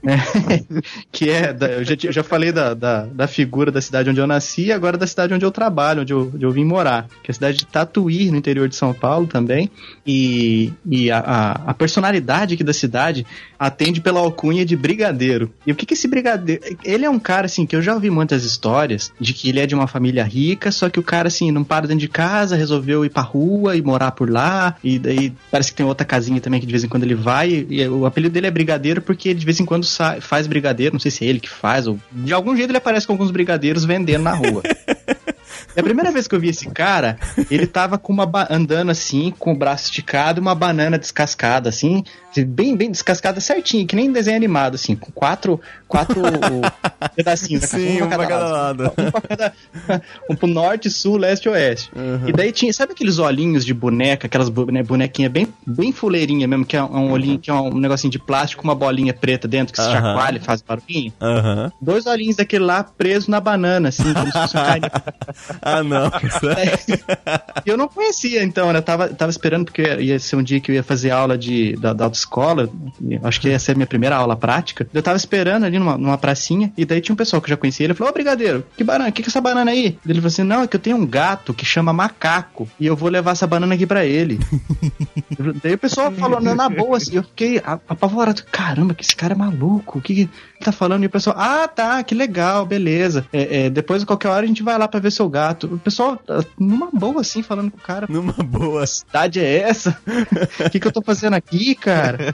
Né, 0.03 0.17
que 1.11 1.29
é, 1.29 1.53
da- 1.53 1.67
eu 1.71 1.83
já, 1.83 1.95
eu 2.03 2.11
já 2.11 2.23
falei 2.23 2.51
da, 2.51 2.73
da, 2.73 3.05
da 3.05 3.27
figura 3.27 3.71
da 3.71 3.81
cidade 3.81 4.09
onde 4.09 4.19
eu 4.19 4.27
nasci 4.27 4.65
e 4.65 4.71
agora 4.71 4.97
da 4.97 5.07
cidade 5.07 5.33
onde 5.33 5.45
eu 5.45 5.51
trabalho, 5.51 6.01
onde 6.01 6.13
eu, 6.13 6.31
onde 6.33 6.45
eu 6.45 6.51
vim 6.51 6.65
morar, 6.65 7.07
que 7.23 7.29
é 7.29 7.31
a 7.31 7.33
cidade 7.33 7.57
de 7.57 7.65
Tatuí, 7.65 8.31
no 8.31 8.37
interior 8.37 8.67
de 8.69 8.75
São 8.75 8.93
Paulo 8.93 9.27
também, 9.27 9.69
e, 10.05 10.71
e 10.89 11.11
a, 11.11 11.19
a, 11.19 11.51
a 11.71 11.73
personalidade 11.73 12.53
aqui 12.53 12.63
da 12.63 12.73
cidade 12.73 13.25
atende 13.57 14.01
pela 14.01 14.19
alcunha 14.19 14.65
de 14.65 14.75
brigadeiro. 14.75 15.51
E 15.65 15.71
o 15.71 15.75
que 15.75 15.85
que 15.85 15.93
esse 15.93 16.07
brigadeiro... 16.07 16.61
Ele 16.83 17.05
é 17.05 17.09
um 17.09 17.19
cara, 17.19 17.45
assim, 17.45 17.65
que 17.65 17.75
eu 17.75 17.81
já 17.81 17.93
ouvi 17.93 18.09
muitas 18.09 18.43
histórias 18.43 19.11
de 19.19 19.33
que 19.33 19.49
ele 19.49 19.59
é 19.59 19.65
de 19.65 19.75
uma 19.75 19.87
família 19.87 20.23
rica, 20.23 20.71
só 20.71 20.89
que 20.89 20.99
o 20.99 21.03
cara, 21.03 21.27
assim, 21.27 21.51
não 21.51 21.63
para 21.63 21.87
dentro 21.87 22.01
de 22.01 22.07
casa, 22.07 22.55
resolveu 22.55 23.05
ir 23.05 23.09
pra 23.09 23.21
rua 23.21 23.75
e 23.75 23.81
morar 23.81 24.11
por 24.11 24.29
lá, 24.29 24.75
e 24.83 24.99
daí 24.99 25.33
parece 25.51 25.71
que 25.71 25.77
tem 25.77 25.85
outra 25.85 26.05
casinha 26.05 26.39
também 26.41 26.59
que 26.59 26.65
de 26.65 26.71
vez 26.71 26.83
em 26.83 26.87
quando 26.87 27.03
ele 27.03 27.15
vai, 27.15 27.65
e 27.69 27.87
o 27.87 28.05
apelido 28.05 28.33
dele 28.33 28.47
é 28.47 28.51
brigadeiro 28.51 29.01
porque 29.01 29.33
de 29.33 29.45
vez 29.45 29.59
em 29.59 29.65
quando 29.65 29.74
sai- 29.83 30.21
faz 30.21 30.47
brigadeiro, 30.47 30.93
não 30.93 30.99
sei 30.99 31.11
se 31.11 31.25
é 31.25 31.27
ele 31.27 31.39
que 31.39 31.49
faz, 31.49 31.87
ou 31.87 31.99
de 32.11 32.33
algum 32.33 32.55
jeito 32.55 32.69
ele 32.71 32.77
aparece 32.77 33.05
com 33.05 33.13
alguns 33.13 33.31
brigadeiros 33.31 33.85
vendendo 33.85 34.23
na 34.23 34.33
rua. 34.33 34.61
E 35.75 35.79
a 35.79 35.83
primeira 35.83 36.11
vez 36.11 36.27
que 36.27 36.35
eu 36.35 36.39
vi 36.39 36.49
esse 36.49 36.69
cara, 36.69 37.17
ele 37.49 37.67
tava 37.67 37.97
com 37.97 38.13
uma 38.13 38.25
andando 38.49 38.91
assim, 38.91 39.33
com 39.37 39.51
o 39.53 39.55
braço 39.57 39.85
esticado 39.85 40.39
e 40.39 40.41
uma 40.41 40.55
banana 40.55 40.97
descascada, 40.97 41.69
assim, 41.69 42.03
bem, 42.47 42.75
bem 42.75 42.91
descascada 42.91 43.39
certinho, 43.39 43.85
que 43.87 43.95
nem 43.95 44.11
desenho 44.11 44.35
animado, 44.37 44.75
assim, 44.75 44.95
com 44.95 45.11
quatro, 45.11 45.59
quatro 45.87 46.21
pedacinhos. 47.15 47.61
né, 47.63 47.67
Sim, 47.79 48.01
um 48.01 48.07
pra 48.09 48.17
cada 48.27 48.37
lado. 48.47 48.91
Um 48.97 49.11
pra 49.11 49.21
cada. 49.21 49.53
Um 50.29 50.35
pro 50.35 50.47
norte, 50.47 50.89
sul, 50.89 51.17
leste 51.17 51.45
e 51.45 51.49
oeste. 51.49 51.91
Uhum. 51.95 52.27
E 52.29 52.33
daí 52.33 52.51
tinha, 52.51 52.71
sabe 52.73 52.93
aqueles 52.93 53.19
olhinhos 53.19 53.63
de 53.65 53.73
boneca, 53.73 54.27
aquelas 54.27 54.49
bone- 54.49 54.81
bonequinhas 54.83 55.31
bem, 55.31 55.47
bem 55.65 55.91
fuleirinha 55.91 56.47
mesmo, 56.47 56.65
que 56.65 56.75
é 56.75 56.83
um 56.83 57.11
olhinho, 57.11 57.37
que 57.39 57.49
é 57.49 57.53
um 57.53 57.77
negocinho 57.77 58.11
de 58.11 58.19
plástico 58.19 58.61
com 58.61 58.67
uma 58.67 58.75
bolinha 58.75 59.13
preta 59.13 59.47
dentro, 59.47 59.73
que 59.73 59.81
se 59.81 59.87
Aham. 59.87 59.93
chacoalha 60.01 60.37
e 60.37 60.39
faz 60.41 60.61
barulhinho? 60.61 61.13
Aham. 61.21 61.71
Dois 61.81 62.05
olhinhos 62.05 62.35
daquele 62.37 62.63
lá 62.65 62.83
preso 62.83 63.29
na 63.29 63.39
banana, 63.39 63.89
assim, 63.89 64.11
como 64.13 64.25
se 64.27 64.31
fosse 64.33 64.57
um. 64.57 64.61
Ah, 65.61 65.83
não. 65.83 66.11
E 67.65 67.69
eu 67.69 67.77
não 67.77 67.87
conhecia, 67.87 68.43
então, 68.43 68.71
né? 68.71 68.77
Eu 68.77 68.83
tava, 68.83 69.09
tava 69.09 69.31
esperando, 69.31 69.65
porque 69.65 69.81
ia 69.81 70.19
ser 70.19 70.35
um 70.35 70.43
dia 70.43 70.59
que 70.59 70.69
eu 70.69 70.75
ia 70.75 70.83
fazer 70.83 71.09
aula 71.09 71.35
de, 71.35 71.75
da, 71.77 71.93
da 71.93 72.05
autoescola. 72.05 72.69
Acho 73.23 73.41
que 73.41 73.49
ia 73.49 73.57
ser 73.57 73.71
a 73.71 73.75
minha 73.75 73.87
primeira 73.87 74.15
aula 74.15 74.35
prática. 74.35 74.87
Eu 74.93 75.01
tava 75.01 75.17
esperando 75.17 75.63
ali 75.63 75.79
numa, 75.79 75.97
numa 75.97 76.17
pracinha, 76.17 76.71
e 76.77 76.85
daí 76.85 77.01
tinha 77.01 77.13
um 77.13 77.17
pessoal 77.17 77.41
que 77.41 77.47
eu 77.47 77.51
já 77.51 77.57
conhecia. 77.57 77.85
Ele 77.85 77.95
falou: 77.95 78.11
Ô, 78.11 78.13
brigadeiro, 78.13 78.63
que 78.77 78.83
banana? 78.83 79.11
Que 79.11 79.23
que 79.23 79.29
é 79.29 79.31
essa 79.31 79.41
banana 79.41 79.71
aí? 79.71 79.97
Ele 80.05 80.19
falou 80.19 80.27
assim: 80.27 80.43
Não, 80.43 80.61
é 80.61 80.67
que 80.67 80.75
eu 80.75 80.79
tenho 80.79 80.97
um 80.97 81.05
gato 81.07 81.53
que 81.53 81.65
chama 81.65 81.91
Macaco, 81.91 82.69
e 82.79 82.85
eu 82.85 82.95
vou 82.95 83.09
levar 83.09 83.31
essa 83.31 83.47
banana 83.47 83.73
aqui 83.73 83.87
pra 83.87 84.05
ele. 84.05 84.39
daí 85.63 85.73
o 85.73 85.77
pessoal 85.77 86.11
falou, 86.11 86.41
não, 86.41 86.55
na 86.55 86.69
boa, 86.69 86.97
assim, 86.97 87.15
eu 87.15 87.23
fiquei 87.23 87.61
apavorado. 87.65 88.43
Caramba, 88.51 88.93
que 88.93 89.03
esse 89.03 89.15
cara 89.15 89.33
é 89.33 89.37
maluco. 89.37 89.99
O 89.99 90.01
que, 90.01 90.13
que 90.13 90.29
tá 90.63 90.71
falando? 90.71 91.03
E 91.03 91.07
o 91.07 91.09
pessoal, 91.09 91.35
ah, 91.37 91.67
tá, 91.67 92.03
que 92.03 92.15
legal, 92.15 92.65
beleza. 92.65 93.25
É, 93.31 93.65
é, 93.65 93.69
depois, 93.69 94.03
qualquer 94.03 94.29
hora, 94.29 94.43
a 94.43 94.47
gente 94.47 94.63
vai 94.63 94.77
lá 94.77 94.87
pra 94.87 94.99
ver 94.99 95.11
seu 95.11 95.27
gato. 95.29 95.67
O 95.75 95.79
pessoal, 95.79 96.19
ah, 96.27 96.43
numa 96.59 96.89
boa, 96.91 97.21
assim, 97.21 97.41
falando 97.41 97.71
com 97.71 97.77
o 97.77 97.81
cara. 97.81 98.07
Numa 98.09 98.33
boa. 98.33 98.81
Que 98.81 98.87
cidade 98.87 99.39
é 99.39 99.59
essa? 99.59 99.97
O 100.65 100.69
que, 100.69 100.79
que 100.79 100.87
eu 100.87 100.91
tô 100.91 101.01
fazendo 101.01 101.33
aqui, 101.33 101.75
cara? 101.75 102.33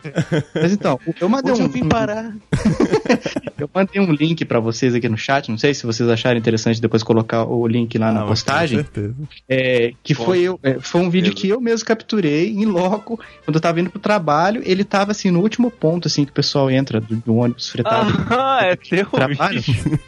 Mas 0.53 0.71
então, 0.71 0.99
eu 1.19 1.29
mandei 1.29 1.51
Onde 1.51 1.61
um. 1.61 1.65
eu 1.65 1.71
vim 1.71 1.87
parar? 1.87 2.33
Eu 3.57 3.69
mandei 3.71 4.01
um 4.01 4.11
link 4.11 4.43
pra 4.45 4.59
vocês 4.59 4.95
aqui 4.95 5.07
no 5.07 5.17
chat. 5.17 5.49
Não 5.51 5.57
sei 5.57 5.71
se 5.73 5.85
vocês 5.85 6.09
acharem 6.09 6.39
interessante 6.39 6.81
depois 6.81 7.03
colocar 7.03 7.43
o 7.45 7.67
link 7.67 7.95
lá 7.97 8.11
na 8.11 8.21
Ah, 8.21 8.25
mas 8.25 8.29
postagem. 8.29 8.79
Com 8.79 8.83
certeza. 8.85 9.15
É, 9.47 9.93
que 10.01 10.15
Com 10.15 10.25
foi 10.25 10.39
eu, 10.41 10.59
é, 10.63 10.79
foi 10.79 11.01
um 11.01 11.11
vídeo 11.11 11.31
que 11.31 11.47
eu 11.47 11.61
mesmo 11.61 11.85
capturei 11.85 12.49
em 12.51 12.65
loco, 12.65 13.19
quando 13.45 13.55
eu 13.55 13.61
tava 13.61 13.79
indo 13.79 13.91
pro 13.91 13.99
trabalho, 13.99 14.63
ele 14.65 14.83
tava 14.83 15.11
assim 15.11 15.29
no 15.29 15.41
último 15.41 15.69
ponto 15.69 16.07
assim 16.07 16.25
que 16.25 16.31
o 16.31 16.33
pessoal 16.33 16.71
entra 16.71 16.99
do, 16.99 17.15
do 17.17 17.35
ônibus 17.35 17.69
fretado 17.69 18.09
Ah, 18.09 18.10
é 18.61 18.75
teu 18.75 19.07
vídeo. 19.27 19.99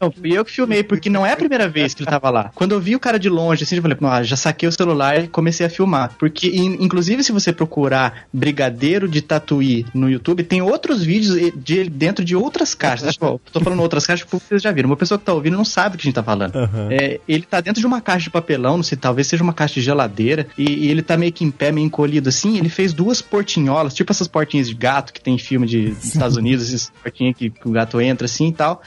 Não, 0.00 0.10
fui 0.12 0.30
eu 0.36 0.44
que 0.44 0.52
filmei, 0.52 0.82
porque 0.82 1.10
não 1.10 1.26
é 1.26 1.32
a 1.32 1.36
primeira 1.36 1.68
vez 1.68 1.92
que 1.94 2.02
ele 2.02 2.10
tava 2.10 2.30
lá. 2.30 2.50
Quando 2.54 2.72
eu 2.72 2.80
vi 2.80 2.94
o 2.94 3.00
cara 3.00 3.18
de 3.18 3.28
longe, 3.28 3.64
assim, 3.64 3.76
eu 3.76 3.82
falei, 3.82 3.96
"Ah, 4.02 4.22
já 4.22 4.36
saquei 4.36 4.68
o 4.68 4.72
celular 4.72 5.24
e 5.24 5.28
comecei 5.28 5.66
a 5.66 5.70
filmar. 5.70 6.12
Porque, 6.18 6.46
in- 6.48 6.76
inclusive, 6.80 7.24
se 7.24 7.32
você 7.32 7.52
procurar 7.52 8.26
Brigadeiro 8.32 9.08
de 9.08 9.20
Tatuí 9.20 9.84
no 9.92 10.08
YouTube, 10.08 10.42
tem 10.44 10.62
outros 10.62 11.02
vídeos 11.02 11.36
e- 11.36 11.50
de 11.50 11.78
ele 11.78 11.90
dentro 11.90 12.24
de 12.24 12.36
outras 12.36 12.74
caixas. 12.74 13.12
Tipo, 13.14 13.40
tô 13.52 13.60
falando 13.60 13.80
outras 13.82 14.06
caixas 14.06 14.26
porque 14.28 14.46
vocês 14.46 14.62
já 14.62 14.70
viram. 14.72 14.88
Uma 14.88 14.96
pessoa 14.96 15.18
que 15.18 15.24
tá 15.24 15.32
ouvindo 15.32 15.56
não 15.56 15.64
sabe 15.64 15.96
o 15.96 15.98
que 15.98 16.02
a 16.02 16.08
gente 16.08 16.14
tá 16.14 16.22
falando. 16.22 16.54
Aham. 16.54 16.88
É, 16.90 17.20
ele 17.28 17.42
tá 17.42 17.60
dentro 17.60 17.80
de 17.80 17.86
uma 17.86 18.00
caixa 18.00 18.24
de 18.24 18.30
papelão, 18.30 18.76
não 18.76 18.84
sei, 18.84 18.96
talvez 18.96 19.26
seja 19.26 19.42
uma 19.42 19.52
caixa 19.52 19.74
de 19.74 19.80
geladeira, 19.82 20.46
e, 20.56 20.86
e 20.86 20.90
ele 20.90 21.02
tá 21.02 21.16
meio 21.16 21.32
que 21.32 21.44
em 21.44 21.50
pé, 21.50 21.72
meio 21.72 21.84
encolhido 21.86 22.28
assim. 22.28 22.56
Ele 22.56 22.68
fez 22.68 22.92
duas 22.92 23.20
portinholas, 23.20 23.94
tipo 23.94 24.12
essas 24.12 24.28
portinhas 24.28 24.68
de 24.68 24.74
gato 24.74 25.12
que 25.12 25.20
tem 25.20 25.34
em 25.34 25.38
filme 25.38 25.66
de 25.66 25.88
dos 25.90 26.04
Estados 26.04 26.36
Unidos, 26.36 26.68
essas 26.68 26.90
portinhas 27.02 27.36
que, 27.36 27.50
que 27.50 27.68
o 27.68 27.72
gato 27.72 28.00
entra 28.00 28.24
assim 28.26 28.48
e 28.48 28.52
tal. 28.52 28.80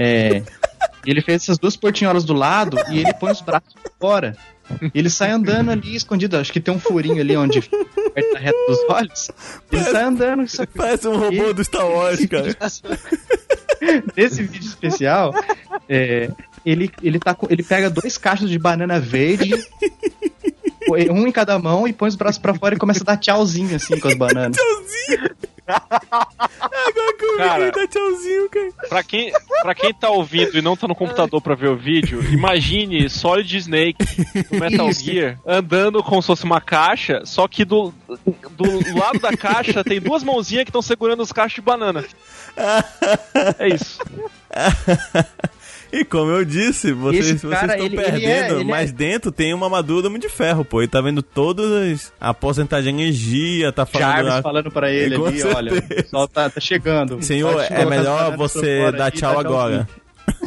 É, 0.00 0.42
ele 1.06 1.20
fez 1.20 1.42
essas 1.42 1.58
duas 1.58 1.76
portinholas 1.76 2.24
do 2.24 2.32
lado 2.32 2.76
e 2.90 2.98
ele 2.98 3.12
põe 3.14 3.32
os 3.32 3.40
braços 3.40 3.72
pra 3.74 3.90
fora. 3.98 4.36
Ele 4.94 5.08
sai 5.08 5.30
andando 5.30 5.70
ali 5.70 5.96
escondido, 5.96 6.36
acho 6.36 6.52
que 6.52 6.60
tem 6.60 6.74
um 6.74 6.78
furinho 6.78 7.20
ali 7.20 7.36
onde 7.36 7.62
perto 7.62 8.32
da 8.32 8.38
reta 8.38 8.58
dos 8.68 8.78
olhos. 8.90 9.30
Ele 9.72 9.84
sai 9.84 10.04
andando. 10.04 10.44
Parece 10.76 11.08
um 11.08 11.16
robô 11.16 11.52
do 11.54 11.64
Star 11.64 11.86
Wars, 11.86 12.24
cara. 12.26 12.56
Nesse 14.16 14.42
vídeo 14.42 14.66
especial, 14.66 15.32
é, 15.88 16.30
ele, 16.66 16.90
ele, 17.02 17.18
tá, 17.18 17.36
ele 17.48 17.62
pega 17.62 17.88
dois 17.88 18.18
cachos 18.18 18.50
de 18.50 18.58
banana 18.58 19.00
verde, 19.00 19.54
um 21.10 21.26
em 21.26 21.32
cada 21.32 21.58
mão, 21.58 21.86
e 21.86 21.92
põe 21.92 22.08
os 22.08 22.16
braços 22.16 22.38
pra 22.38 22.54
fora 22.54 22.74
e 22.74 22.78
começa 22.78 23.02
a 23.02 23.06
dar 23.06 23.16
tchauzinho 23.16 23.76
assim 23.76 23.98
com 23.98 24.08
as 24.08 24.14
bananas. 24.14 24.56
Tchauzinho! 24.56 25.30
Agora 26.60 27.16
que 27.18 27.24
eu 27.24 27.36
Cara. 27.36 27.72
tá 27.72 27.86
tchauzinho, 27.86 28.48
cara. 28.48 28.72
Pra 28.88 29.02
quem, 29.02 29.32
pra 29.62 29.74
quem 29.74 29.92
tá 29.92 30.08
ouvindo 30.10 30.56
e 30.56 30.62
não 30.62 30.76
tá 30.76 30.88
no 30.88 30.94
computador 30.94 31.40
pra 31.42 31.54
ver 31.54 31.68
o 31.68 31.76
vídeo, 31.76 32.22
imagine 32.32 33.08
Solid 33.10 33.56
Snake 33.56 34.04
do 34.50 34.58
Metal. 34.58 34.92
Gear 34.92 35.38
andando 35.46 36.02
como 36.02 36.22
se 36.22 36.26
fosse 36.26 36.44
uma 36.44 36.60
caixa, 36.60 37.22
só 37.24 37.46
que 37.46 37.64
do, 37.64 37.92
do 38.52 38.98
lado 38.98 39.18
da 39.18 39.36
caixa 39.36 39.84
tem 39.84 40.00
duas 40.00 40.22
mãozinhas 40.22 40.64
que 40.64 40.70
estão 40.70 40.82
segurando 40.82 41.22
os 41.22 41.32
cachos 41.32 41.56
de 41.56 41.60
banana. 41.60 42.04
É 43.58 43.68
isso. 43.68 43.98
E 45.92 46.04
como 46.04 46.30
eu 46.30 46.44
disse, 46.44 46.92
vocês, 46.92 47.26
Esse 47.30 47.38
vocês 47.46 47.60
cara, 47.60 47.72
estão 47.72 47.86
ele- 47.86 47.96
ele 47.96 48.04
perdendo, 48.04 48.26
é- 48.28 48.50
ele 48.60 48.60
é- 48.60 48.64
mas 48.64 48.92
dentro 48.92 49.32
tem 49.32 49.54
uma 49.54 49.66
armadura 49.66 50.10
muito 50.10 50.22
de 50.22 50.28
ferro, 50.28 50.64
pô. 50.64 50.80
Ele 50.82 50.88
tá 50.88 51.00
vendo 51.00 51.22
todas 51.22 51.70
as, 51.72 52.12
a 52.20 52.34
porcentagem 52.34 52.94
de 52.94 53.02
energia, 53.02 53.72
tá 53.72 53.86
falando 53.86 54.08
Jarvis 54.08 54.32
lá. 54.34 54.42
falando 54.42 54.70
pra 54.70 54.90
ele 54.90 55.16
Com 55.16 55.26
ali, 55.26 55.42
olha, 55.44 55.72
o 55.72 55.74
certeza. 55.76 56.02
pessoal 56.02 56.28
tá, 56.28 56.50
tá 56.50 56.60
chegando. 56.60 57.22
Senhor, 57.22 57.54
Pode 57.54 57.72
é 57.72 57.84
melhor 57.86 58.26
pra 58.28 58.36
você 58.36 58.92
dar 58.92 59.10
tchau 59.10 59.32
tchauzinho. 59.32 59.40
agora. 59.40 59.88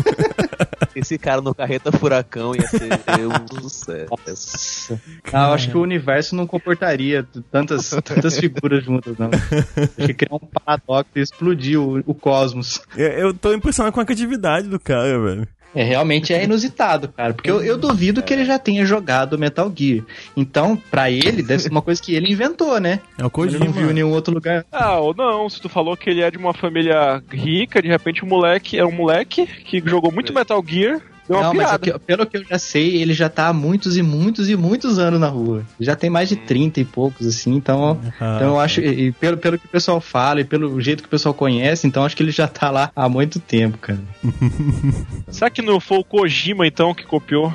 Esse 0.95 1.17
cara 1.17 1.41
no 1.41 1.55
carreta 1.55 1.91
furacão 1.91 2.53
ia 2.55 2.67
ser 2.67 2.89
um 3.27 3.61
sucesso. 3.61 4.99
Ah, 5.31 5.47
eu 5.47 5.53
acho 5.53 5.69
que 5.69 5.77
o 5.77 5.81
universo 5.81 6.35
não 6.35 6.45
comportaria 6.45 7.25
tantas, 7.49 7.89
tantas 8.03 8.37
figuras 8.37 8.83
juntas, 8.83 9.17
não. 9.17 9.29
Acho 9.29 10.07
que 10.07 10.13
criar 10.13 10.35
um 10.35 10.39
paradoxo 10.39 11.11
e 11.15 11.21
explodir 11.21 11.79
o, 11.79 12.03
o 12.05 12.13
cosmos. 12.13 12.81
Eu, 12.97 13.07
eu 13.07 13.33
tô 13.33 13.53
impressionado 13.53 13.93
com 13.93 14.01
a 14.01 14.05
criatividade 14.05 14.67
do 14.67 14.79
cara, 14.79 15.17
velho. 15.19 15.47
É, 15.73 15.83
realmente 15.83 16.33
é 16.33 16.43
inusitado, 16.43 17.09
cara. 17.09 17.33
Porque 17.33 17.49
eu, 17.49 17.63
eu 17.63 17.77
duvido 17.77 18.21
que 18.21 18.33
ele 18.33 18.45
já 18.45 18.59
tenha 18.59 18.85
jogado 18.85 19.37
Metal 19.37 19.71
Gear. 19.73 20.03
Então, 20.35 20.75
pra 20.75 21.09
ele, 21.09 21.41
deve 21.41 21.63
ser 21.63 21.71
uma 21.71 21.81
coisa 21.81 22.01
que 22.01 22.13
ele 22.13 22.31
inventou, 22.31 22.79
né? 22.79 22.99
É 23.17 23.25
o 23.25 23.45
Ele 23.45 23.59
não 23.59 23.71
viu 23.71 23.89
em 23.89 23.93
nenhum 23.93 24.11
outro 24.11 24.33
lugar. 24.33 24.65
Ah, 24.71 24.99
ou 24.99 25.13
não, 25.13 25.49
se 25.49 25.61
tu 25.61 25.69
falou 25.69 25.95
que 25.95 26.09
ele 26.09 26.21
é 26.21 26.29
de 26.29 26.37
uma 26.37 26.53
família 26.53 27.23
rica, 27.31 27.81
de 27.81 27.87
repente 27.87 28.23
o 28.23 28.27
moleque 28.27 28.77
é 28.77 28.85
um 28.85 28.91
moleque 28.91 29.45
que 29.45 29.81
jogou 29.85 30.11
muito 30.11 30.33
Metal 30.33 30.63
Gear, 30.65 31.01
Não, 31.31 31.53
mas 31.53 31.71
pelo 32.05 32.25
que 32.25 32.37
eu 32.37 32.43
já 32.43 32.57
sei, 32.59 33.01
ele 33.01 33.13
já 33.13 33.29
tá 33.29 33.47
há 33.47 33.53
muitos 33.53 33.97
e 33.97 34.01
muitos 34.01 34.49
e 34.49 34.55
muitos 34.55 34.99
anos 34.99 35.19
na 35.19 35.27
rua. 35.27 35.63
Já 35.79 35.95
tem 35.95 36.09
mais 36.09 36.29
de 36.29 36.35
30 36.35 36.79
e 36.79 36.85
poucos, 36.85 37.27
assim, 37.27 37.55
então, 37.55 37.99
Ah, 38.19 38.35
então 38.35 38.49
eu 38.49 38.59
acho, 38.59 38.81
e 38.81 39.11
pelo, 39.13 39.37
pelo 39.37 39.57
que 39.57 39.65
o 39.65 39.69
pessoal 39.69 40.01
fala 40.01 40.41
e 40.41 40.43
pelo 40.43 40.79
jeito 40.81 41.03
que 41.03 41.07
o 41.07 41.11
pessoal 41.11 41.33
conhece, 41.33 41.87
então 41.87 42.03
acho 42.03 42.15
que 42.15 42.23
ele 42.23 42.31
já 42.31 42.47
tá 42.47 42.69
lá 42.69 42.91
há 42.95 43.07
muito 43.07 43.39
tempo, 43.39 43.77
cara. 43.77 43.99
Será 45.29 45.49
que 45.49 45.61
não 45.61 45.79
foi 45.79 45.99
o 45.99 46.03
Kojima 46.03 46.65
então 46.67 46.93
que 46.93 47.03
copiou? 47.05 47.53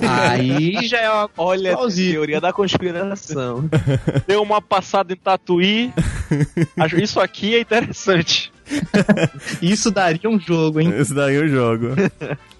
Aí 0.00 0.78
já 0.86 0.98
é 0.98 1.10
uma 1.10 1.30
Olha, 1.36 1.72
plausível. 1.72 2.12
teoria 2.14 2.40
da 2.40 2.52
conspiração. 2.52 3.68
Deu 4.26 4.42
uma 4.42 4.60
passada 4.60 5.12
em 5.12 5.16
Tatuí. 5.16 5.92
Isso 7.00 7.20
aqui 7.20 7.54
é 7.54 7.60
interessante. 7.60 8.52
Isso 9.60 9.90
daria 9.90 10.28
um 10.28 10.38
jogo, 10.40 10.80
hein? 10.80 10.92
Esse 10.98 11.14
daí 11.14 11.34
eu 11.34 11.48
jogo. 11.48 11.88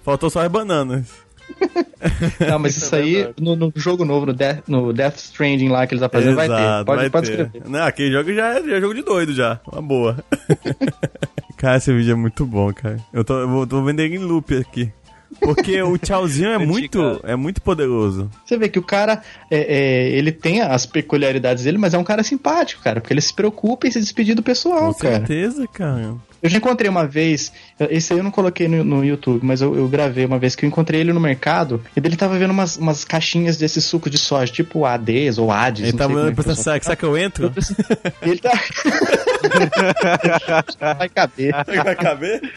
Faltou 0.05 0.29
só 0.29 0.41
as 0.41 0.51
bananas. 0.51 1.07
Não, 2.47 2.59
mas 2.59 2.77
isso 2.77 2.95
aí 2.95 3.33
no, 3.39 3.55
no 3.55 3.73
jogo 3.75 4.05
novo, 4.05 4.27
no 4.27 4.33
Death, 4.33 4.63
no 4.67 4.93
Death 4.93 5.17
Stranding 5.17 5.69
lá 5.69 5.87
que 5.87 5.95
ele 5.95 6.01
tá 6.01 6.09
fazendo, 6.09 6.35
vai 6.35 6.47
ter. 6.47 6.53
Exato, 6.53 6.85
Pode, 6.85 7.01
vai 7.01 7.09
pode 7.09 7.27
ter. 7.27 7.41
escrever. 7.41 7.67
Não, 7.69 7.83
aquele 7.83 8.11
jogo 8.11 8.33
já 8.33 8.53
é, 8.53 8.63
já 8.63 8.75
é 8.75 8.81
jogo 8.81 8.93
de 8.93 9.01
doido 9.01 9.33
já. 9.33 9.59
Uma 9.71 9.81
boa. 9.81 10.17
cara, 11.57 11.77
esse 11.77 11.91
vídeo 11.91 12.11
é 12.11 12.15
muito 12.15 12.45
bom, 12.45 12.71
cara. 12.71 12.97
Eu 13.11 13.23
tô, 13.23 13.39
eu 13.39 13.49
vou, 13.49 13.65
tô 13.65 13.83
vendo 13.83 13.99
ele 13.99 14.15
em 14.15 14.19
loop 14.19 14.55
aqui. 14.55 14.91
Porque 15.39 15.81
o 15.81 15.97
tchauzinho 15.97 16.49
é 16.49 16.57
muito, 16.57 17.19
é 17.23 17.35
muito 17.35 17.61
poderoso. 17.61 18.29
Você 18.45 18.57
vê 18.57 18.69
que 18.69 18.79
o 18.79 18.83
cara, 18.83 19.21
é, 19.49 19.57
é, 19.57 20.09
ele 20.09 20.31
tem 20.31 20.61
as 20.61 20.85
peculiaridades 20.85 21.63
dele, 21.63 21.77
mas 21.77 21.93
é 21.93 21.97
um 21.97 22.03
cara 22.03 22.23
simpático, 22.23 22.81
cara, 22.81 23.01
porque 23.01 23.13
ele 23.13 23.21
se 23.21 23.33
preocupa 23.33 23.87
em 23.87 23.91
se 23.91 23.99
despedir 23.99 24.35
do 24.35 24.43
pessoal, 24.43 24.93
Com 24.93 24.99
cara. 24.99 25.17
certeza, 25.17 25.67
cara. 25.67 26.15
Eu 26.41 26.49
já 26.49 26.57
encontrei 26.57 26.87
uma 26.89 27.07
vez, 27.07 27.51
esse 27.89 28.13
aí 28.13 28.19
eu 28.19 28.23
não 28.23 28.29
coloquei 28.29 28.67
no, 28.67 28.83
no 28.83 29.03
YouTube, 29.03 29.43
mas 29.43 29.61
eu, 29.61 29.75
eu 29.75 29.87
gravei 29.87 30.25
uma 30.25 30.37
vez 30.37 30.55
que 30.55 30.63
eu 30.63 30.67
encontrei 30.67 31.01
ele 31.01 31.11
no 31.11 31.19
mercado 31.19 31.81
e 31.95 31.99
ele 31.99 32.15
tava 32.15 32.37
vendo 32.37 32.51
umas, 32.51 32.77
umas 32.77 33.03
caixinhas 33.03 33.57
desse 33.57 33.81
suco 33.81 34.11
de 34.11 34.19
soja, 34.19 34.53
tipo 34.53 34.85
ADs 34.85 35.39
ou 35.39 35.51
ADs. 35.51 35.81
Ele 35.81 35.91
não 35.93 35.97
tava 35.97 36.13
que 36.13 36.35
pensando, 36.35 36.55
funciona. 36.55 36.79
será, 36.83 36.95
que 36.95 37.03
eu 37.03 37.17
entro? 37.17 37.51
Ele 38.21 38.37
tá. 38.37 38.51
Vai 40.97 41.09
caber. 41.09 41.51
Vai 41.83 41.95
caber? 41.95 42.53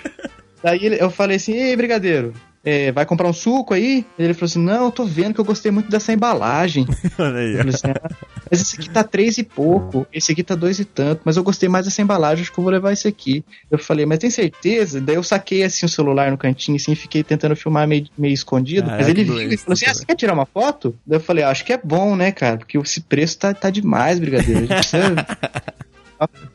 Daí 0.62 0.98
eu 0.98 1.10
falei 1.10 1.36
assim, 1.36 1.52
ei, 1.52 1.74
brigadeiro, 1.76 2.34
é, 2.64 2.92
vai 2.92 3.06
comprar 3.06 3.28
um 3.28 3.32
suco 3.32 3.74
aí? 3.74 4.04
Ele 4.18 4.34
falou 4.34 4.46
assim, 4.46 4.58
não, 4.62 4.84
eu 4.86 4.90
tô 4.90 5.04
vendo 5.04 5.34
que 5.34 5.40
eu 5.40 5.44
gostei 5.44 5.70
muito 5.70 5.90
dessa 5.90 6.12
embalagem. 6.12 6.86
Olha 7.18 7.38
aí. 7.38 7.60
Assim, 7.60 7.88
"Ah, 7.88 8.10
mas 8.50 8.60
esse 8.60 8.76
aqui 8.76 8.90
tá 8.90 9.04
três 9.04 9.38
e 9.38 9.44
pouco, 9.44 10.06
esse 10.12 10.32
aqui 10.32 10.42
tá 10.42 10.54
dois 10.54 10.78
e 10.78 10.84
tanto, 10.84 11.22
mas 11.24 11.36
eu 11.36 11.42
gostei 11.42 11.68
mais 11.68 11.84
dessa 11.84 12.02
embalagem, 12.02 12.42
acho 12.42 12.52
que 12.52 12.58
eu 12.58 12.64
vou 12.64 12.72
levar 12.72 12.92
esse 12.92 13.06
aqui. 13.06 13.44
Eu 13.70 13.78
falei, 13.78 14.06
mas 14.06 14.18
tem 14.18 14.30
certeza? 14.30 15.00
Daí 15.00 15.16
eu 15.16 15.22
saquei 15.22 15.62
assim 15.62 15.86
o 15.86 15.88
celular 15.88 16.30
no 16.30 16.38
cantinho, 16.38 16.76
assim, 16.76 16.94
fiquei 16.94 17.22
tentando 17.22 17.54
filmar 17.56 17.86
meio, 17.86 18.06
meio 18.16 18.34
escondido. 18.34 18.86
mas 18.86 19.06
Caraca, 19.06 19.10
ele 19.10 19.24
viu 19.24 19.52
e 19.52 19.56
falou 19.56 19.74
assim: 19.74 19.86
ah, 19.86 19.94
você 19.94 20.04
quer 20.04 20.16
tirar 20.16 20.32
uma 20.34 20.46
foto? 20.46 20.94
Daí 21.06 21.16
eu 21.18 21.22
falei, 21.22 21.44
ah, 21.44 21.50
acho 21.50 21.64
que 21.64 21.72
é 21.72 21.80
bom, 21.82 22.16
né, 22.16 22.32
cara? 22.32 22.56
Porque 22.58 22.76
esse 22.78 23.00
preço 23.00 23.38
tá, 23.38 23.52
tá 23.54 23.70
demais, 23.70 24.18
brigadeiro. 24.18 24.58
A 24.58 24.60
gente 24.62 24.74
precisa. 24.74 25.14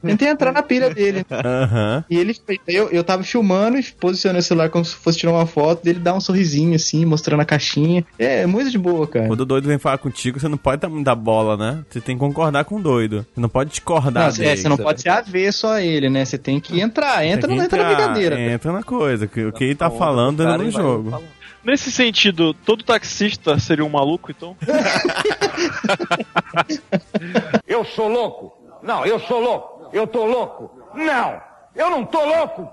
Tentei 0.02 0.28
entrar 0.28 0.52
na 0.52 0.62
pilha 0.62 0.90
dele. 0.90 1.26
Aham. 1.32 2.04
E 2.10 2.18
ele 2.18 2.34
fez- 2.34 2.60
eu, 2.68 2.90
eu 2.90 3.04
tava 3.04 3.24
filmando 3.24 3.78
e 3.78 3.84
posicionei 3.84 4.40
o 4.40 4.44
celular 4.44 4.70
como 4.70 4.84
se 4.84 4.96
fosse 4.96 5.20
tirar 5.20 5.32
uma 5.32 5.46
foto 5.46 5.84
dele 5.84 6.00
dar 6.00 6.14
um 6.14 6.20
sorrisinho 6.20 6.76
assim, 6.76 7.06
mostrando 7.06 7.42
a 7.42 7.46
caixinha. 7.46 8.06
É, 8.20 8.42
é 8.42 8.46
muito 8.46 8.70
de 8.70 8.78
boa, 8.78 9.08
cara. 9.08 9.28
Quando 9.28 9.42
o 9.42 9.46
doido 9.46 9.68
vem 9.68 9.78
falar 9.78 9.98
contigo, 9.98 10.40
você 10.40 10.48
não 10.48 10.58
pode 10.58 10.82
dar 10.82 10.90
muita 10.90 11.16
bola, 11.16 11.56
né? 11.56 11.84
Você 11.90 12.02
tem 12.02 12.16
que 12.16 12.20
concordar 12.20 12.66
com 12.66 12.76
o 12.76 12.82
doido. 12.82 13.26
Você 13.34 13.40
não 13.42 13.50
pode 13.50 13.70
discordar 13.70 14.14
Não, 14.14 14.30
é, 14.30 14.32
dele. 14.32 14.58
você 14.58 14.70
não 14.70 14.78
pode 14.78 15.02
ser 15.02 15.10
avesso 15.10 15.68
a 15.68 15.82
ele, 15.82 16.10
né? 16.10 16.26
Você 16.26 16.38
tem 16.38 16.60
que 16.60 16.80
entrar. 16.82 17.26
Entra, 17.26 17.48
que 17.48 17.54
entra 17.54 17.56
na 17.56 17.66
entrar, 17.66 17.96
brincadeira. 17.96 18.40
Entra 18.40 18.72
na 18.72 18.84
coisa. 18.84 19.28
que- 19.28 19.46
O 19.46 19.54
que 19.54 19.64
ele 19.64 19.76
tá 19.76 19.90
falando 19.90 20.44
é 20.44 20.46
Cara, 20.46 20.64
no 20.64 20.72
jogo. 20.72 21.12
falando. 21.12 21.28
Nesse 21.64 21.90
sentido, 21.94 22.54
todo 22.54 22.84
taxista 22.84 23.58
seria 23.58 23.86
um 23.86 23.90
maluco, 23.90 24.30
então? 24.32 24.56
Eu 27.68 27.86
sou 27.86 28.08
louco. 28.10 28.63
Não, 28.84 29.06
eu 29.06 29.20
sou 29.20 29.40
louco. 29.40 29.88
Eu 29.94 30.06
tô 30.06 30.26
louco. 30.26 30.70
Não, 30.94 31.42
eu 31.76 31.90
não 31.90 32.06
tô 32.06 32.24
louco. 32.24 32.68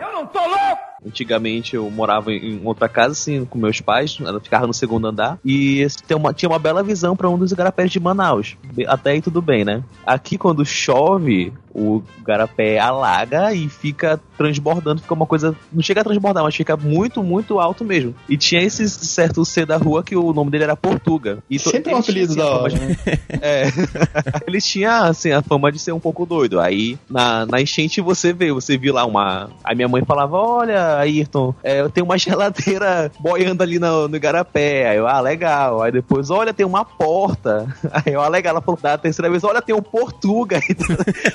Eu 0.00 0.12
não 0.12 0.26
tô 0.26 0.38
louco. 0.40 0.92
Antigamente 1.04 1.74
eu 1.74 1.90
morava 1.90 2.32
em 2.32 2.60
outra 2.64 2.88
casa, 2.88 3.10
assim, 3.12 3.44
com 3.44 3.58
meus 3.58 3.80
pais, 3.80 4.18
ela 4.24 4.38
ficava 4.38 4.68
no 4.68 4.72
segundo 4.74 5.08
andar, 5.08 5.36
e 5.44 5.84
tem 6.06 6.16
uma- 6.16 6.32
tinha 6.32 6.48
uma 6.48 6.60
bela 6.60 6.80
visão 6.80 7.16
para 7.16 7.28
um 7.28 7.36
dos 7.36 7.50
igarapés 7.50 7.90
de 7.90 7.98
Manaus. 7.98 8.56
Até 8.86 9.10
aí 9.10 9.20
tudo 9.20 9.42
bem, 9.42 9.64
né? 9.64 9.82
Aqui 10.06 10.38
quando 10.38 10.64
chove, 10.64 11.52
o 11.74 12.02
igarapé 12.20 12.78
alaga 12.78 13.52
e 13.54 13.68
fica 13.68 14.20
transbordando, 14.36 15.00
fica 15.02 15.14
uma 15.14 15.26
coisa. 15.26 15.54
Não 15.72 15.82
chega 15.82 16.00
a 16.00 16.04
transbordar, 16.04 16.42
mas 16.42 16.54
fica 16.54 16.76
muito, 16.76 17.22
muito 17.22 17.58
alto 17.60 17.84
mesmo. 17.84 18.14
E 18.28 18.36
tinha 18.36 18.60
esse 18.62 18.88
certo 18.88 19.44
C 19.44 19.64
da 19.64 19.76
rua 19.76 20.02
que 20.02 20.16
o 20.16 20.32
nome 20.32 20.50
dele 20.50 20.64
era 20.64 20.76
Portuga. 20.76 21.38
E 21.48 21.58
Sempre 21.58 21.94
um 21.94 21.98
apelido 21.98 22.32
assim, 22.32 22.40
da 22.40 22.44
a 22.46 22.62
hora. 22.62 22.72
de- 22.72 22.80
né? 22.80 22.96
é. 23.40 23.62
Ele 24.46 24.60
tinha, 24.60 24.98
assim, 25.04 25.30
a 25.32 25.42
fama 25.42 25.70
de 25.70 25.78
ser 25.78 25.92
um 25.92 26.00
pouco 26.00 26.26
doido. 26.26 26.60
Aí, 26.60 26.98
na, 27.08 27.46
na 27.46 27.60
enchente, 27.60 28.00
você 28.00 28.32
vê, 28.32 28.52
você 28.52 28.76
viu 28.76 28.92
lá 28.94 29.04
uma. 29.04 29.50
Aí 29.64 29.74
minha 29.74 29.88
mãe 29.88 30.04
falava: 30.04 30.36
Olha, 30.36 30.98
Ayrton, 30.98 31.54
é, 31.62 31.80
eu 31.80 31.88
tenho 31.90 32.04
uma 32.04 32.18
geladeira 32.18 33.10
boiando 33.20 33.62
ali 33.62 33.78
no, 33.78 34.08
no 34.08 34.16
igarapé. 34.16 34.88
Aí 34.90 34.96
eu, 34.96 35.06
ah, 35.06 35.20
legal. 35.20 35.82
Aí 35.82 35.92
depois, 35.92 36.30
olha, 36.30 36.52
tem 36.52 36.66
uma 36.66 36.84
porta. 36.84 37.66
Aí 37.92 38.12
eu, 38.12 38.20
ah, 38.20 38.28
legal. 38.28 38.52
Ela 38.52 38.60
falou 38.60 38.78
da 38.80 38.98
terceira 38.98 39.30
vez: 39.30 39.44
Olha, 39.44 39.62
tem 39.62 39.74
um 39.74 39.82
Portuga. 39.82 40.58
Aí 40.62 40.74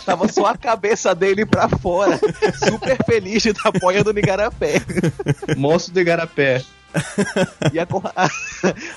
tava 0.05 0.26
só 0.27 0.45
a 0.47 0.57
cabeça 0.57 1.13
dele 1.15 1.45
pra 1.45 1.67
fora, 1.69 2.19
super 2.65 2.97
feliz 3.05 3.43
de 3.43 3.53
dar 3.53 3.71
boia 3.79 4.03
do 4.03 4.13
Nigarapé. 4.13 4.81
Monstro 5.55 5.93
do 5.93 5.99
Igarapé. 5.99 6.61
E 7.73 7.79
a, 7.79 7.85
cor- 7.85 8.11
a, 8.15 8.29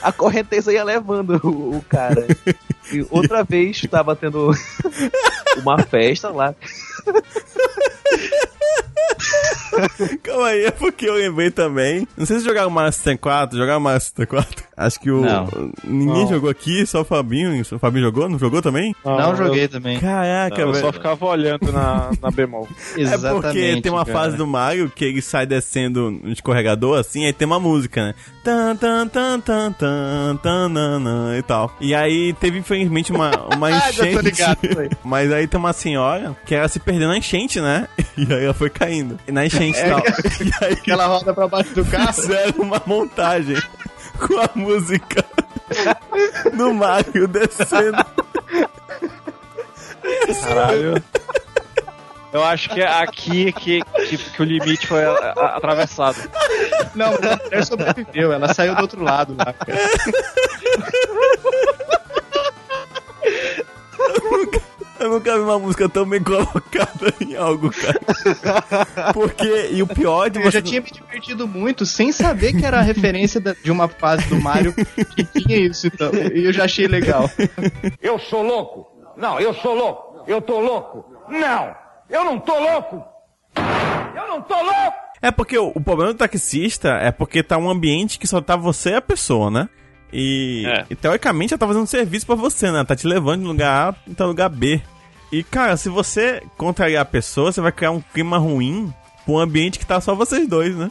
a 0.02 0.12
correnteza 0.12 0.72
ia 0.72 0.82
levando 0.84 1.40
o, 1.44 1.76
o 1.78 1.82
cara. 1.88 2.26
E 2.92 3.04
outra 3.10 3.42
vez 3.44 3.80
tava 3.90 4.14
tendo 4.16 4.52
uma 5.58 5.78
festa 5.82 6.30
lá. 6.30 6.54
Calma 10.22 10.46
aí, 10.48 10.64
é 10.64 10.70
porque 10.70 11.08
eu 11.08 11.14
lembrei 11.14 11.50
também. 11.50 12.06
Não 12.16 12.24
sei 12.26 12.38
se 12.38 12.44
jogaram 12.44 12.70
Mario 12.70 12.92
64, 12.92 13.58
jogaram 13.58 13.80
Mario 13.80 14.00
64. 14.00 14.64
Acho 14.80 14.98
que 14.98 15.10
o. 15.10 15.20
Não. 15.20 15.46
Ninguém 15.84 16.22
Não. 16.24 16.28
jogou 16.28 16.48
aqui, 16.50 16.86
só 16.86 17.02
o 17.02 17.04
Fabinho. 17.04 17.60
O 17.60 17.78
Fabinho 17.78 18.04
jogou? 18.06 18.28
Não 18.28 18.38
jogou 18.38 18.62
também? 18.62 18.94
Não 19.04 19.30
eu- 19.30 19.36
joguei 19.36 19.68
também. 19.68 19.98
Caraca, 20.00 20.60
Eu 20.60 20.72
velho. 20.72 20.84
só 20.86 20.92
ficava 20.92 21.26
olhando 21.26 21.70
na, 21.72 22.10
na 22.20 22.30
bemol. 22.30 22.66
É 22.96 23.16
porque 23.32 23.80
tem 23.82 23.92
uma 23.92 24.04
cara. 24.04 24.18
fase 24.18 24.36
do 24.36 24.46
Mario 24.46 24.90
que 24.94 25.04
ele 25.04 25.20
sai 25.22 25.44
descendo 25.46 26.10
no 26.10 26.32
escorregador, 26.32 26.98
assim, 26.98 27.24
aí 27.26 27.32
tem 27.32 27.46
uma 27.46 27.60
música, 27.60 28.06
né? 28.06 28.14
Tan, 28.42 28.74
tan, 28.76 29.06
tan, 29.08 29.40
tan, 29.40 29.72
tan, 29.72 30.36
tan, 30.42 30.68
nan, 30.68 30.98
nan, 30.98 31.36
e 31.38 31.42
tal. 31.42 31.74
E 31.80 31.94
aí 31.94 32.32
teve, 32.34 32.58
infelizmente, 32.58 33.12
uma, 33.12 33.30
uma 33.54 33.68
Ah, 33.68 33.90
enchente. 33.90 34.22
ligado. 34.22 34.58
Mas 35.04 35.30
aí 35.32 35.46
tem 35.46 35.58
uma 35.60 35.72
senhora 35.72 36.36
que 36.46 36.54
ela 36.54 36.68
se 36.68 36.80
perdeu 36.80 37.08
na 37.08 37.18
enchente, 37.18 37.60
né? 37.60 37.86
E 38.16 38.32
aí 38.32 38.44
ela 38.44 38.54
foi 38.54 38.70
caindo. 38.70 39.18
E 39.28 39.32
na 39.32 39.44
enchente 39.46 39.78
e 39.78 39.82
É. 39.82 39.88
tal. 39.90 40.00
E 40.40 40.64
aí 40.64 40.76
Ela 40.88 41.06
roda 41.06 41.34
pra 41.34 41.46
baixo 41.48 41.74
do 41.74 41.84
carro. 41.84 42.12
fizeram 42.14 42.54
uma 42.64 42.80
montagem 42.86 43.56
com 44.26 44.38
a 44.38 44.50
música 44.54 45.24
do 46.54 46.72
Mario 46.74 47.26
descendo. 47.28 48.04
Caralho. 50.44 51.02
Eu 52.32 52.44
acho 52.44 52.68
que 52.70 52.80
é 52.80 52.86
aqui 52.86 53.52
que, 53.52 53.80
que, 53.82 54.16
que 54.16 54.42
o 54.42 54.44
limite 54.44 54.86
foi 54.86 55.04
a- 55.04 55.10
a- 55.36 55.56
atravessado. 55.56 56.16
Não, 56.94 57.10
mas 57.20 57.32
a 57.32 57.36
mulher 57.44 57.64
sobreviveu. 57.66 58.32
Ela 58.32 58.54
saiu 58.54 58.74
do 58.76 58.82
outro 58.82 59.02
lado 59.02 59.34
lá, 59.36 59.52
cara. 59.52 59.78
Eu 63.98 64.30
nunca 64.30 64.59
vi 65.08 65.30
uma 65.40 65.58
música 65.58 65.88
tão 65.88 66.04
bem 66.08 66.20
colocada 66.24 67.12
em 67.20 67.34
algo, 67.36 67.70
cara. 67.70 69.12
Porque, 69.12 69.68
e 69.72 69.82
o 69.82 69.86
pior 69.86 70.28
de 70.30 70.38
Eu 70.38 70.44
você. 70.44 70.58
já 70.58 70.62
tinha 70.62 70.80
me 70.80 70.90
divertido 70.90 71.46
muito 71.48 71.86
sem 71.86 72.12
saber 72.12 72.52
que 72.52 72.64
era 72.64 72.78
a 72.78 72.82
referência 72.82 73.40
da- 73.40 73.54
de 73.54 73.70
uma 73.70 73.88
fase 73.88 74.26
do 74.28 74.40
Mario 74.40 74.74
que 74.74 75.24
tinha 75.24 75.58
isso, 75.58 75.86
então. 75.86 76.10
E 76.34 76.44
eu 76.44 76.52
já 76.52 76.64
achei 76.64 76.86
legal. 76.86 77.30
Eu 78.02 78.18
sou 78.18 78.42
louco. 78.42 78.86
Não, 79.16 79.40
eu 79.40 79.54
sou 79.54 79.74
louco. 79.74 80.24
Eu 80.26 80.40
tô 80.40 80.60
louco. 80.60 81.04
Não, 81.28 81.74
eu 82.08 82.24
não 82.24 82.38
tô 82.38 82.58
louco. 82.58 83.02
Eu 84.14 84.28
não 84.28 84.42
tô 84.42 84.54
louco. 84.54 84.96
É 85.22 85.30
porque 85.30 85.58
o, 85.58 85.68
o 85.74 85.80
problema 85.80 86.12
do 86.12 86.18
taxista 86.18 86.90
é 86.92 87.10
porque 87.10 87.42
tá 87.42 87.58
um 87.58 87.68
ambiente 87.68 88.18
que 88.18 88.26
só 88.26 88.40
tá 88.40 88.56
você 88.56 88.90
e 88.90 88.94
a 88.94 89.02
pessoa, 89.02 89.50
né? 89.50 89.68
E, 90.12 90.64
É. 90.66 90.86
e 90.90 90.94
teoricamente 90.94 91.52
ela 91.52 91.58
tá 91.58 91.66
fazendo 91.66 91.86
serviço 91.86 92.26
pra 92.26 92.34
você, 92.34 92.70
né? 92.70 92.84
Tá 92.84 92.96
te 92.96 93.06
levando 93.06 93.42
de 93.42 93.46
lugar 93.46 93.88
A 93.90 94.12
pra 94.14 94.26
lugar 94.26 94.48
B. 94.48 94.80
E, 95.32 95.42
cara, 95.44 95.76
se 95.76 95.88
você 95.88 96.42
contrariar 96.56 97.02
a 97.02 97.04
pessoa, 97.04 97.52
você 97.52 97.60
vai 97.60 97.70
criar 97.70 97.92
um 97.92 98.00
clima 98.00 98.36
ruim 98.38 98.92
pra 99.24 99.34
um 99.34 99.38
ambiente 99.38 99.78
que 99.78 99.86
tá 99.86 100.00
só 100.00 100.14
vocês 100.14 100.48
dois, 100.48 100.74
né? 100.76 100.90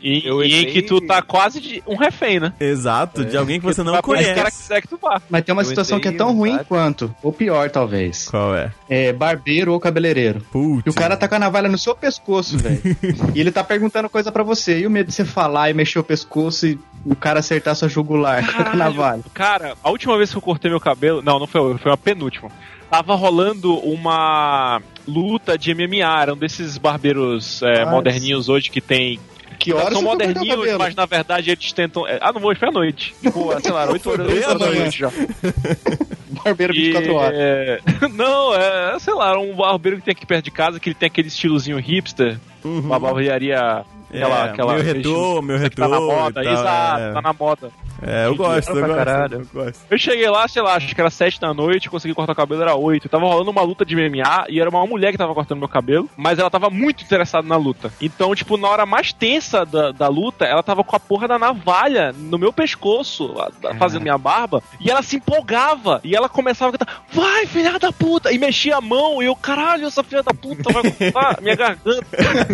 E, 0.00 0.18
e 0.28 0.28
em 0.28 0.44
entrei- 0.46 0.66
que 0.66 0.82
tu 0.82 1.00
tá 1.00 1.22
quase 1.22 1.60
de 1.60 1.82
um 1.86 1.96
refém, 1.96 2.40
né? 2.40 2.52
Exato, 2.60 3.24
de 3.24 3.36
alguém 3.36 3.58
que 3.60 3.66
você 3.66 3.82
não 3.82 3.92
onde 3.94 3.98
o 4.00 4.02
cara 4.02 4.34
conhece. 4.34 4.62
quiser 4.62 4.80
que 4.82 4.88
tu 4.88 4.98
vá. 5.00 5.20
Mas 5.30 5.44
tem 5.44 5.52
uma 5.52 5.62
Eu 5.62 5.66
situação 5.66 5.98
que 6.00 6.08
é 6.08 6.10
entrei 6.10 6.26
tão 6.26 6.36
ruim 6.36 6.58
quanto, 6.68 7.14
ou 7.22 7.32
pior 7.32 7.70
talvez. 7.70 8.28
Qual 8.28 8.54
é? 8.54 8.70
É 8.88 9.12
barbeiro 9.12 9.72
ou 9.72 9.80
cabeleireiro. 9.80 10.40
Putz. 10.52 10.82
E 10.86 10.90
o 10.90 10.94
cara 10.94 11.16
tá 11.16 11.28
com 11.28 11.34
a 11.34 11.38
navalha 11.38 11.68
no 11.68 11.78
seu 11.78 11.94
pescoço, 11.94 12.58
velho. 12.58 12.80
e 13.34 13.40
ele 13.40 13.50
tá 13.52 13.62
perguntando 13.64 14.08
coisa 14.08 14.30
pra 14.30 14.42
você. 14.42 14.80
E 14.80 14.86
o 14.86 14.90
medo 14.90 15.08
de 15.08 15.14
você 15.14 15.24
falar 15.24 15.70
e 15.70 15.74
mexer 15.74 15.98
o 15.98 16.04
pescoço 16.04 16.66
e 16.66 16.78
o 17.04 17.14
cara 17.14 17.40
acertar 17.40 17.74
sua 17.74 17.88
jugular 17.88 18.44
com 18.54 18.62
a 18.62 18.74
navalha. 18.76 19.22
Cara, 19.32 19.74
a 19.82 19.90
última 19.90 20.16
vez 20.16 20.30
que 20.30 20.36
eu 20.36 20.42
cortei 20.42 20.70
meu 20.70 20.80
cabelo. 20.80 21.22
Não, 21.22 21.38
não 21.38 21.46
foi 21.46 21.76
foi 21.78 21.92
a 21.92 21.96
penúltima. 21.96 22.50
Tava 22.94 23.16
rolando 23.16 23.74
uma 23.80 24.80
luta 25.06 25.58
de 25.58 25.74
MMA, 25.74 26.22
eram 26.22 26.36
desses 26.36 26.78
barbeiros 26.78 27.60
é, 27.62 27.82
Ah, 27.82 27.86
moderninhos 27.86 28.48
hoje 28.48 28.70
que 28.70 28.80
tem. 28.80 29.18
Que 29.58 29.72
horas 29.72 29.92
são 29.94 30.00
o 30.00 30.04
moderninhos, 30.04 30.76
mas 30.78 30.94
na 30.94 31.04
verdade 31.04 31.50
eles 31.50 31.72
tentam. 31.72 32.06
é, 32.06 32.18
ah, 32.20 32.32
não 32.32 32.40
vou, 32.40 32.54
foi 32.54 32.68
à 32.68 32.70
noite. 32.70 33.12
Tipo, 33.20 33.60
sei 33.60 33.72
lá, 33.72 33.90
8 33.90 34.10
horas, 34.10 34.26
bem 34.28 34.36
8 34.36 34.44
à 34.44 34.48
horas 34.50 34.60
da 34.60 34.66
noite. 34.80 34.98
já. 34.98 35.10
Barbeiro 36.44 36.72
24 36.74 37.10
E, 37.10 37.14
horas. 37.14 37.34
é, 37.38 37.80
Não, 38.14 38.54
é, 38.54 38.98
sei 39.00 39.14
lá, 39.14 39.38
um 39.40 39.54
barbeiro 39.56 39.98
que 39.98 40.04
tem 40.04 40.12
aqui 40.12 40.26
perto 40.26 40.44
de 40.44 40.50
casa, 40.52 40.78
que 40.78 40.88
ele 40.90 40.94
tem 40.94 41.06
aquele 41.08 41.28
estilozinho 41.28 41.78
hipster, 41.78 42.38
uma 42.64 42.98
barbearia. 42.98 43.84
Aquela, 44.14 44.38
É, 44.46 44.50
aquela, 44.50 44.74
meu 44.74 44.82
retrô, 44.82 44.98
estilo 45.00 45.42
meu 45.42 45.58
que 45.60 45.70
tá 45.76 45.88
na 45.88 45.96
retrô 45.96 46.12
moda, 46.12 46.42
tal, 46.42 46.52
exato, 46.52 47.00
é. 47.00 47.12
tá 47.12 47.22
na 47.22 47.32
moda. 47.32 47.70
É, 48.06 48.26
eu 48.26 48.34
gosto, 48.34 48.70
eu 48.70 48.86
gosto, 48.86 49.32
eu 49.34 49.46
gosto. 49.64 49.80
Eu 49.88 49.96
cheguei 49.98 50.28
lá, 50.28 50.46
sei 50.48 50.60
lá, 50.60 50.74
acho 50.74 50.94
que 50.94 51.00
era 51.00 51.08
7 51.08 51.40
da 51.40 51.54
noite, 51.54 51.88
consegui 51.88 52.12
cortar 52.12 52.32
o 52.32 52.36
cabelo, 52.36 52.60
era 52.60 52.74
8. 52.74 53.08
Tava 53.08 53.24
rolando 53.24 53.50
uma 53.50 53.62
luta 53.62 53.84
de 53.84 53.94
MMA 53.96 54.46
e 54.48 54.60
era 54.60 54.68
uma 54.68 54.84
mulher 54.86 55.10
que 55.12 55.16
tava 55.16 55.32
cortando 55.32 55.58
meu 55.60 55.68
cabelo, 55.68 56.10
mas 56.16 56.38
ela 56.38 56.50
tava 56.50 56.68
muito 56.68 57.02
interessada 57.02 57.46
na 57.48 57.56
luta. 57.56 57.92
Então, 58.02 58.34
tipo, 58.34 58.56
na 58.58 58.68
hora 58.68 58.84
mais 58.84 59.12
tensa 59.12 59.64
da, 59.64 59.90
da 59.92 60.08
luta, 60.08 60.44
ela 60.44 60.62
tava 60.62 60.84
com 60.84 60.94
a 60.96 61.00
porra 61.00 61.28
da 61.28 61.38
navalha 61.38 62.12
no 62.12 62.36
meu 62.36 62.52
pescoço, 62.52 63.34
a- 63.40 63.74
fazendo 63.76 64.02
minha 64.02 64.18
barba, 64.18 64.62
e 64.80 64.90
ela 64.90 65.00
se 65.02 65.16
empolgava. 65.16 66.00
E 66.04 66.14
ela 66.14 66.28
começava 66.28 66.74
a 66.74 66.78
cantar, 66.78 67.04
vai, 67.10 67.46
filha 67.46 67.78
da 67.78 67.92
puta! 67.92 68.32
E 68.32 68.38
mexia 68.38 68.76
a 68.76 68.80
mão, 68.82 69.22
e 69.22 69.26
eu, 69.26 69.36
caralho, 69.36 69.86
essa 69.86 70.02
filha 70.02 70.22
da 70.22 70.34
puta 70.34 70.70
vai 70.72 70.82
cortar 70.90 71.40
minha 71.40 71.54
garganta. 71.56 72.04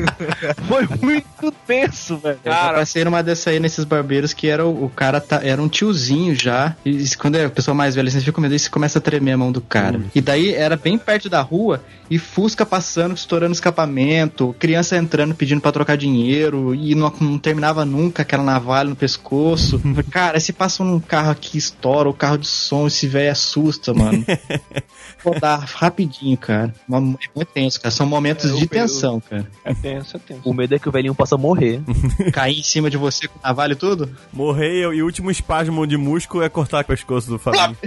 Foi 0.68 0.86
muito 1.02 1.49
tenso, 1.50 2.16
velho. 2.16 2.38
Eu 2.44 2.52
Cara, 2.52 2.78
passei 2.78 3.04
numa 3.04 3.22
dessa 3.22 3.50
aí 3.50 3.60
nesses 3.60 3.84
barbeiros 3.84 4.32
que 4.32 4.48
era 4.48 4.64
o, 4.66 4.84
o 4.84 4.88
cara 4.88 5.20
tá, 5.20 5.40
era 5.42 5.60
um 5.60 5.68
tiozinho 5.68 6.34
já. 6.34 6.76
E 6.84 7.04
quando 7.16 7.36
é 7.36 7.44
a 7.44 7.50
pessoa 7.50 7.74
mais 7.74 7.94
velha, 7.94 8.10
você 8.10 8.20
fica 8.20 8.32
com 8.32 8.40
medo 8.40 8.54
e 8.54 8.58
você 8.58 8.68
começa 8.70 8.98
a 8.98 9.02
tremer 9.02 9.32
a 9.32 9.38
mão 9.38 9.52
do 9.52 9.60
cara. 9.60 10.00
E 10.14 10.20
daí 10.20 10.52
era 10.54 10.76
bem 10.76 10.96
perto 10.98 11.28
da 11.28 11.40
rua 11.40 11.82
e 12.10 12.18
Fusca 12.18 12.66
passando, 12.66 13.14
estourando 13.14 13.52
escapamento, 13.52 14.54
criança 14.58 14.96
entrando 14.96 15.34
pedindo 15.34 15.60
pra 15.60 15.70
trocar 15.70 15.96
dinheiro 15.96 16.74
e 16.74 16.94
não, 16.94 17.12
não 17.20 17.38
terminava 17.38 17.84
nunca 17.84 18.22
aquela 18.22 18.42
navalha 18.42 18.90
no 18.90 18.96
pescoço. 18.96 19.80
Cara, 20.10 20.40
se 20.40 20.52
passa 20.52 20.82
um 20.82 20.98
carro 20.98 21.30
aqui, 21.30 21.56
estoura, 21.56 22.08
o 22.08 22.14
carro 22.14 22.36
de 22.38 22.46
som, 22.48 22.86
esse 22.88 23.06
velho 23.06 23.30
assusta, 23.30 23.94
mano. 23.94 24.24
Rodar 25.22 25.60
rapidinho, 25.74 26.36
cara. 26.36 26.74
É 26.90 26.98
muito 27.00 27.20
tenso, 27.52 27.80
cara. 27.80 27.90
São 27.90 28.06
momentos 28.06 28.46
É, 28.50 28.54
de 28.54 28.62
eu- 28.62 28.68
tensão, 28.68 29.20
cara. 29.20 29.46
é 29.64 29.74
tenso, 29.74 30.16
é 30.16 30.20
tenso. 30.20 30.40
O 30.44 30.54
medo 30.54 30.74
é 30.74 30.78
que 30.78 30.88
o 30.88 30.92
velhinho 30.92 31.14
possa 31.14 31.36
morrer. 31.40 31.80
Cair 32.32 32.60
em 32.60 32.62
cima 32.62 32.90
de 32.90 32.96
você 32.96 33.26
com 33.26 33.38
navalha 33.42 33.72
e 33.72 33.76
tudo? 33.76 34.08
Morrer 34.32 34.92
e 34.92 35.02
o 35.02 35.04
último 35.04 35.30
espasmo 35.30 35.86
de 35.86 35.96
músculo 35.96 36.44
é 36.44 36.48
cortar 36.48 36.82
o 36.82 36.86
pescoço 36.86 37.28
do 37.28 37.38
Fabinho. 37.38 37.76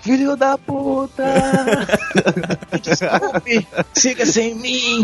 Filho 0.00 0.34
da 0.34 0.56
puta! 0.56 1.24
Desculpe, 2.82 3.66
siga 3.92 4.24
sem 4.24 4.54
mim! 4.54 5.02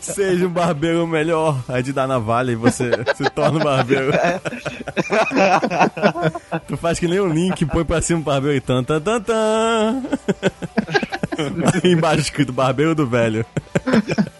Seja 0.00 0.46
um 0.46 0.50
barbeiro 0.50 1.06
melhor. 1.06 1.62
Aí 1.68 1.82
de 1.82 1.92
dar 1.92 2.06
navalha 2.06 2.52
e 2.52 2.56
você 2.56 2.90
se 3.16 3.28
torna 3.30 3.58
um 3.58 3.64
barbeiro. 3.64 4.12
tu 6.68 6.76
faz 6.76 7.00
que 7.00 7.08
nem 7.08 7.20
um 7.20 7.32
link, 7.32 7.66
põe 7.66 7.84
pra 7.84 8.00
cima 8.00 8.20
o 8.20 8.22
barbeiro 8.22 8.56
e 8.56 8.60
tan 8.60 8.84
tan 8.84 9.00
tan 9.00 9.20
tan. 9.20 10.02
Embaixo 11.84 12.22
escrito 12.22 12.52
barbeiro 12.52 12.94
do 12.94 13.06
velho. 13.06 13.44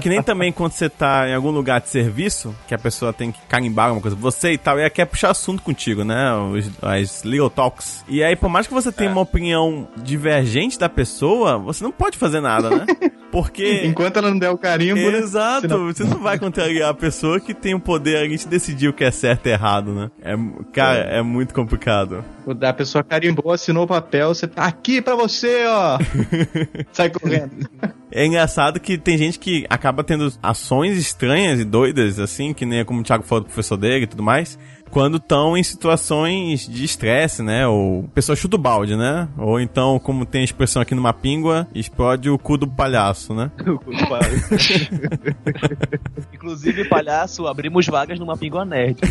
Que 0.00 0.08
nem 0.08 0.22
também 0.22 0.52
quando 0.52 0.72
você 0.72 0.88
tá 0.88 1.28
em 1.28 1.34
algum 1.34 1.50
lugar 1.50 1.80
de 1.80 1.88
serviço, 1.88 2.54
que 2.66 2.74
a 2.74 2.78
pessoa 2.78 3.12
tem 3.12 3.30
que 3.30 3.40
carimbar 3.48 3.86
alguma 3.86 4.02
coisa, 4.02 4.16
você 4.16 4.52
e 4.52 4.58
tal, 4.58 4.78
e 4.78 4.80
ela 4.80 4.90
quer 4.90 5.04
puxar 5.04 5.30
assunto 5.30 5.62
contigo, 5.62 6.04
né? 6.04 6.32
Os, 6.34 6.70
as 6.82 7.22
little 7.24 7.50
talks. 7.50 8.04
E 8.08 8.22
aí, 8.22 8.34
por 8.34 8.48
mais 8.48 8.66
que 8.66 8.74
você 8.74 8.90
tenha 8.90 9.10
uma 9.10 9.20
opinião 9.20 9.86
divergente 9.96 10.78
da 10.78 10.88
pessoa, 10.88 11.58
você 11.58 11.84
não 11.84 11.92
pode 11.92 12.18
fazer 12.18 12.40
nada, 12.40 12.70
né? 12.70 12.86
Porque. 13.34 13.82
Enquanto 13.84 14.18
ela 14.18 14.30
não 14.30 14.38
der 14.38 14.50
o 14.50 14.56
carimbo, 14.56 15.10
né? 15.10 15.18
Exato, 15.18 15.66
você 15.86 16.04
não 16.04 16.20
vai 16.20 16.38
contrariar 16.38 16.90
a 16.90 16.94
pessoa 16.94 17.40
que 17.40 17.52
tem 17.52 17.74
o 17.74 17.80
poder 17.80 18.18
ali 18.18 18.36
de 18.36 18.46
decidir 18.46 18.86
o 18.86 18.92
que 18.92 19.02
é 19.02 19.10
certo 19.10 19.48
e 19.48 19.50
errado, 19.50 19.92
né? 19.92 20.08
É, 20.22 20.36
cara, 20.72 21.00
é 21.00 21.20
muito 21.20 21.52
complicado. 21.52 22.24
A 22.62 22.72
pessoa 22.72 23.02
carimbou, 23.02 23.50
assinou 23.50 23.84
o 23.84 23.88
papel, 23.88 24.28
você 24.32 24.46
tá 24.46 24.64
aqui 24.64 25.02
pra 25.02 25.16
você, 25.16 25.64
ó. 25.66 25.98
Sai 26.92 27.10
correndo. 27.10 27.68
É 28.12 28.24
engraçado 28.24 28.78
que 28.78 28.96
tem 28.96 29.18
gente 29.18 29.40
que 29.40 29.66
acaba 29.68 30.04
tendo 30.04 30.32
ações 30.40 30.96
estranhas 30.96 31.58
e 31.58 31.64
doidas, 31.64 32.20
assim, 32.20 32.54
que 32.54 32.64
nem 32.64 32.80
é 32.80 32.84
como 32.84 33.00
o 33.00 33.02
Thiago 33.02 33.24
falou 33.24 33.42
do 33.42 33.46
professor 33.46 33.76
dele 33.76 34.04
e 34.04 34.06
tudo 34.06 34.22
mais, 34.22 34.56
quando 34.94 35.16
estão 35.16 35.56
em 35.56 35.62
situações 35.64 36.68
de 36.68 36.84
estresse, 36.84 37.42
né? 37.42 37.66
Ou 37.66 38.04
pessoa 38.14 38.36
chuta 38.36 38.54
o 38.54 38.58
balde, 38.58 38.94
né? 38.94 39.26
Ou 39.36 39.58
então, 39.58 39.98
como 39.98 40.24
tem 40.24 40.42
a 40.42 40.44
expressão 40.44 40.80
aqui 40.80 40.94
numa 40.94 41.12
píngua, 41.12 41.66
explode 41.74 42.30
o 42.30 42.38
cu 42.38 42.56
do 42.56 42.68
palhaço, 42.68 43.34
né? 43.34 43.50
Inclusive, 46.32 46.84
palhaço, 46.84 47.48
abrimos 47.48 47.88
vagas 47.88 48.20
numa 48.20 48.36
Pingua 48.36 48.64
Nerd. 48.64 49.00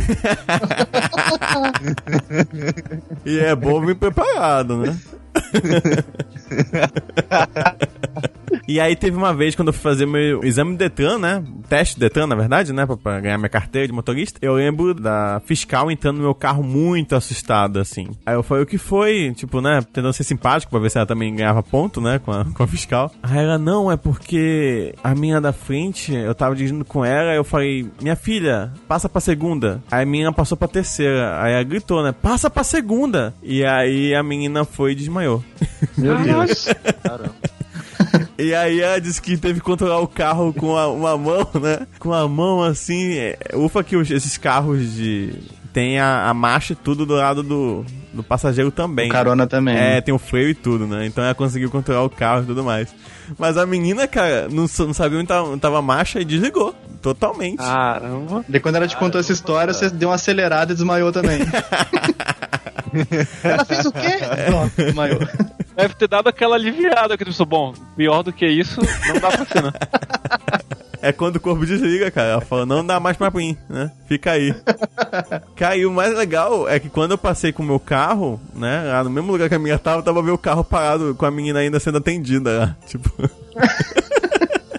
E 3.25 3.39
é 3.39 3.55
bom 3.55 3.86
vir 3.86 3.95
preparado, 3.95 4.77
né? 4.77 4.97
E 8.68 8.80
aí 8.80 8.95
teve 8.95 9.18
uma 9.18 9.34
vez 9.34 9.55
quando 9.55 9.70
eu 9.70 9.74
fui 9.74 9.82
fazer 9.82 10.05
meu 10.05 10.43
exame 10.43 10.72
de 10.72 10.78
Detran, 10.78 11.18
né? 11.18 11.43
Teste 11.68 11.95
de 11.95 12.01
Detran, 12.01 12.28
na 12.28 12.36
verdade, 12.36 12.72
né? 12.72 12.86
Pra, 12.86 12.95
pra 12.95 13.20
ganhar 13.20 13.38
minha 13.38 13.49
carteira 13.49 13.88
de 13.88 13.93
motorista. 13.93 14.39
Eu 14.41 14.53
lembro 14.53 14.93
da 14.93 15.41
fiscal 15.45 15.91
entrando 15.91 16.18
no 16.18 16.24
meu 16.24 16.36
carro 16.36 16.64
muito 16.64 17.16
assustada, 17.16 17.82
assim. 17.82 18.09
Aí 18.26 18.36
eu 18.36 18.43
falei, 18.43 18.64
o 18.64 18.68
que 18.68 18.78
foi? 18.78 19.34
Tipo, 19.36 19.59
né? 19.61 19.82
Tentando 19.82 20.14
ser 20.14 20.24
simpático 20.24 20.72
pra 20.72 20.80
ver 20.80 20.89
se 20.89 20.97
ela 20.97 21.05
também 21.05 21.36
ganhava 21.36 21.61
ponto, 21.61 21.99
né? 21.99 22.20
Com 22.20 22.32
a, 22.32 22.45
com 22.53 22.64
a 22.64 22.68
fiscal. 22.68 23.11
Aí 23.22 23.43
ela, 23.43 23.57
não, 23.57 23.91
é 23.91 23.97
porque 23.97 24.95
a 25.03 25.14
minha 25.14 25.41
da 25.41 25.51
frente, 25.51 26.14
eu 26.14 26.34
tava 26.34 26.55
dirigindo 26.55 26.86
com 26.86 27.03
ela, 27.03 27.34
eu 27.34 27.43
falei, 27.43 27.89
minha 28.01 28.16
filha, 28.16 28.72
passa 28.88 29.09
pra 29.09 29.20
segunda. 29.20 29.84
Aí 29.91 30.03
a 30.03 30.05
menina 30.05 30.32
passou 30.32 30.57
pra 30.57 30.68
terceira. 30.68 31.41
Aí 31.41 31.53
ela 31.53 31.64
gritou, 31.64 32.03
né? 32.03 32.14
Passa 32.14 32.49
pra 32.49 32.64
segunda. 32.64 33.34
E 33.43 33.64
aí 33.66 34.16
a 34.16 34.24
menina 34.24 34.64
foi 34.64 34.93
e 34.93 34.95
desmaiou. 34.95 35.43
Meu 35.97 36.18
Deus. 36.18 36.68
E 38.38 38.53
aí 38.55 38.81
ela 38.81 38.99
disse 38.99 39.21
que 39.21 39.38
teve 39.38 39.59
que 39.59 39.65
controlar 39.65 39.99
o 39.99 40.07
carro 40.07 40.53
com 40.53 40.75
a- 40.77 40.88
uma 40.88 41.17
mão, 41.17 41.47
né? 41.61 41.86
Com 41.99 42.13
a 42.13 42.27
mão 42.27 42.63
assim. 42.63 43.13
é, 43.17 43.38
ufa 43.53 43.84
que 43.84 43.95
os- 43.95 44.09
esses 44.11 44.38
carros 44.38 44.93
de. 44.93 45.34
Tem 45.71 45.99
a, 45.99 46.29
a 46.29 46.34
marcha 46.36 46.73
e 46.73 46.75
tudo 46.75 47.03
do 47.03 47.15
lado 47.15 47.41
do, 47.41 47.84
do 48.13 48.21
passageiro 48.23 48.69
também. 48.69 49.09
O 49.09 49.11
carona 49.11 49.47
também. 49.47 49.75
É, 49.75 50.01
tem 50.01 50.13
o 50.13 50.19
freio 50.19 50.49
e 50.49 50.53
tudo, 50.53 50.86
né? 50.86 51.07
Então 51.07 51.23
ela 51.23 51.34
conseguiu 51.34 51.71
controlar 51.71 52.03
o 52.03 52.09
carro 52.11 52.43
e 52.43 52.45
tudo 52.45 52.63
mais. 52.63 52.93
Mas 53.39 53.57
a 53.57 53.65
menina, 53.65 54.07
cara, 54.07 54.47
não, 54.51 54.67
não 54.67 54.93
sabia 54.93 55.17
onde 55.17 55.27
tava, 55.27 55.49
onde 55.49 55.59
tava 55.59 55.79
a 55.79 55.81
marcha 55.81 56.21
e 56.21 56.25
desligou. 56.25 56.75
Totalmente. 57.01 57.57
Caramba. 57.57 58.45
Daí 58.47 58.61
quando 58.61 58.75
ela 58.75 58.88
te 58.88 58.95
contou 58.95 59.19
essa 59.19 59.31
história, 59.34 59.73
você 59.73 59.89
deu 59.89 60.09
uma 60.09 60.15
acelerada 60.15 60.73
e 60.73 60.75
desmaiou 60.75 61.11
também. 61.11 61.39
ela 63.43 63.65
fez 63.65 63.86
o 63.86 63.91
quê? 63.91 64.17
Pronto, 64.45 64.71
desmaiou. 64.77 65.19
Deve 65.76 65.95
ter 65.95 66.07
dado 66.07 66.28
aquela 66.30 66.55
aliviada 66.55 67.17
que 67.17 67.24
tu 67.24 67.28
pensou, 67.28 67.45
bom, 67.45 67.74
pior 67.95 68.24
do 68.24 68.32
que 68.32 68.45
isso, 68.45 68.82
não 69.07 69.19
dá 69.19 69.30
pra 69.32 69.45
ser, 69.45 69.63
né? 69.63 69.71
É 71.01 71.11
quando 71.11 71.36
o 71.36 71.39
corpo 71.41 71.65
desliga, 71.65 72.09
cara. 72.09 72.30
Ela 72.30 72.41
fala, 72.41 72.65
não 72.65 72.86
dá 72.86 72.97
mais 72.97 73.17
pra 73.17 73.30
mim, 73.30 73.57
né? 73.67 73.91
Fica 74.07 74.32
aí. 74.32 74.55
cara, 75.53 75.76
e 75.76 75.86
o 75.86 75.91
mais 75.91 76.15
legal 76.15 76.65
é 76.69 76.80
que 76.80 76.89
quando 76.89 77.11
eu 77.11 77.17
passei 77.17 77.51
com 77.51 77.61
o 77.61 77.65
meu 77.65 77.78
carro, 77.78 78.39
né? 78.55 78.84
Lá 78.84 79.03
no 79.03 79.09
mesmo 79.09 79.30
lugar 79.30 79.49
que 79.49 79.55
a 79.55 79.59
minha 79.59 79.78
tava, 79.78 80.01
tava 80.01 80.24
meu 80.24 80.38
carro 80.38 80.63
parado 80.63 81.13
com 81.15 81.26
a 81.26 81.32
menina 81.32 81.59
ainda 81.59 81.78
sendo 81.78 81.97
atendida. 81.97 82.57
lá. 82.57 82.78
Tipo, 82.88 83.11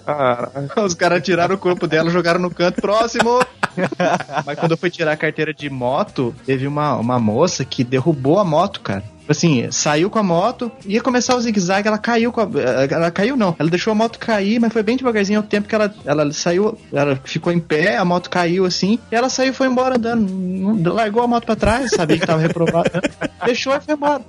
Os 0.85 0.95
caras 0.95 1.23
tiraram 1.23 1.55
o 1.55 1.59
corpo 1.59 1.87
dela, 1.87 2.11
jogaram 2.11 2.41
no 2.41 2.51
canto 2.51 2.81
próximo. 2.81 3.41
Mas 4.45 4.59
quando 4.59 4.73
eu 4.73 4.77
fui 4.77 4.91
tirar 4.91 5.13
a 5.13 5.17
carteira 5.17 5.53
de 5.53 5.69
moto, 5.69 6.35
teve 6.47 6.67
uma, 6.67 6.97
uma 6.97 7.19
moça 7.19 7.65
que 7.65 7.83
derrubou 7.83 8.39
a 8.39 8.45
moto, 8.45 8.81
cara. 8.81 9.03
Assim, 9.27 9.71
saiu 9.71 10.11
com 10.11 10.19
a 10.19 10.23
moto, 10.23 10.71
ia 10.85 11.01
começar 11.01 11.35
o 11.35 11.41
zigue-zague, 11.41 11.89
ela 11.89 11.97
caiu 11.97 12.31
com 12.31 12.43
a, 12.43 12.49
Ela 12.91 13.11
caiu 13.11 13.37
não, 13.37 13.57
ela 13.59 13.71
deixou 13.71 13.91
a 13.91 13.95
moto 13.95 14.19
cair, 14.19 14.61
mas 14.61 14.71
foi 14.71 14.83
bem 14.83 14.99
devagarzinho 14.99 15.39
ao 15.39 15.43
tempo 15.43 15.67
que 15.67 15.75
ela, 15.75 15.95
ela 16.05 16.31
saiu, 16.31 16.79
ela 16.93 17.19
ficou 17.25 17.51
em 17.51 17.59
pé, 17.59 17.97
a 17.97 18.05
moto 18.05 18.29
caiu 18.29 18.67
assim, 18.67 18.99
e 19.11 19.15
ela 19.15 19.31
saiu 19.31 19.53
e 19.53 19.55
foi 19.55 19.67
embora 19.67 19.97
andando. 19.97 20.93
Largou 20.93 21.23
a 21.23 21.27
moto 21.27 21.47
pra 21.47 21.57
trás, 21.57 21.91
sabia 21.93 22.19
que 22.19 22.27
tava 22.27 22.43
reprovada. 22.43 23.01
Deixou 23.47 23.75
e 23.75 23.81
foi 23.81 23.95
embora. 23.95 24.23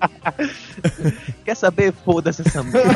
Quer 1.44 1.56
saber? 1.56 1.94
Foda-se 2.06 2.44
essa 2.48 2.64
merda. 2.64 2.96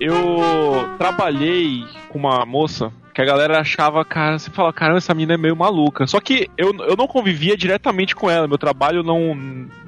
Eu 0.00 0.96
trabalhei 0.98 1.84
com 2.08 2.18
uma 2.18 2.44
moça 2.44 2.92
que 3.14 3.22
a 3.22 3.24
galera 3.24 3.60
achava, 3.60 4.04
cara, 4.04 4.38
você 4.38 4.50
fala, 4.50 4.72
caramba, 4.72 4.98
essa 4.98 5.14
menina 5.14 5.34
é 5.34 5.36
meio 5.38 5.54
maluca. 5.54 6.04
Só 6.06 6.20
que 6.20 6.50
eu, 6.58 6.74
eu 6.80 6.96
não 6.96 7.06
convivia 7.06 7.56
diretamente 7.56 8.14
com 8.14 8.28
ela, 8.28 8.48
meu 8.48 8.58
trabalho 8.58 9.04
não, 9.04 9.34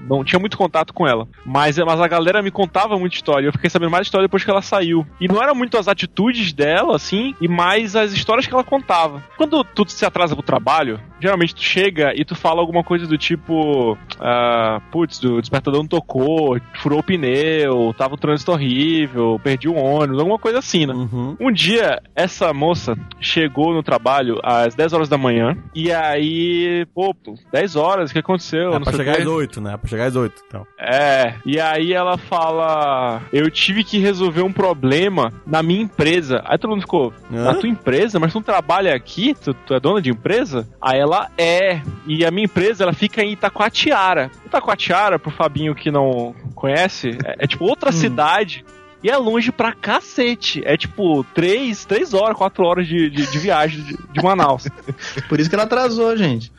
não 0.09 0.25
tinha 0.25 0.39
muito 0.39 0.57
contato 0.57 0.95
com 0.95 1.07
ela. 1.07 1.27
Mas, 1.45 1.77
mas 1.77 2.01
a 2.01 2.07
galera 2.07 2.41
me 2.41 2.53
contava 2.53 2.97
muita 2.97 3.17
história, 3.17 3.49
eu 3.49 3.53
fiquei 3.53 3.69
sabendo 3.69 3.91
mais 3.91 4.07
história 4.07 4.29
depois 4.29 4.45
que 4.45 4.51
ela 4.51 4.63
saiu. 4.63 5.05
E 5.21 5.27
não 5.27 5.43
era 5.43 5.53
muito 5.55 5.77
as 5.77 5.89
atitudes 5.89 6.53
dela, 6.53 6.95
assim, 6.95 7.35
e 7.41 7.49
mais 7.49 7.97
as 7.97 8.13
histórias 8.13 8.47
que 8.47 8.55
ela 8.55 8.63
contava. 8.63 9.23
Quando 9.37 9.65
tu 9.65 9.85
se 9.91 10.07
atrasa 10.07 10.37
pro 10.37 10.45
trabalho, 10.45 11.01
geralmente 11.21 11.55
tu 11.55 11.63
chega 11.63 12.13
e 12.15 12.25
tu 12.25 12.35
fala 12.35 12.61
alguma 12.61 12.83
coisa 12.85 13.07
do 13.07 13.17
tipo, 13.19 13.97
ah, 14.21 14.81
putz, 14.91 15.23
o 15.23 15.41
despertador 15.41 15.81
não 15.81 15.89
tocou, 15.89 16.59
furou 16.75 17.01
o 17.01 17.03
pneu, 17.03 17.95
tava 17.97 18.15
um 18.15 18.19
trânsito 18.19 18.53
horrível, 18.53 19.41
perdi 19.43 19.69
o 19.69 19.75
ônibus, 19.75 20.19
alguma 20.19 20.39
coisa 20.39 20.59
assim, 20.59 20.87
né? 20.87 20.95
uhum. 20.95 21.37
Um 21.41 21.53
dia, 21.53 22.01
essa 22.15 22.53
moça 22.53 22.97
chegou 23.21 23.73
no 23.73 23.83
trabalho 23.83 24.39
às 24.43 24.75
10 24.75 24.93
horas 24.93 25.09
da 25.09 25.19
manhã, 25.19 25.57
e 25.75 25.93
aí, 25.93 26.87
pô, 26.95 27.15
pô, 27.15 27.35
10 27.53 27.77
horas, 27.77 28.11
o 28.11 28.13
que 28.13 28.19
aconteceu? 28.19 28.71
É 28.71 28.75
Não 28.75 28.83
pra 28.83 28.93
chegar 28.93 29.17
quê. 29.17 29.23
às 29.23 29.29
8, 29.29 29.61
né? 29.61 29.75
É 29.75 29.77
pra 29.77 29.89
chegar 29.89 30.05
às 30.07 30.17
8. 30.17 30.43
Então. 30.47 30.67
É, 30.79 31.35
e 31.45 31.61
aí 31.61 31.93
ela 31.93 32.17
fala: 32.17 33.23
Eu 33.33 33.51
tive 33.51 33.85
que 33.85 33.99
resolver 33.99 34.43
um 34.43 34.53
problema 34.53 35.33
na 35.47 35.63
minha 35.63 35.83
empresa. 35.83 36.43
Aí 36.45 36.59
todo 36.59 36.71
mundo 36.71 36.83
ficou: 36.83 37.13
Hã? 37.33 37.45
Na 37.45 37.55
tua 37.55 37.69
empresa? 37.69 38.19
Mas 38.19 38.33
tu 38.33 38.37
não 38.37 38.43
trabalha 38.43 38.95
aqui? 38.95 39.35
Tu, 39.43 39.55
tu 39.55 39.75
é 39.75 39.81
dona 39.81 40.01
de 40.01 40.11
empresa? 40.11 40.67
Aí 40.81 40.99
ela 40.99 41.06
é. 41.37 41.83
E 42.07 42.25
a 42.25 42.31
minha 42.31 42.45
empresa 42.45 42.85
ela 42.85 42.93
fica 42.93 43.23
em 43.23 43.33
Itacoatiara. 43.33 44.31
Itacoatiara, 44.45 45.19
pro 45.19 45.31
Fabinho 45.31 45.75
que 45.75 45.91
não 45.91 46.35
conhece, 46.55 47.19
é, 47.25 47.45
é 47.45 47.47
tipo 47.47 47.65
outra 47.65 47.93
cidade. 47.93 48.65
E 49.03 49.11
é 49.11 49.17
longe 49.17 49.53
pra 49.53 49.73
cacete. 49.73 50.63
É 50.65 50.77
tipo 50.77 51.23
3, 51.35 51.85
três 51.85 52.15
horas, 52.15 52.37
4 52.37 52.65
horas 52.65 52.89
de, 52.89 53.11
de, 53.11 53.31
de 53.31 53.39
viagem 53.39 53.83
de, 53.83 53.97
de 53.97 54.23
Manaus. 54.23 54.67
Por 55.29 55.39
isso 55.39 55.49
que 55.49 55.55
ela 55.55 55.65
atrasou, 55.65 56.17
gente. 56.17 56.51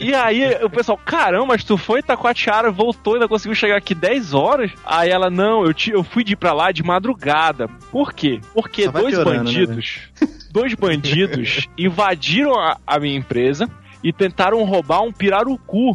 E 0.00 0.12
aí 0.12 0.64
o 0.64 0.70
pessoal, 0.70 0.98
caramba, 0.98 1.46
mas 1.46 1.64
tu 1.64 1.76
foi 1.76 2.00
em 2.00 2.02
Itacoatiara, 2.02 2.70
voltou 2.70 3.14
e 3.14 3.16
ainda 3.16 3.28
conseguiu 3.28 3.54
chegar 3.54 3.76
aqui 3.76 3.94
10 3.94 4.34
horas? 4.34 4.70
Aí 4.84 5.10
ela, 5.10 5.30
não, 5.30 5.64
eu, 5.64 5.72
te, 5.72 5.90
eu 5.90 6.02
fui 6.02 6.24
de 6.24 6.32
ir 6.32 6.36
pra 6.36 6.52
lá 6.52 6.72
de 6.72 6.82
madrugada. 6.82 7.68
Por 7.90 8.12
quê? 8.12 8.40
Porque 8.52 8.88
dois 8.88 9.14
piorando, 9.14 9.30
né, 9.30 9.38
bandidos, 9.38 10.00
dois 10.56 10.72
bandidos 10.72 11.68
invadiram 11.76 12.58
a, 12.58 12.78
a 12.86 12.98
minha 12.98 13.14
empresa 13.14 13.68
e 14.02 14.10
tentaram 14.10 14.64
roubar 14.64 15.02
um 15.02 15.12
pirarucu 15.12 15.92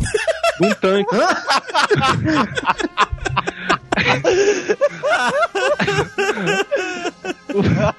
de 0.59 0.68
um 0.68 0.74
tanque. 0.76 1.16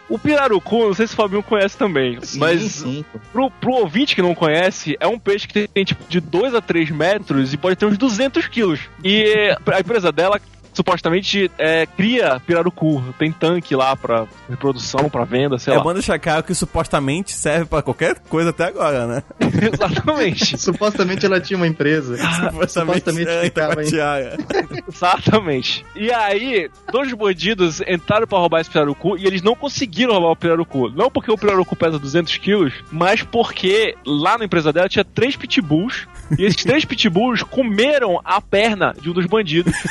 O, 0.08 0.14
o 0.14 0.18
pirarucu, 0.18 0.86
não 0.86 0.94
sei 0.94 1.06
se 1.06 1.14
o 1.14 1.16
Fabinho 1.16 1.42
conhece 1.42 1.76
também, 1.76 2.18
mas 2.36 2.62
sim. 2.62 3.04
Pro, 3.32 3.50
pro 3.50 3.72
ouvinte 3.72 4.14
que 4.14 4.22
não 4.22 4.34
conhece, 4.34 4.96
é 5.00 5.06
um 5.06 5.18
peixe 5.18 5.48
que 5.48 5.54
tem, 5.54 5.66
tem, 5.66 5.84
tipo 5.84 6.04
de 6.08 6.20
2 6.20 6.54
a 6.54 6.60
3 6.60 6.90
metros 6.90 7.52
e 7.52 7.56
pode 7.56 7.76
ter 7.76 7.86
uns 7.86 7.98
200 7.98 8.46
quilos. 8.46 8.80
E 9.02 9.54
a 9.66 9.80
empresa 9.80 10.12
dela 10.12 10.40
supostamente 10.72 11.50
é, 11.58 11.86
cria 11.86 12.40
pirarucu. 12.46 13.02
Tem 13.18 13.30
tanque 13.32 13.74
lá 13.74 13.94
pra 13.96 14.26
reprodução, 14.48 15.08
pra 15.08 15.24
venda, 15.24 15.58
sei 15.58 15.74
é 15.74 15.76
lá. 15.76 15.82
bom 15.82 15.92
deixar 15.92 16.18
claro 16.18 16.42
que 16.42 16.54
supostamente 16.54 17.32
serve 17.32 17.66
pra 17.66 17.82
qualquer 17.82 18.18
coisa 18.28 18.50
até 18.50 18.64
agora, 18.66 19.06
né? 19.06 19.22
Exatamente. 19.72 20.56
Supostamente 20.58 21.26
ela 21.26 21.40
tinha 21.40 21.56
uma 21.56 21.66
empresa. 21.66 22.16
Supostamente 22.16 23.28
é, 23.28 23.42
ficava 23.44 23.82
em- 23.82 23.86
Itatiaia. 23.86 24.38
Exatamente. 24.88 25.84
E 25.94 26.10
aí, 26.12 26.70
dois 26.90 27.12
bandidos 27.12 27.80
entraram 27.86 28.26
pra 28.26 28.38
roubar 28.38 28.60
esse 28.60 28.70
pirarucu 28.70 29.16
e 29.16 29.26
eles 29.26 29.42
não 29.42 29.54
conseguiram 29.54 30.12
roubar 30.14 30.30
o 30.30 30.36
pirarucu. 30.36 30.90
Não 30.90 31.10
porque 31.10 31.30
o 31.30 31.36
pirarucu 31.36 31.76
pesa 31.76 31.98
200 31.98 32.36
quilos, 32.38 32.72
mas 32.90 33.22
porque 33.22 33.96
lá 34.06 34.38
na 34.38 34.44
empresa 34.44 34.72
dela 34.72 34.88
tinha 34.88 35.04
três 35.04 35.36
pitbulls 35.36 36.06
e 36.38 36.44
esses 36.44 36.62
três 36.64 36.84
pitbulls 36.84 37.42
comeram 37.42 38.20
a 38.24 38.40
perna 38.40 38.94
de 39.00 39.10
um 39.10 39.12
dos 39.12 39.26
bandidos. 39.26 39.72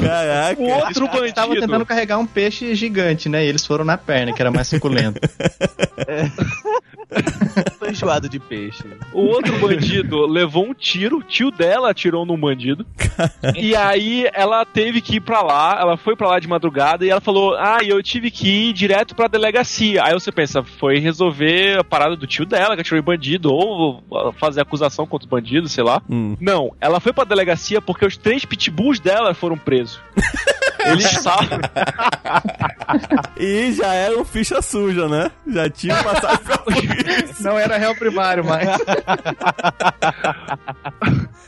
Caraca. 0.00 0.60
O 0.60 0.64
outro 0.64 1.04
Eles 1.16 1.28
estavam 1.28 1.50
bandido. 1.50 1.66
tentando 1.66 1.86
carregar 1.86 2.18
um 2.18 2.26
peixe 2.26 2.74
gigante, 2.74 3.28
né? 3.28 3.44
E 3.44 3.48
eles 3.48 3.66
foram 3.66 3.84
na 3.84 3.96
perna, 3.98 4.32
que 4.32 4.40
era 4.40 4.50
mais 4.50 4.68
suculento. 4.68 5.20
Então 7.76 7.88
enjoado 7.88 8.28
de 8.28 8.38
peixe. 8.38 8.84
O 9.12 9.20
outro 9.22 9.58
bandido 9.58 10.26
levou 10.26 10.66
um 10.66 10.74
tiro, 10.74 11.18
o 11.18 11.22
tio 11.22 11.50
dela 11.50 11.90
atirou 11.90 12.26
num 12.26 12.38
bandido. 12.38 12.86
e 13.56 13.74
aí 13.74 14.28
ela 14.32 14.64
teve 14.64 15.00
que 15.00 15.16
ir 15.16 15.20
pra 15.20 15.42
lá, 15.42 15.78
ela 15.80 15.96
foi 15.96 16.16
pra 16.16 16.28
lá 16.28 16.38
de 16.38 16.48
madrugada 16.48 17.04
e 17.04 17.10
ela 17.10 17.20
falou: 17.20 17.54
Ah, 17.56 17.78
eu 17.82 18.02
tive 18.02 18.30
que 18.30 18.68
ir 18.68 18.72
direto 18.72 19.14
pra 19.14 19.28
delegacia. 19.28 20.04
Aí 20.04 20.12
você 20.12 20.30
pensa, 20.30 20.62
foi 20.62 20.98
resolver 20.98 21.78
a 21.80 21.84
parada 21.84 22.16
do 22.16 22.26
tio 22.26 22.44
dela, 22.44 22.74
que 22.74 22.80
atirou 22.80 23.00
em 23.00 23.04
bandido, 23.04 23.52
ou 23.52 24.02
fazer 24.38 24.60
acusação 24.60 25.06
contra 25.06 25.26
os 25.26 25.30
bandidos, 25.30 25.72
sei 25.72 25.84
lá. 25.84 26.02
Hum. 26.08 26.36
Não, 26.40 26.72
ela 26.80 27.00
foi 27.00 27.12
pra 27.12 27.24
delegacia 27.24 27.80
porque 27.80 28.04
os 28.04 28.16
três 28.16 28.44
pitbulls 28.44 29.00
dela 29.00 29.34
foram 29.34 29.56
presos. 29.56 30.00
Eles 30.92 31.04
estavam. 31.12 31.58
E 33.38 33.72
já 33.72 33.92
era 33.94 34.18
um 34.18 34.24
ficha 34.24 34.60
suja, 34.62 35.08
né? 35.08 35.30
Já 35.46 35.68
tinha 35.68 36.02
passado 36.02 36.38
pra 36.44 36.58
polícia. 36.58 37.34
Não 37.40 37.58
era 37.58 37.76
réu 37.76 37.94
primário, 37.96 38.44
mas. 38.44 38.68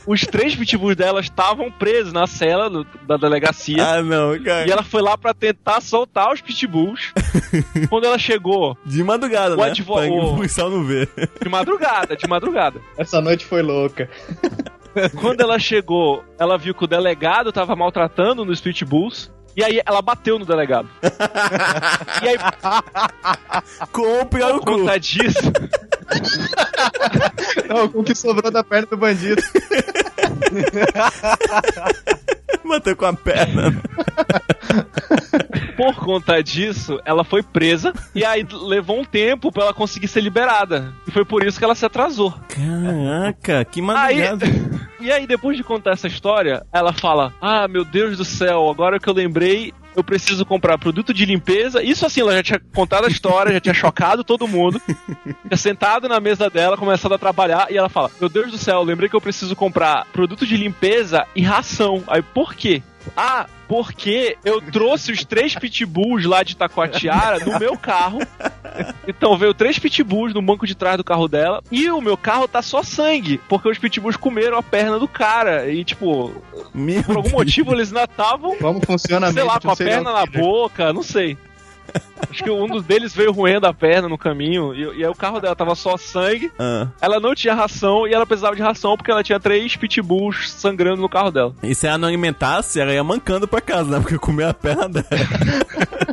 Os 0.05 0.21
três 0.21 0.55
pitbulls 0.55 0.95
dela 0.95 1.19
estavam 1.19 1.69
presos 1.71 2.13
na 2.13 2.25
cela 2.25 2.69
do- 2.69 2.85
da 3.05 3.17
delegacia. 3.17 3.85
Ah, 3.85 4.01
não, 4.01 4.41
cara. 4.41 4.67
E 4.67 4.71
ela 4.71 4.83
foi 4.83 5.01
lá 5.01 5.17
pra 5.17 5.33
tentar 5.33 5.81
soltar 5.81 6.31
os 6.33 6.41
pitbulls. 6.41 7.11
Quando 7.89 8.05
ela 8.05 8.17
chegou, 8.17 8.77
De 8.85 9.03
madrugada, 9.03 9.55
O 9.55 9.57
né? 9.57 9.67
advo- 9.67 9.95
Pra 9.95 10.07
o- 10.09 10.35
policial 10.35 10.69
não 10.69 10.83
ver. 10.83 11.09
de 11.41 11.49
madrugada, 11.49 12.15
de 12.15 12.27
madrugada. 12.27 12.79
Essa 12.97 13.21
noite 13.21 13.45
foi 13.45 13.61
louca. 13.61 14.09
Quando 15.19 15.41
ela 15.41 15.59
chegou, 15.59 16.23
ela 16.37 16.57
viu 16.57 16.73
que 16.73 16.83
o 16.83 16.87
delegado 16.87 17.51
tava 17.51 17.75
maltratando 17.75 18.45
nos 18.45 18.61
pitbulls. 18.61 19.31
E 19.55 19.63
aí 19.63 19.81
ela 19.85 20.01
bateu 20.01 20.39
no 20.39 20.45
delegado. 20.45 20.87
e 22.23 22.29
aí, 22.29 22.37
Com 23.91 24.21
o 24.21 24.25
pior 24.25 24.53
no 24.53 24.61
por 24.61 24.85
cu. 24.85 24.99
disso, 24.99 25.51
Não, 27.67 27.89
com 27.89 27.99
o 27.99 28.03
que 28.03 28.15
sobrou 28.15 28.51
da 28.51 28.63
perna 28.63 28.87
do 28.87 28.97
bandido. 28.97 29.41
Bateu 32.67 32.95
com 32.95 33.05
a 33.05 33.13
perna. 33.13 33.73
por 35.79 35.95
conta 35.95 36.43
disso, 36.43 36.99
ela 37.05 37.23
foi 37.23 37.41
presa. 37.41 37.93
E 38.13 38.25
aí 38.25 38.45
levou 38.51 38.99
um 38.99 39.05
tempo 39.05 39.49
pra 39.49 39.63
ela 39.63 39.73
conseguir 39.73 40.09
ser 40.09 40.21
liberada. 40.21 40.93
E 41.07 41.11
foi 41.11 41.23
por 41.23 41.41
isso 41.41 41.57
que 41.57 41.63
ela 41.63 41.73
se 41.73 41.85
atrasou. 41.85 42.33
Caraca, 42.49 43.63
que 43.63 43.79
Aí, 43.79 43.85
madrugada. 43.85 44.45
e 44.99 45.09
aí, 45.09 45.25
depois 45.25 45.55
de 45.55 45.63
contar 45.63 45.91
essa 45.91 46.07
história, 46.07 46.65
ela 46.73 46.91
fala: 46.91 47.33
Ah, 47.41 47.65
meu 47.67 47.85
Deus 47.85 48.17
do 48.17 48.25
céu, 48.25 48.69
agora 48.69 48.99
que 48.99 49.07
eu 49.07 49.13
lembrei, 49.13 49.73
eu 49.95 50.03
preciso 50.03 50.45
comprar 50.45 50.77
produto 50.77 51.13
de 51.13 51.25
limpeza. 51.25 51.83
Isso 51.83 52.05
assim, 52.05 52.21
ela 52.21 52.33
já 52.33 52.43
tinha 52.43 52.61
contado 52.73 53.05
a 53.05 53.09
história, 53.09 53.53
já 53.53 53.59
tinha 53.59 53.73
chocado 53.73 54.23
todo 54.23 54.47
mundo. 54.47 54.81
Tinha 55.47 55.57
sentado 55.57 56.07
na 56.07 56.19
mesa 56.19 56.49
dela, 56.49 56.77
começado 56.77 57.13
a 57.13 57.17
trabalhar, 57.17 57.67
e 57.71 57.77
ela 57.77 57.89
fala: 57.89 58.11
Meu 58.19 58.29
Deus 58.29 58.51
do 58.51 58.57
céu, 58.57 58.83
lembrei 58.83 59.09
que 59.09 59.15
eu 59.15 59.21
preciso 59.21 59.55
comprar 59.55 60.05
produto 60.13 60.45
de 60.45 60.55
limpeza 60.55 61.25
e 61.35 61.41
ração. 61.41 62.03
Aí, 62.07 62.21
por 62.21 62.53
quê? 62.53 62.81
Ah, 63.15 63.47
porque 63.69 64.35
eu 64.43 64.59
trouxe 64.59 65.11
os 65.11 65.23
três 65.23 65.53
pitbulls 65.53 66.25
lá 66.25 66.41
de 66.41 66.57
Taquatiara 66.57 67.45
no 67.45 67.59
meu 67.59 67.77
carro. 67.77 68.17
Então 69.07 69.37
veio 69.37 69.53
três 69.53 69.77
pitbulls 69.77 70.33
no 70.33 70.41
banco 70.41 70.65
de 70.65 70.73
trás 70.73 70.97
do 70.97 71.03
carro 71.03 71.27
dela. 71.27 71.61
E 71.71 71.87
o 71.91 72.01
meu 72.01 72.17
carro 72.17 72.47
tá 72.47 72.63
só 72.63 72.81
sangue. 72.81 73.39
Porque 73.47 73.69
os 73.69 73.77
pitbulls 73.77 74.17
comeram 74.17 74.57
a 74.57 74.63
perna 74.63 74.97
do 74.97 75.07
cara. 75.07 75.69
E, 75.69 75.83
tipo, 75.83 76.33
Meu 76.73 77.03
por 77.03 77.17
algum 77.17 77.29
Deus. 77.29 77.33
motivo 77.33 77.73
eles 77.73 77.89
ainda 77.89 78.05
estavam, 78.05 78.55
Como 78.57 78.83
funciona 78.83 79.31
sei 79.31 79.43
lá, 79.43 79.59
com 79.59 79.69
a 79.69 79.75
perna 79.75 80.13
na 80.13 80.25
boca, 80.25 80.91
não 80.91 81.03
sei. 81.03 81.37
Acho 82.29 82.43
que 82.43 82.51
um 82.51 82.67
dos 82.67 82.83
deles 82.83 83.13
veio 83.15 83.31
roendo 83.31 83.65
a 83.65 83.73
perna 83.73 84.07
no 84.07 84.17
caminho. 84.17 84.73
E, 84.73 84.99
e 84.99 85.03
aí 85.03 85.09
o 85.09 85.15
carro 85.15 85.39
dela 85.39 85.55
tava 85.55 85.73
só 85.75 85.97
sangue. 85.97 86.51
Ah, 86.59 86.87
Ela 87.01 87.19
não 87.19 87.33
tinha 87.33 87.53
ração 87.55 88.07
e 88.07 88.13
ela 88.13 88.25
precisava 88.25 88.55
de 88.55 88.61
ração 88.61 88.95
porque 88.95 89.09
ela 89.11 89.23
tinha 89.23 89.39
três 89.39 89.75
pitbulls 89.75 90.51
sangrando 90.51 91.01
no 91.01 91.09
carro 91.09 91.31
dela. 91.31 91.53
e 91.63 91.73
se 91.73 91.87
ela 91.87 91.97
não 91.97 92.07
alimentasse, 92.07 92.79
ela 92.79 92.93
ia 92.93 93.03
mancando 93.03 93.47
pra 93.47 93.61
casa, 93.61 93.89
né? 93.89 93.99
Porque 93.99 94.17
comeu 94.17 94.47
a 94.47 94.53
perna 94.53 94.87
dela. 94.89 95.07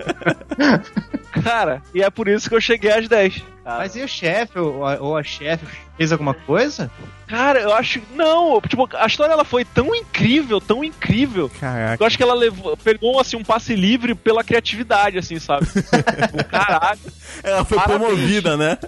Cara, 1.43 1.83
e 1.95 2.03
é 2.03 2.11
por 2.11 2.29
isso 2.29 2.49
que 2.49 2.55
eu 2.55 2.61
cheguei 2.61 2.91
às 2.91 3.09
10. 3.09 3.43
Mas 3.65 3.97
e 3.97 4.03
o 4.03 4.09
chefe 4.09 4.59
ou 4.59 4.87
a, 4.87 4.95
ou 5.01 5.17
a 5.17 5.23
chefe 5.23 5.67
fez 5.97 6.13
alguma 6.13 6.35
coisa? 6.35 6.91
Cara, 7.27 7.61
eu 7.61 7.75
acho. 7.75 8.01
Não, 8.15 8.61
tipo, 8.61 8.89
a 8.97 9.07
história 9.07 9.33
ela 9.33 9.45
foi 9.45 9.65
tão 9.65 9.93
incrível, 9.95 10.61
tão 10.61 10.85
incrível. 10.85 11.51
Caraca. 11.61 12.01
Eu 12.03 12.07
acho 12.07 12.17
que 12.17 12.23
ela 12.23 12.35
levou, 12.35 12.77
pegou 12.77 13.19
assim 13.19 13.37
um 13.37 13.43
passe 13.43 13.75
livre 13.75 14.15
pela 14.15 14.45
criatividade, 14.45 15.19
assim, 15.19 15.39
sabe? 15.41 15.67
Tipo, 15.67 16.45
Caraca. 16.45 16.99
Ela 17.43 17.65
foi 17.65 17.77
Parabéns. 17.77 18.01
promovida, 18.01 18.57
né? 18.57 18.79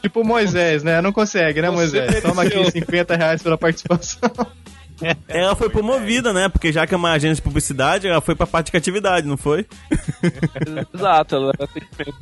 Tipo 0.00 0.24
Moisés, 0.24 0.82
né? 0.82 1.00
Não 1.02 1.12
consegue, 1.12 1.60
né, 1.60 1.68
Você 1.68 1.74
Moisés? 1.76 2.22
Toma 2.22 2.42
aqui 2.42 2.54
mereceu. 2.56 2.80
50 2.80 3.16
reais 3.16 3.42
pela 3.42 3.58
participação. 3.58 4.30
Ela 5.28 5.56
foi 5.56 5.68
promovida, 5.68 6.32
né? 6.32 6.48
Porque 6.48 6.72
já 6.72 6.86
que 6.86 6.94
é 6.94 6.96
uma 6.96 7.12
agência 7.12 7.36
de 7.36 7.42
publicidade, 7.42 8.06
ela 8.06 8.20
foi 8.20 8.34
pra 8.34 8.46
parte 8.46 8.66
de 8.66 8.72
criatividade, 8.72 9.26
não 9.26 9.36
foi? 9.36 9.66
Exato, 10.94 11.34
ela 11.36 11.52
era 11.54 11.64
atendimento. 11.64 12.14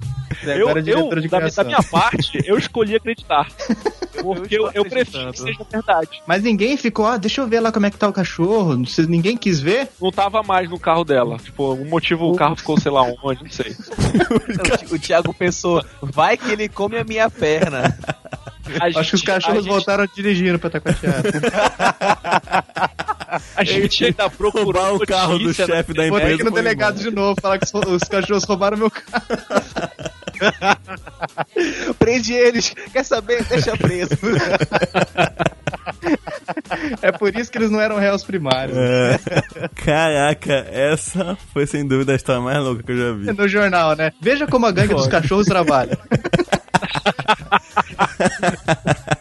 Eu, 0.45 0.69
é 0.71 0.83
eu 0.87 1.29
da, 1.29 1.49
da 1.49 1.65
minha 1.65 1.83
parte, 1.83 2.43
eu 2.47 2.57
escolhi 2.57 2.97
acreditar. 2.97 3.47
Porque 4.23 4.59
eu, 4.59 4.71
eu 4.73 4.85
prefiro 4.85 5.33
que 5.33 5.39
seja 5.41 5.67
verdade. 5.71 6.09
Mas 6.27 6.43
ninguém 6.43 6.77
ficou, 6.77 7.07
ah, 7.07 7.17
deixa 7.17 7.41
eu 7.41 7.49
ver 7.49 7.61
lá 7.61 7.73
como 7.73 7.87
é 7.87 7.91
que 7.91 7.97
tá 7.99 8.09
o 8.09 8.13
cachorro. 8.13 8.77
Vocês- 8.85 9.09
Ninguém 9.09 9.37
quis 9.37 9.61
ver? 9.61 9.89
Não 10.01 10.11
tava 10.11 10.43
mais 10.43 10.69
no 10.69 10.79
carro 10.79 11.05
dela. 11.05 11.37
Tipo, 11.39 11.65
algum 11.71 11.89
motivo 11.89 12.31
o 12.31 12.37
carro 12.37 12.57
ficou, 12.57 12.79
sei 12.81 12.93
lá 12.93 13.03
onde, 13.03 13.43
não 13.45 13.51
sei. 13.51 13.75
O 14.91 14.99
Thiago 14.99 15.33
pensou, 15.35 15.85
vai 16.03 16.37
que 16.37 16.51
ele 16.53 16.69
come 16.69 16.97
a 16.99 17.05
minha 17.05 17.29
perna. 17.31 17.97
A 18.81 18.85
Acho 18.87 18.93
que 18.93 19.01
os 19.01 19.21
gente- 19.21 19.25
cachorros 19.25 19.59
a 19.59 19.63
gente- 19.63 19.71
voltaram 19.71 20.07
dirigindo 20.15 20.59
pra 20.59 20.71
Taquatiara. 20.71 21.23
A 23.57 23.65
gente 23.65 24.05
ainda 24.05 24.29
procurou 24.31 24.65
Roubar 24.65 24.95
o 24.95 25.07
carro 25.07 25.39
do 25.39 25.53
chefe 25.55 25.93
da 25.95 26.07
Vou 26.09 26.19
empresa. 26.19 26.27
ter 26.31 26.37
que 26.37 26.43
ir 26.43 26.45
no 26.45 26.51
delegado 26.51 26.95
embora. 26.97 27.11
de 27.11 27.17
novo, 27.17 27.41
falar 27.41 27.59
que 27.59 27.65
os, 27.65 27.73
os 27.73 28.03
cachorros 28.05 28.45
roubaram 28.45 28.77
meu 28.77 28.91
carro. 28.91 29.25
Prende 31.99 32.33
eles, 32.33 32.73
quer 32.93 33.05
saber? 33.05 33.45
Deixa 33.45 33.77
preso. 33.77 34.17
É 37.03 37.13
por 37.13 37.35
isso 37.37 37.51
que 37.51 37.59
eles 37.59 37.71
não 37.71 37.81
eram 37.81 37.99
réus 37.99 38.25
primários. 38.25 38.77
É. 38.77 39.19
Caraca, 39.85 40.67
essa 40.71 41.37
foi 41.53 41.67
sem 41.67 41.87
dúvida 41.87 42.13
a 42.13 42.17
história 42.17 42.41
mais 42.41 42.59
louca 42.59 42.83
que 42.83 42.93
eu 42.93 42.97
já 42.97 43.13
vi. 43.13 43.33
No 43.33 43.49
jornal, 43.49 43.97
né? 43.97 44.13
Veja 44.21 44.47
como 44.47 44.67
a 44.67 44.73
gangue 44.73 44.95
dos 44.95 45.07
cachorros 45.07 45.47
trabalha. 45.47 45.99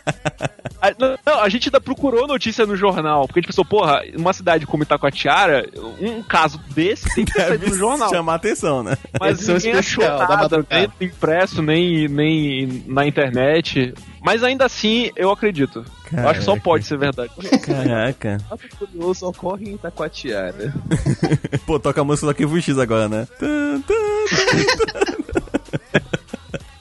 A, 1.40 1.44
não, 1.44 1.44
não, 1.44 1.44
a 1.44 1.50
gente 1.50 1.70
ainda 1.70 1.82
procurou 1.82 2.28
notícia 2.28 2.66
no 2.66 2.76
jornal, 2.76 3.26
porque 3.26 3.40
a 3.40 3.42
gente 3.42 3.48
pensou, 3.48 3.66
porra, 3.66 4.02
uma 4.16 4.34
cidade 4.34 4.66
como 4.66 4.84
Itacoatiara, 4.84 5.68
um 6.00 6.22
caso 6.22 6.60
desse 6.74 7.14
tem 7.16 7.26
que 7.26 7.34
ter 7.34 7.48
saído 7.48 7.68
no 7.70 7.76
jornal. 7.76 8.10
chamar 8.10 8.36
atenção, 8.36 8.84
né? 8.84 8.98
Mas 9.20 9.38
Edição 9.38 9.56
ninguém 9.56 9.74
achou 9.74 10.04
nada, 10.04 10.66
nem 10.70 10.88
no 10.88 10.94
impresso, 11.08 11.62
nem, 11.62 12.08
nem 12.08 12.84
na 12.88 13.06
internet. 13.06 13.94
Mas 14.22 14.44
ainda 14.44 14.66
assim, 14.66 15.12
eu 15.16 15.32
acredito. 15.32 15.86
Eu 16.12 16.28
acho 16.28 16.40
que 16.40 16.46
só 16.46 16.52
Caraca. 16.52 16.64
pode 16.64 16.86
ser 16.86 16.98
verdade. 16.98 17.32
Caraca. 17.66 18.38
Fato 18.50 18.78
curioso 18.78 19.28
ocorre 19.28 19.70
em 19.70 19.76
Itacoatiara. 19.76 20.74
Pô, 21.66 21.80
toca 21.80 22.02
a 22.02 22.04
música 22.04 22.26
do 22.26 22.32
Arquivo 22.32 22.60
X 22.62 22.78
agora, 22.78 23.08
né? 23.08 23.28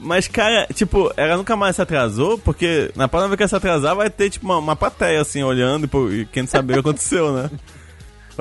Mas, 0.09 0.27
cara, 0.27 0.67
tipo, 0.75 1.13
ela 1.17 1.37
nunca 1.37 1.55
mais 1.55 1.77
se 1.77 1.83
atrasou, 1.83 2.39
porque 2.39 2.91
na 2.97 3.07
próxima 3.07 3.29
vez 3.29 3.37
que 3.37 3.43
ela 3.45 3.49
se 3.49 3.57
atrasar, 3.57 3.95
vai 3.95 4.09
ter, 4.09 4.31
tipo, 4.31 4.47
uma, 4.47 4.57
uma 4.59 4.75
plateia, 4.75 5.21
assim, 5.21 5.43
olhando 5.43 5.85
e, 5.85 5.87
pô, 5.87 6.09
e 6.11 6.25
querendo 6.25 6.49
saber 6.49 6.73
o 6.73 6.75
que 6.77 6.81
aconteceu, 6.81 7.33
né? 7.33 7.51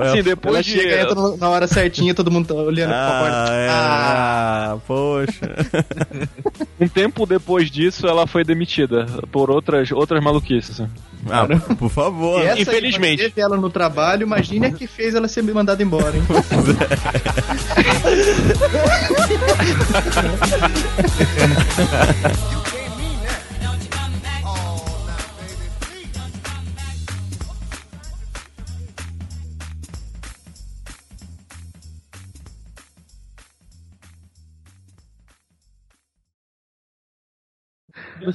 Assim, 0.00 0.22
depois 0.22 0.54
Ela 0.54 0.62
de... 0.62 0.70
chega 0.70 0.94
e 0.94 1.00
entra 1.00 1.36
na 1.38 1.48
hora 1.48 1.66
certinha, 1.66 2.14
todo 2.14 2.30
mundo 2.30 2.46
tá 2.46 2.54
olhando 2.54 2.90
pra 2.90 3.08
Ah, 3.08 3.20
porta. 3.20 3.52
é. 3.52 3.68
Ah, 3.68 4.70
Ah, 4.70 4.76
poxa. 4.86 5.56
Um 6.80 6.86
tempo 6.86 7.26
depois 7.26 7.68
disso, 7.68 8.06
ela 8.06 8.24
foi 8.24 8.44
demitida 8.44 9.06
por 9.32 9.50
outras, 9.50 9.90
outras 9.90 10.22
maluquices. 10.22 10.80
assim. 10.80 10.88
Ah, 11.28 11.48
por 11.76 11.90
favor. 11.90 12.40
essa 12.46 12.60
infelizmente. 12.60 13.24
teve 13.24 13.40
ela 13.40 13.56
no 13.56 13.68
trabalho, 13.68 14.22
imagine 14.22 14.66
a 14.66 14.70
que 14.70 14.86
fez 14.86 15.16
ela 15.16 15.26
ser 15.26 15.42
mandada 15.42 15.82
embora, 15.82 16.16
hein? 16.16 16.22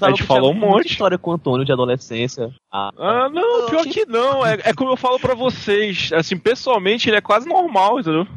A 0.02 0.10
gente 0.10 0.24
falou 0.24 0.52
um 0.52 0.56
monte. 0.56 0.92
história 0.92 1.18
com 1.18 1.32
o 1.32 1.34
Antônio 1.34 1.66
de 1.66 1.72
adolescência. 1.72 2.52
Ah, 2.72 2.90
Ah, 2.98 3.30
não, 3.30 3.68
pior 3.68 3.86
que 3.86 4.06
não. 4.06 4.46
É, 4.46 4.58
é 4.66 4.74
como 4.74 4.92
eu 4.92 4.98
falo 4.98 5.20
pra 5.20 5.34
vocês. 5.34 6.12
Assim, 6.14 6.38
pessoalmente, 6.38 7.10
ele 7.10 7.18
é 7.18 7.22
quase 7.22 7.48
normal, 7.48 8.00
entendeu? 8.00 8.28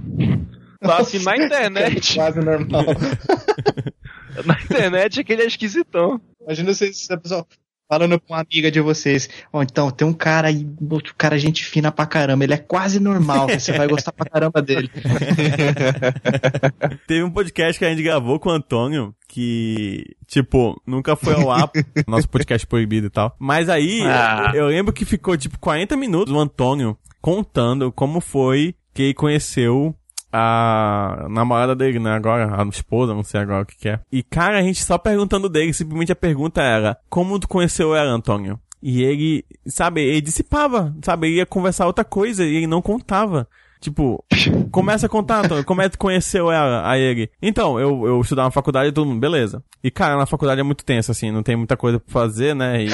Tá, 0.86 0.98
assim, 0.98 1.22
na 1.24 1.36
internet. 1.36 2.14
Quase 2.14 2.40
normal. 2.40 2.84
Na 4.44 4.60
internet 4.62 5.20
é 5.20 5.24
que 5.24 5.32
ele 5.32 5.42
é 5.42 5.46
esquisitão. 5.46 6.20
Imagina 6.42 6.72
vocês, 6.74 7.10
a 7.10 7.16
pessoa 7.16 7.46
falando 7.88 8.18
com 8.20 8.34
uma 8.34 8.40
amiga 8.40 8.68
de 8.70 8.80
vocês. 8.80 9.28
Ó, 9.52 9.62
então, 9.62 9.90
tem 9.92 10.06
um 10.06 10.12
cara 10.12 10.48
aí, 10.48 10.66
outro 10.90 11.14
cara 11.16 11.38
gente 11.38 11.64
fina 11.64 11.92
pra 11.92 12.04
caramba, 12.04 12.42
ele 12.44 12.52
é 12.54 12.58
quase 12.58 12.98
normal, 12.98 13.46
você 13.48 13.72
vai 13.72 13.86
gostar 13.86 14.10
pra 14.12 14.28
caramba 14.28 14.60
dele. 14.60 14.90
Teve 17.06 17.22
um 17.22 17.30
podcast 17.30 17.78
que 17.78 17.84
a 17.84 17.90
gente 17.90 18.02
gravou 18.02 18.38
com 18.38 18.48
o 18.48 18.52
Antônio, 18.52 19.14
que, 19.28 20.04
tipo, 20.26 20.80
nunca 20.86 21.16
foi 21.16 21.34
ao 21.34 21.50
ar, 21.50 21.70
nosso 22.06 22.28
podcast 22.28 22.66
proibido 22.66 23.06
e 23.06 23.10
tal. 23.10 23.34
Mas 23.38 23.68
aí, 23.68 24.02
Ah. 24.02 24.52
eu 24.54 24.66
lembro 24.66 24.92
que 24.92 25.04
ficou, 25.04 25.36
tipo, 25.36 25.58
40 25.58 25.96
minutos 25.96 26.32
o 26.34 26.38
Antônio 26.38 26.96
contando 27.20 27.90
como 27.92 28.20
foi 28.20 28.74
que 28.94 29.02
ele 29.02 29.14
conheceu 29.14 29.94
a 30.38 31.26
namorada 31.30 31.74
dele, 31.74 31.98
né? 31.98 32.12
Agora, 32.12 32.60
a 32.60 32.68
esposa, 32.68 33.14
não 33.14 33.22
sei 33.22 33.40
agora 33.40 33.62
o 33.62 33.66
que 33.66 33.76
que 33.76 33.88
é. 33.88 34.00
E, 34.12 34.22
cara, 34.22 34.58
a 34.58 34.62
gente 34.62 34.84
só 34.84 34.98
perguntando 34.98 35.48
dele, 35.48 35.72
simplesmente 35.72 36.12
a 36.12 36.16
pergunta 36.16 36.60
era, 36.60 36.98
como 37.08 37.38
tu 37.38 37.48
conheceu 37.48 37.94
ela, 37.94 38.10
Antônio? 38.10 38.60
E 38.82 39.02
ele, 39.02 39.44
sabe, 39.66 40.02
ele 40.02 40.20
dissipava, 40.20 40.94
sabe? 41.02 41.28
Ele 41.28 41.36
ia 41.36 41.46
conversar 41.46 41.86
outra 41.86 42.04
coisa 42.04 42.44
e 42.44 42.56
ele 42.56 42.66
não 42.66 42.82
contava. 42.82 43.48
Tipo, 43.80 44.22
começa 44.70 45.06
a 45.06 45.08
contar, 45.08 45.44
Antônio, 45.44 45.64
como 45.64 45.80
é 45.80 45.84
que 45.84 45.92
tu 45.92 45.98
conheceu 45.98 46.52
ela, 46.52 46.88
a 46.88 46.98
ele? 46.98 47.30
Então, 47.40 47.80
eu, 47.80 48.06
eu 48.06 48.20
estudava 48.20 48.48
na 48.48 48.52
faculdade 48.52 48.90
e 48.90 48.92
todo 48.92 49.06
mundo, 49.06 49.20
beleza. 49.20 49.62
E, 49.82 49.90
cara, 49.90 50.16
na 50.16 50.26
faculdade 50.26 50.60
é 50.60 50.64
muito 50.64 50.84
tenso, 50.84 51.10
assim, 51.10 51.30
não 51.30 51.42
tem 51.42 51.56
muita 51.56 51.76
coisa 51.76 51.98
pra 51.98 52.12
fazer, 52.12 52.54
né? 52.54 52.84
E, 52.84 52.90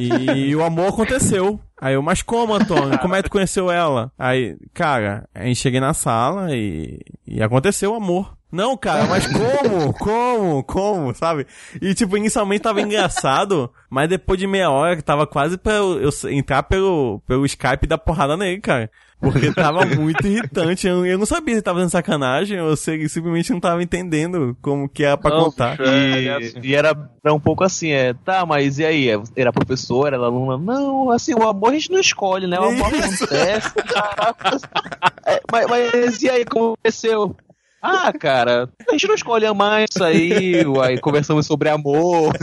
e, 0.00 0.48
e 0.48 0.56
o 0.56 0.64
amor 0.64 0.88
aconteceu. 0.88 1.60
Aí 1.84 1.92
eu, 1.92 2.02
mas 2.02 2.22
como, 2.22 2.54
Antônio? 2.54 2.98
Como 2.98 3.14
é 3.14 3.18
que 3.18 3.28
tu 3.28 3.32
conheceu 3.32 3.70
ela? 3.70 4.10
Aí, 4.18 4.56
cara, 4.72 5.28
a 5.34 5.44
gente 5.44 5.56
cheguei 5.56 5.80
na 5.80 5.92
sala 5.92 6.48
e, 6.56 6.98
e 7.26 7.42
aconteceu 7.42 7.92
o 7.92 7.94
amor. 7.94 8.34
Não, 8.54 8.76
cara, 8.76 9.04
mas 9.06 9.26
como? 9.26 9.92
Como? 9.98 10.62
Como? 10.62 11.14
Sabe? 11.14 11.44
E, 11.82 11.92
tipo, 11.92 12.16
inicialmente 12.16 12.62
tava 12.62 12.80
engraçado, 12.80 13.68
mas 13.90 14.08
depois 14.08 14.38
de 14.38 14.46
meia 14.46 14.70
hora, 14.70 14.94
que 14.94 15.02
tava 15.02 15.26
quase 15.26 15.58
pra 15.58 15.72
eu, 15.72 16.00
eu 16.00 16.10
entrar 16.30 16.62
pelo, 16.62 17.20
pelo 17.26 17.44
Skype 17.44 17.84
e 17.84 17.88
dar 17.88 17.98
porrada 17.98 18.36
nele, 18.36 18.60
cara. 18.60 18.88
Porque 19.18 19.52
tava 19.52 19.84
muito 19.96 20.24
irritante. 20.24 20.86
Eu, 20.86 21.04
eu 21.04 21.18
não 21.18 21.26
sabia 21.26 21.56
se 21.56 21.62
tava 21.62 21.78
fazendo 21.78 21.90
sacanagem 21.90 22.60
ou 22.60 22.76
se 22.76 22.92
ele 22.92 23.08
simplesmente 23.08 23.52
não 23.52 23.58
tava 23.58 23.82
entendendo 23.82 24.56
como 24.62 24.88
que 24.88 25.02
era 25.02 25.16
pra 25.16 25.30
Não, 25.30 25.44
contar. 25.44 25.76
E, 25.80 26.52
e 26.62 26.74
era, 26.74 27.10
era 27.24 27.34
um 27.34 27.40
pouco 27.40 27.64
assim, 27.64 27.90
é, 27.90 28.12
tá, 28.12 28.46
mas 28.46 28.78
e 28.78 28.84
aí? 28.84 29.08
Era 29.34 29.52
professora, 29.52 30.16
era 30.16 30.26
aluna? 30.26 30.58
Não, 30.58 31.10
assim, 31.10 31.34
o 31.34 31.48
amor 31.48 31.70
a 31.70 31.74
gente 31.74 31.90
não 31.90 31.98
escolhe, 31.98 32.46
né? 32.46 32.60
O 32.60 32.64
amor 32.64 32.86
acontece. 32.86 33.72
É, 35.26 35.40
mas, 35.50 35.66
mas 35.66 36.22
e 36.22 36.28
aí, 36.28 36.44
como 36.44 36.74
aconteceu? 36.74 37.34
Ah, 37.86 38.10
cara, 38.18 38.66
a 38.88 38.92
gente 38.92 39.06
não 39.06 39.14
escolhe 39.14 39.44
amar 39.44 39.84
isso 39.84 40.02
aí, 40.02 40.64
aí 40.82 40.98
conversamos 40.98 41.46
sobre 41.46 41.68
amor. 41.68 42.32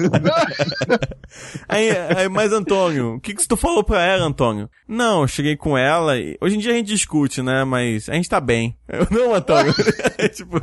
Aí, 1.67 1.89
aí, 1.89 2.27
mas 2.27 2.51
Antônio, 2.51 3.15
o 3.15 3.19
que 3.21 3.33
que 3.33 3.47
tu 3.47 3.55
falou 3.55 3.83
pra 3.83 4.03
ela, 4.03 4.25
Antônio? 4.25 4.69
Não, 4.85 5.21
eu 5.21 5.27
cheguei 5.27 5.55
com 5.55 5.77
ela 5.77 6.17
e... 6.17 6.37
Hoje 6.41 6.57
em 6.57 6.59
dia 6.59 6.73
a 6.73 6.75
gente 6.75 6.87
discute, 6.87 7.41
né? 7.41 7.63
Mas 7.63 8.09
a 8.09 8.13
gente 8.13 8.29
tá 8.29 8.41
bem. 8.41 8.77
Eu, 8.87 9.07
não, 9.09 9.33
Antônio. 9.33 9.73
É 10.17 10.27
tipo... 10.27 10.59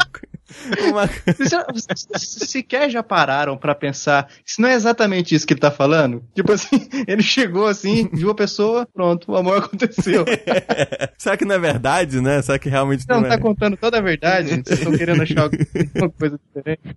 Uma... 0.91 1.09
Sequer 2.19 2.91
já 2.91 3.03
pararam 3.03 3.57
pra 3.57 3.75
pensar, 3.75 4.29
isso 4.45 4.61
não 4.61 4.69
é 4.69 4.75
exatamente 4.75 5.35
isso 5.35 5.47
que 5.47 5.53
ele 5.53 5.61
tá 5.61 5.71
falando? 5.71 6.23
Tipo 6.35 6.53
assim, 6.53 6.89
ele 7.07 7.23
chegou 7.23 7.67
assim, 7.67 8.09
viu 8.13 8.31
a 8.31 8.35
pessoa, 8.35 8.87
pronto, 8.93 9.33
o 9.33 9.37
amor 9.37 9.59
aconteceu. 9.59 10.25
Será 11.19 11.37
que 11.37 11.45
não 11.45 11.55
é 11.55 11.59
verdade, 11.59 12.21
né? 12.21 12.41
Será 12.43 12.59
que 12.59 12.69
realmente 12.69 13.05
Não, 13.09 13.21
não, 13.21 13.29
tá 13.29 13.35
é? 13.35 13.39
contando 13.39 13.77
toda 13.77 13.99
a 13.99 14.01
verdade? 14.01 14.49
Vocês 14.65 14.79
estão 14.79 14.97
querendo 14.97 15.23
achar 15.23 15.43
alguma 15.43 16.11
coisa 16.19 16.39
diferente? 16.47 16.97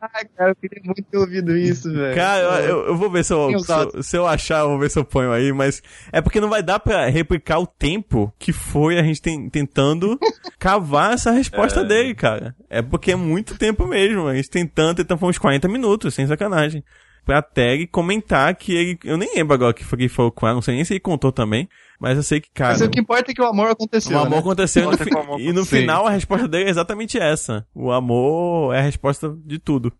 Ai, 0.00 0.24
cara, 0.36 0.50
eu 0.52 0.56
queria 0.56 0.82
muito 0.84 1.02
ter 1.02 1.18
ouvido 1.18 1.56
isso, 1.56 1.92
velho. 1.92 2.14
Cara, 2.14 2.60
eu, 2.62 2.86
eu- 2.86 2.96
vou 2.96 3.10
ver 3.10 3.24
se 3.24 3.32
eu, 3.32 3.48
Tem 3.48 3.58
se, 3.58 3.72
eu, 3.72 4.02
se 4.02 4.16
eu 4.16 4.26
achar, 4.26 4.60
eu 4.60 4.68
vou 4.70 4.78
ver 4.78 4.90
se 4.90 4.98
eu 4.98 5.04
ponho 5.04 5.32
aí, 5.32 5.52
mas 5.52 5.82
é 6.12 6.20
porque 6.20 6.40
não 6.40 6.48
vai 6.48 6.62
dar 6.62 6.78
pra 6.78 7.08
replicar 7.08 7.58
o 7.58 7.66
tempo 7.66 8.32
que 8.38 8.52
foi 8.52 8.98
a 8.98 9.02
gente 9.02 9.20
ten- 9.20 9.48
tentando 9.48 10.18
cavar 10.58 11.12
essa 11.14 11.30
resposta 11.32 11.84
dele, 11.84 12.14
cara. 12.14 12.54
É 12.70 12.80
porque 12.90 13.12
é 13.12 13.16
muito 13.16 13.56
tempo 13.58 13.86
mesmo. 13.86 14.26
A 14.26 14.34
gente 14.34 14.50
tentando, 14.50 14.96
tentando, 14.96 15.18
foi 15.18 15.28
uns 15.30 15.38
40 15.38 15.68
minutos, 15.68 16.14
sem 16.14 16.26
sacanagem. 16.26 16.82
Pra 17.24 17.38
até 17.38 17.74
ele 17.74 17.88
comentar 17.88 18.54
que 18.54 18.72
ele. 18.72 18.98
Eu 19.02 19.16
nem 19.16 19.34
lembro 19.34 19.52
agora 19.54 19.74
que 19.74 19.82
foi 19.84 19.98
que 19.98 20.08
falou 20.08 20.30
com 20.30 20.46
ela, 20.46 20.54
não 20.54 20.62
sei 20.62 20.76
nem 20.76 20.84
se 20.84 20.92
ele 20.92 21.00
contou 21.00 21.32
também. 21.32 21.68
Mas 21.98 22.16
eu 22.16 22.22
sei 22.22 22.40
que, 22.40 22.48
cara. 22.54 22.70
Mas 22.74 22.82
o 22.82 22.88
que 22.88 23.00
importa 23.00 23.32
é 23.32 23.34
que 23.34 23.42
o 23.42 23.46
amor 23.46 23.68
aconteceu. 23.68 24.16
O 24.16 24.20
amor 24.20 24.30
né? 24.30 24.38
aconteceu 24.38 24.84
e 24.84 24.86
no, 24.92 24.96
fi- 24.98 25.04
que 25.10 25.16
o 25.16 25.18
amor 25.18 25.40
e 25.40 25.52
no 25.52 25.64
final 25.64 26.06
a 26.06 26.10
resposta 26.10 26.46
dele 26.46 26.66
é 26.66 26.70
exatamente 26.70 27.18
essa. 27.18 27.66
O 27.74 27.90
amor 27.90 28.72
é 28.74 28.78
a 28.78 28.82
resposta 28.82 29.34
de 29.44 29.58
tudo. 29.58 29.92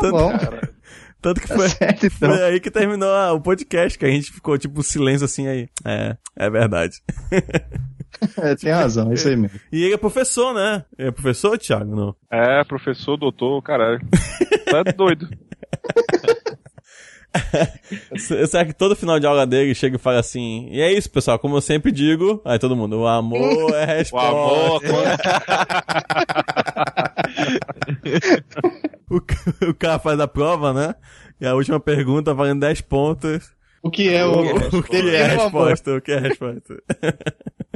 Tá 0.00 0.10
bom. 0.10 0.32
Tanto 1.22 1.40
que 1.40 1.48
Tá 1.48 1.54
foi, 1.56 1.68
certo, 1.70 2.04
então. 2.06 2.30
foi 2.30 2.42
aí 2.42 2.60
que 2.60 2.70
terminou 2.70 3.08
o 3.34 3.40
podcast, 3.40 3.98
que 3.98 4.04
a 4.04 4.10
gente 4.10 4.30
ficou 4.30 4.58
tipo 4.58 4.82
silêncio 4.82 5.24
assim 5.24 5.46
aí. 5.46 5.66
É, 5.82 6.16
é 6.36 6.50
verdade. 6.50 7.00
É, 8.38 8.54
tem 8.54 8.72
razão, 8.72 9.10
é 9.10 9.14
isso 9.14 9.28
aí 9.28 9.36
mesmo. 9.36 9.58
E 9.72 9.84
ele 9.84 9.94
é 9.94 9.98
professor, 9.98 10.54
né? 10.54 10.84
Ele 10.98 11.08
é 11.08 11.10
professor, 11.10 11.58
Thiago? 11.58 11.94
Não. 11.94 12.14
É, 12.30 12.62
professor, 12.64 13.16
doutor, 13.16 13.60
caralho. 13.62 14.00
Tá 14.70 14.82
doido. 14.96 15.28
Será 18.16 18.64
que 18.64 18.72
todo 18.72 18.94
final 18.94 19.18
de 19.18 19.26
aula 19.26 19.46
dele 19.46 19.74
chega 19.74 19.96
e 19.96 19.98
fala 19.98 20.20
assim? 20.20 20.68
E 20.70 20.80
é 20.80 20.92
isso, 20.92 21.10
pessoal, 21.10 21.38
como 21.38 21.56
eu 21.56 21.60
sempre 21.60 21.90
digo. 21.90 22.40
Aí 22.44 22.58
todo 22.58 22.76
mundo, 22.76 23.00
o 23.00 23.06
amor 23.06 23.74
é 23.74 23.82
a 23.82 23.84
O 23.84 23.96
resposta. 23.96 24.28
amor, 24.28 24.80
O, 29.14 29.16
o 29.70 29.74
cara 29.74 29.98
faz 29.98 30.18
a 30.18 30.26
prova, 30.28 30.72
né? 30.72 30.94
E 31.40 31.46
a 31.46 31.54
última 31.54 31.78
pergunta 31.80 32.32
valendo 32.34 32.60
10 32.60 32.80
pontos. 32.82 33.52
O 33.82 33.90
que 33.90 34.08
é 34.08 34.24
o, 34.24 34.78
O 34.78 34.82
que 34.82 34.96
é 34.96 35.24
a 35.24 35.28
resposta? 35.28 35.94
O 35.96 36.00
que 36.00 36.12
é 36.12 36.16
a 36.16 36.20
resposta? 36.20 36.82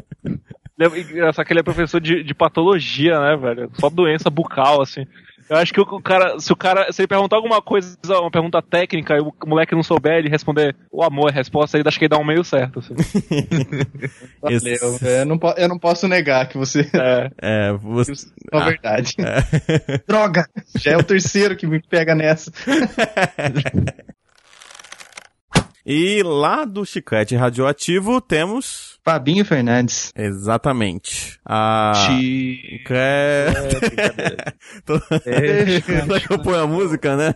É 0.81 0.87
engraçado 0.87 1.45
que 1.45 1.53
ele 1.53 1.61
é 1.61 1.63
professor 1.65 2.01
de, 2.01 2.23
de 2.23 2.35
patologia, 2.35 3.19
né, 3.19 3.37
velho? 3.37 3.71
Só 3.75 3.91
doença 3.91 4.31
bucal, 4.31 4.81
assim. 4.81 5.05
Eu 5.49 5.57
acho 5.57 5.73
que 5.73 5.81
o, 5.81 5.87
cara, 6.03 6.39
se 6.39 6.53
o 6.53 6.57
cara, 6.57 6.93
se 6.93 7.01
ele 7.01 7.09
perguntar 7.09 7.37
alguma 7.37 7.63
coisa, 7.63 7.97
uma 8.07 8.31
pergunta 8.31 8.61
técnica, 8.61 9.17
e 9.17 9.21
o 9.21 9.33
moleque 9.47 9.75
não 9.75 9.83
souber, 9.83 10.19
ele 10.19 10.29
responder 10.29 10.77
o 10.93 11.03
amor 11.03 11.31
é 11.31 11.33
a 11.33 11.35
resposta, 11.37 11.79
aí 11.79 11.83
acho 11.87 11.99
que 11.99 12.05
ele 12.05 12.11
dá 12.11 12.19
um 12.19 12.25
meio 12.25 12.45
certo, 12.45 12.81
assim. 12.81 12.95
Esse- 14.51 14.79
Valeu, 14.79 14.99
velho. 14.99 15.17
eu, 15.21 15.25
não 15.25 15.39
eu 15.57 15.69
não 15.69 15.79
posso 15.79 16.07
negar 16.07 16.47
que 16.49 16.59
você 16.59 16.81
É. 16.93 17.31
É, 17.41 17.73
você. 17.73 18.13
é 18.53 18.61
verdade. 18.65 19.15
Droga! 20.07 20.47
Já 20.77 20.93
é 20.93 20.97
o 20.99 21.03
terceiro 21.03 21.57
que 21.57 21.67
me 21.67 21.81
pega 21.81 22.15
nessa. 22.15 22.53
E 25.91 26.23
lá 26.23 26.67
do 26.67 26.85
chiclete 26.85 27.35
radioativo 27.35 28.21
temos. 28.21 28.98
Fabinho 29.09 29.45
Fernandes. 29.45 30.13
Exatamente. 30.17 31.39
A. 31.45 31.93
Chi- 32.07 32.79
Chiclete. 32.79 33.77
Será 35.85 36.21
que 36.21 36.33
eu 36.33 36.39
ponho 36.41 36.61
a 36.63 36.67
música, 36.67 37.17
né? 37.17 37.35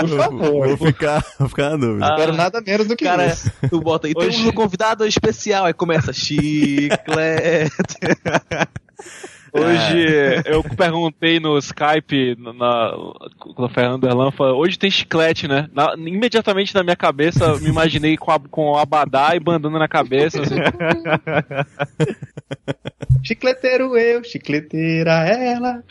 Por 0.00 0.08
favor. 0.16 0.76
Vou 0.76 0.86
ficar, 0.88 1.24
vou 1.38 1.48
ficar 1.48 1.70
na 1.70 1.76
dúvida. 1.76 2.16
Quero 2.16 2.32
nada 2.34 2.60
menos 2.60 2.86
do 2.86 2.96
que 2.96 3.04
Cara, 3.04 3.26
isso. 3.26 3.50
tu 3.70 3.80
bota 3.80 4.06
aí, 4.06 4.14
temos 4.14 4.38
um 4.44 4.52
convidado 4.52 5.06
especial, 5.06 5.64
aí 5.64 5.72
começa 5.72 6.12
chiclete. 6.12 7.00
Hoje 9.60 10.42
eu 10.46 10.62
perguntei 10.62 11.40
no 11.40 11.56
Skype, 11.58 12.36
na, 12.38 12.52
na, 12.52 12.90
com 13.38 13.64
o 13.64 13.68
Fernando 13.68 14.06
Erlan, 14.06 14.30
hoje 14.56 14.78
tem 14.78 14.90
chiclete, 14.90 15.48
né? 15.48 15.68
Na- 15.72 15.94
imediatamente 15.96 16.74
na 16.74 16.82
minha 16.82 16.96
cabeça, 16.96 17.44
eu 17.44 17.60
me 17.60 17.68
imaginei 17.68 18.16
com, 18.16 18.30
a, 18.30 18.38
com 18.38 18.70
o 18.72 18.76
abadá 18.78 19.34
e 19.34 19.40
bandana 19.40 19.78
na 19.78 19.88
cabeça, 19.88 20.40
assim. 20.42 20.56
Chicleteiro 23.22 23.96
eu, 23.96 24.22
chicleteira 24.22 25.10
ela. 25.26 25.82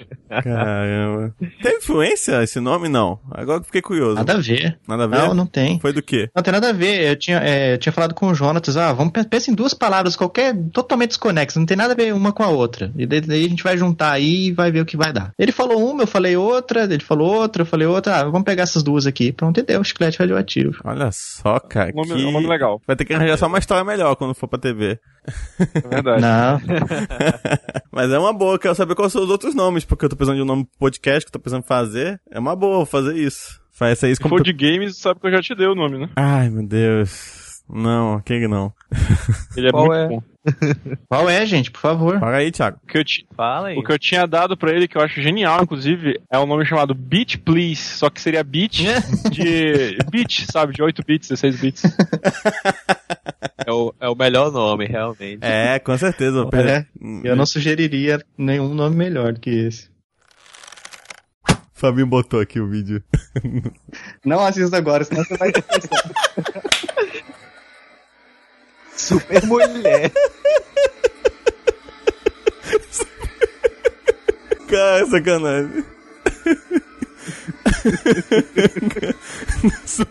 Caramba. 0.41 1.35
Tem 1.61 1.77
influência 1.77 2.41
esse 2.41 2.59
nome? 2.61 2.87
Não. 2.87 3.19
Agora 3.29 3.59
que 3.59 3.65
fiquei 3.65 3.81
curioso. 3.81 4.15
Nada 4.15 4.33
a 4.33 4.37
ver. 4.37 4.77
Nada 4.87 5.03
a 5.03 5.07
ver? 5.07 5.17
Não, 5.17 5.33
não 5.33 5.45
tem. 5.45 5.79
Foi 5.79 5.91
do 5.91 6.01
quê? 6.01 6.29
Não 6.33 6.41
tem 6.41 6.53
nada 6.53 6.69
a 6.69 6.73
ver. 6.73 7.09
Eu 7.09 7.15
tinha, 7.17 7.39
é, 7.39 7.73
eu 7.73 7.77
tinha 7.77 7.91
falado 7.91 8.13
com 8.13 8.27
o 8.27 8.33
Jonatas, 8.35 8.77
ah, 8.77 8.93
vamos 8.93 9.11
pe- 9.11 9.25
pensa 9.25 9.51
em 9.51 9.53
duas 9.53 9.73
palavras 9.73 10.15
qualquer, 10.15 10.55
totalmente 10.71 11.09
desconexas, 11.09 11.57
não 11.57 11.65
tem 11.65 11.75
nada 11.77 11.91
a 11.93 11.95
ver 11.95 12.13
uma 12.13 12.31
com 12.31 12.43
a 12.43 12.47
outra. 12.47 12.91
E 12.97 13.05
daí, 13.05 13.53
gente 13.55 13.63
vai 13.63 13.77
juntar 13.77 14.11
aí 14.11 14.47
e 14.47 14.51
vai 14.51 14.71
ver 14.71 14.81
o 14.81 14.85
que 14.85 14.97
vai 14.97 15.11
dar. 15.11 15.31
Ele 15.37 15.51
falou 15.51 15.91
uma, 15.91 16.03
eu 16.03 16.07
falei 16.07 16.35
outra, 16.35 16.83
ele 16.83 17.03
falou 17.03 17.33
outra, 17.33 17.61
eu 17.61 17.65
falei 17.65 17.87
outra, 17.87 18.17
ah, 18.17 18.23
vamos 18.25 18.43
pegar 18.43 18.63
essas 18.63 18.83
duas 18.83 19.07
aqui. 19.07 19.31
Pronto, 19.31 19.59
e 19.59 19.63
deu, 19.63 19.83
chiclete 19.83 20.19
radioativo. 20.19 20.79
Olha 20.83 21.09
só, 21.11 21.59
cara. 21.59 21.91
O 21.93 22.01
nome, 22.05 22.21
que... 22.21 22.27
o 22.27 22.31
nome 22.31 22.47
legal, 22.47 22.81
Vai 22.85 22.95
ter 22.95 23.05
que 23.05 23.13
arranjar 23.13 23.37
só 23.37 23.47
uma 23.47 23.59
história 23.59 23.83
melhor 23.83 24.15
quando 24.15 24.33
for 24.35 24.47
pra 24.47 24.59
TV. 24.59 24.99
é 25.59 25.87
verdade. 25.87 26.21
Não, 26.21 26.61
Mas 27.91 28.11
é 28.11 28.19
uma 28.19 28.33
boa, 28.33 28.55
eu 28.55 28.59
quero 28.59 28.75
saber 28.75 28.95
quais 28.95 29.11
são 29.11 29.23
os 29.23 29.29
outros 29.29 29.55
nomes, 29.55 29.85
porque 29.85 30.05
eu 30.05 30.09
tô 30.09 30.15
precisando 30.15 30.37
de 30.37 30.43
um 30.43 30.45
nome 30.45 30.65
pro 30.65 30.79
podcast 30.79 31.21
que 31.25 31.29
eu 31.29 31.33
tô 31.33 31.39
precisando 31.39 31.63
fazer. 31.63 32.19
É 32.29 32.39
uma 32.39 32.55
boa 32.55 32.85
fazer 32.85 33.15
isso. 33.15 33.59
Faz 33.71 34.01
isso 34.03 34.15
Se 34.15 34.21
como. 34.21 34.37
for 34.37 34.43
de 34.43 34.53
games, 34.53 34.97
sabe 34.97 35.19
que 35.19 35.27
eu 35.27 35.31
já 35.31 35.41
te 35.41 35.53
dei 35.55 35.67
o 35.67 35.75
nome, 35.75 35.97
né? 35.99 36.09
Ai, 36.15 36.49
meu 36.49 36.65
Deus. 36.65 37.44
Não, 37.67 38.13
aquele 38.15 38.47
não. 38.47 38.71
Ele 39.57 39.67
é 39.67 39.71
Qual 39.71 39.85
muito 39.87 39.97
é? 39.97 40.07
bom. 40.07 40.23
Qual 41.09 41.27
é, 41.29 41.43
gente? 41.45 41.71
Por 41.71 41.79
favor. 41.79 42.19
Fala 42.19 42.37
aí, 42.37 42.51
Thiago. 42.51 42.77
O 42.83 42.87
que, 42.87 42.97
eu 42.99 43.03
ti- 43.03 43.27
Fala 43.35 43.69
aí. 43.69 43.77
o 43.77 43.83
que 43.83 43.91
eu 43.91 43.97
tinha 43.97 44.27
dado 44.27 44.55
pra 44.55 44.71
ele, 44.71 44.87
que 44.87 44.95
eu 44.95 45.01
acho 45.01 45.19
genial, 45.21 45.63
inclusive, 45.63 46.21
é 46.31 46.37
um 46.37 46.45
nome 46.45 46.63
chamado 46.65 46.93
Beat 46.93 47.37
Please, 47.39 47.81
só 47.81 48.09
que 48.11 48.21
seria 48.21 48.43
beat 48.43 48.83
de 49.31 49.97
bit, 50.11 50.45
sabe? 50.51 50.73
De 50.73 50.83
8 50.83 51.01
bits, 51.03 51.29
16 51.29 51.59
bits. 51.59 51.83
É 53.65 53.71
o, 53.71 53.93
é 53.99 54.07
o 54.07 54.15
melhor 54.15 54.51
nome, 54.51 54.85
realmente. 54.85 55.39
É, 55.41 55.79
com 55.79 55.97
certeza. 55.97 56.47
É, 56.53 56.85
eu 57.23 57.35
não 57.35 57.47
sugeriria 57.47 58.23
nenhum 58.37 58.75
nome 58.75 58.95
melhor 58.95 59.33
do 59.33 59.39
que 59.39 59.49
esse. 59.49 59.89
Fabinho 61.73 62.07
botou 62.07 62.39
aqui 62.39 62.59
o 62.59 62.69
vídeo. 62.69 63.03
Não 64.23 64.39
assista 64.45 64.77
agora, 64.77 65.03
senão 65.03 65.23
você 65.25 65.35
vai 65.35 65.51
Super 68.95 69.45
mulher. 69.45 70.11
Cara, 74.67 75.05
sacanagem. 75.05 75.85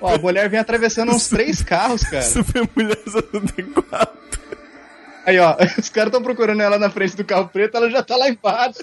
Ó, 0.00 0.14
a 0.14 0.18
mulher 0.18 0.48
vem 0.48 0.60
atravessando 0.60 1.12
uns 1.12 1.28
três 1.28 1.62
carros, 1.62 2.02
cara. 2.04 2.22
Super 2.22 2.68
Mulher 2.74 2.98
64. 3.04 4.24
Aí, 5.26 5.38
ó, 5.38 5.56
os 5.78 5.88
caras 5.88 6.08
estão 6.08 6.22
procurando 6.22 6.60
ela 6.62 6.78
na 6.78 6.90
frente 6.90 7.16
do 7.16 7.24
carro 7.24 7.48
preto, 7.48 7.76
ela 7.76 7.90
já 7.90 8.02
tá 8.02 8.16
lá 8.16 8.28
embaixo. 8.28 8.80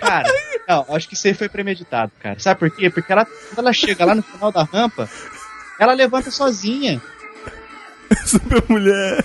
Cara, 0.00 0.28
não, 0.68 0.86
acho 0.94 1.08
que 1.08 1.14
isso 1.14 1.26
aí 1.26 1.34
foi 1.34 1.48
premeditado, 1.48 2.12
cara. 2.20 2.38
Sabe 2.38 2.60
por 2.60 2.70
quê? 2.70 2.90
Porque 2.90 3.12
ela, 3.12 3.24
quando 3.24 3.58
ela 3.58 3.72
chega 3.72 4.04
lá 4.04 4.14
no 4.14 4.22
final 4.22 4.52
da 4.52 4.62
rampa, 4.62 5.08
ela 5.78 5.92
levanta 5.92 6.30
sozinha. 6.30 7.00
Super 8.26 8.62
Mulher. 8.68 9.24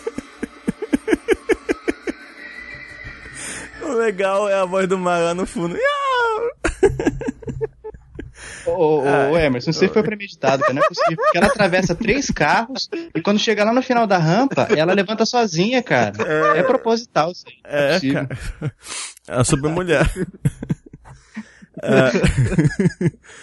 O 3.82 3.94
legal 3.94 4.50
é 4.50 4.56
a 4.56 4.66
voz 4.66 4.88
do 4.88 4.98
mar 4.98 5.20
lá 5.20 5.34
no 5.34 5.46
fundo. 5.46 5.78
Ô, 8.66 8.72
ô, 8.72 9.32
ô, 9.32 9.38
Emerson, 9.38 9.72
isso 9.72 9.84
aí 9.84 9.90
foi 9.90 10.04
premeditado, 10.04 10.62
cara. 10.62 10.74
Não 10.74 10.82
é 10.82 10.88
possível. 10.88 11.18
Porque 11.18 11.38
ela 11.38 11.48
atravessa 11.48 11.94
três 11.94 12.28
carros 12.30 12.90
e 13.14 13.22
quando 13.22 13.40
chega 13.40 13.64
lá 13.64 13.74
no 13.74 13.82
final 13.82 14.08
da 14.08 14.18
rampa, 14.18 14.68
ela 14.76 14.94
levanta 14.94 15.26
sozinha, 15.26 15.82
cara. 15.84 16.14
É, 16.58 16.64
proposital 16.64 17.32
isso 17.32 17.44
aí. 17.48 17.54
É, 17.66 17.94
possível. 17.94 18.28
cara. 18.28 18.74
É 19.28 19.44
Super 19.44 19.70
Mulher. 19.70 20.10
É, 21.82 22.12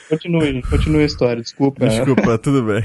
Continue, 0.09 0.63
continue 0.63 1.03
a 1.03 1.07
história, 1.07 1.43
desculpa. 1.43 1.87
desculpa, 1.87 2.39
tudo 2.39 2.63
bem. 2.63 2.85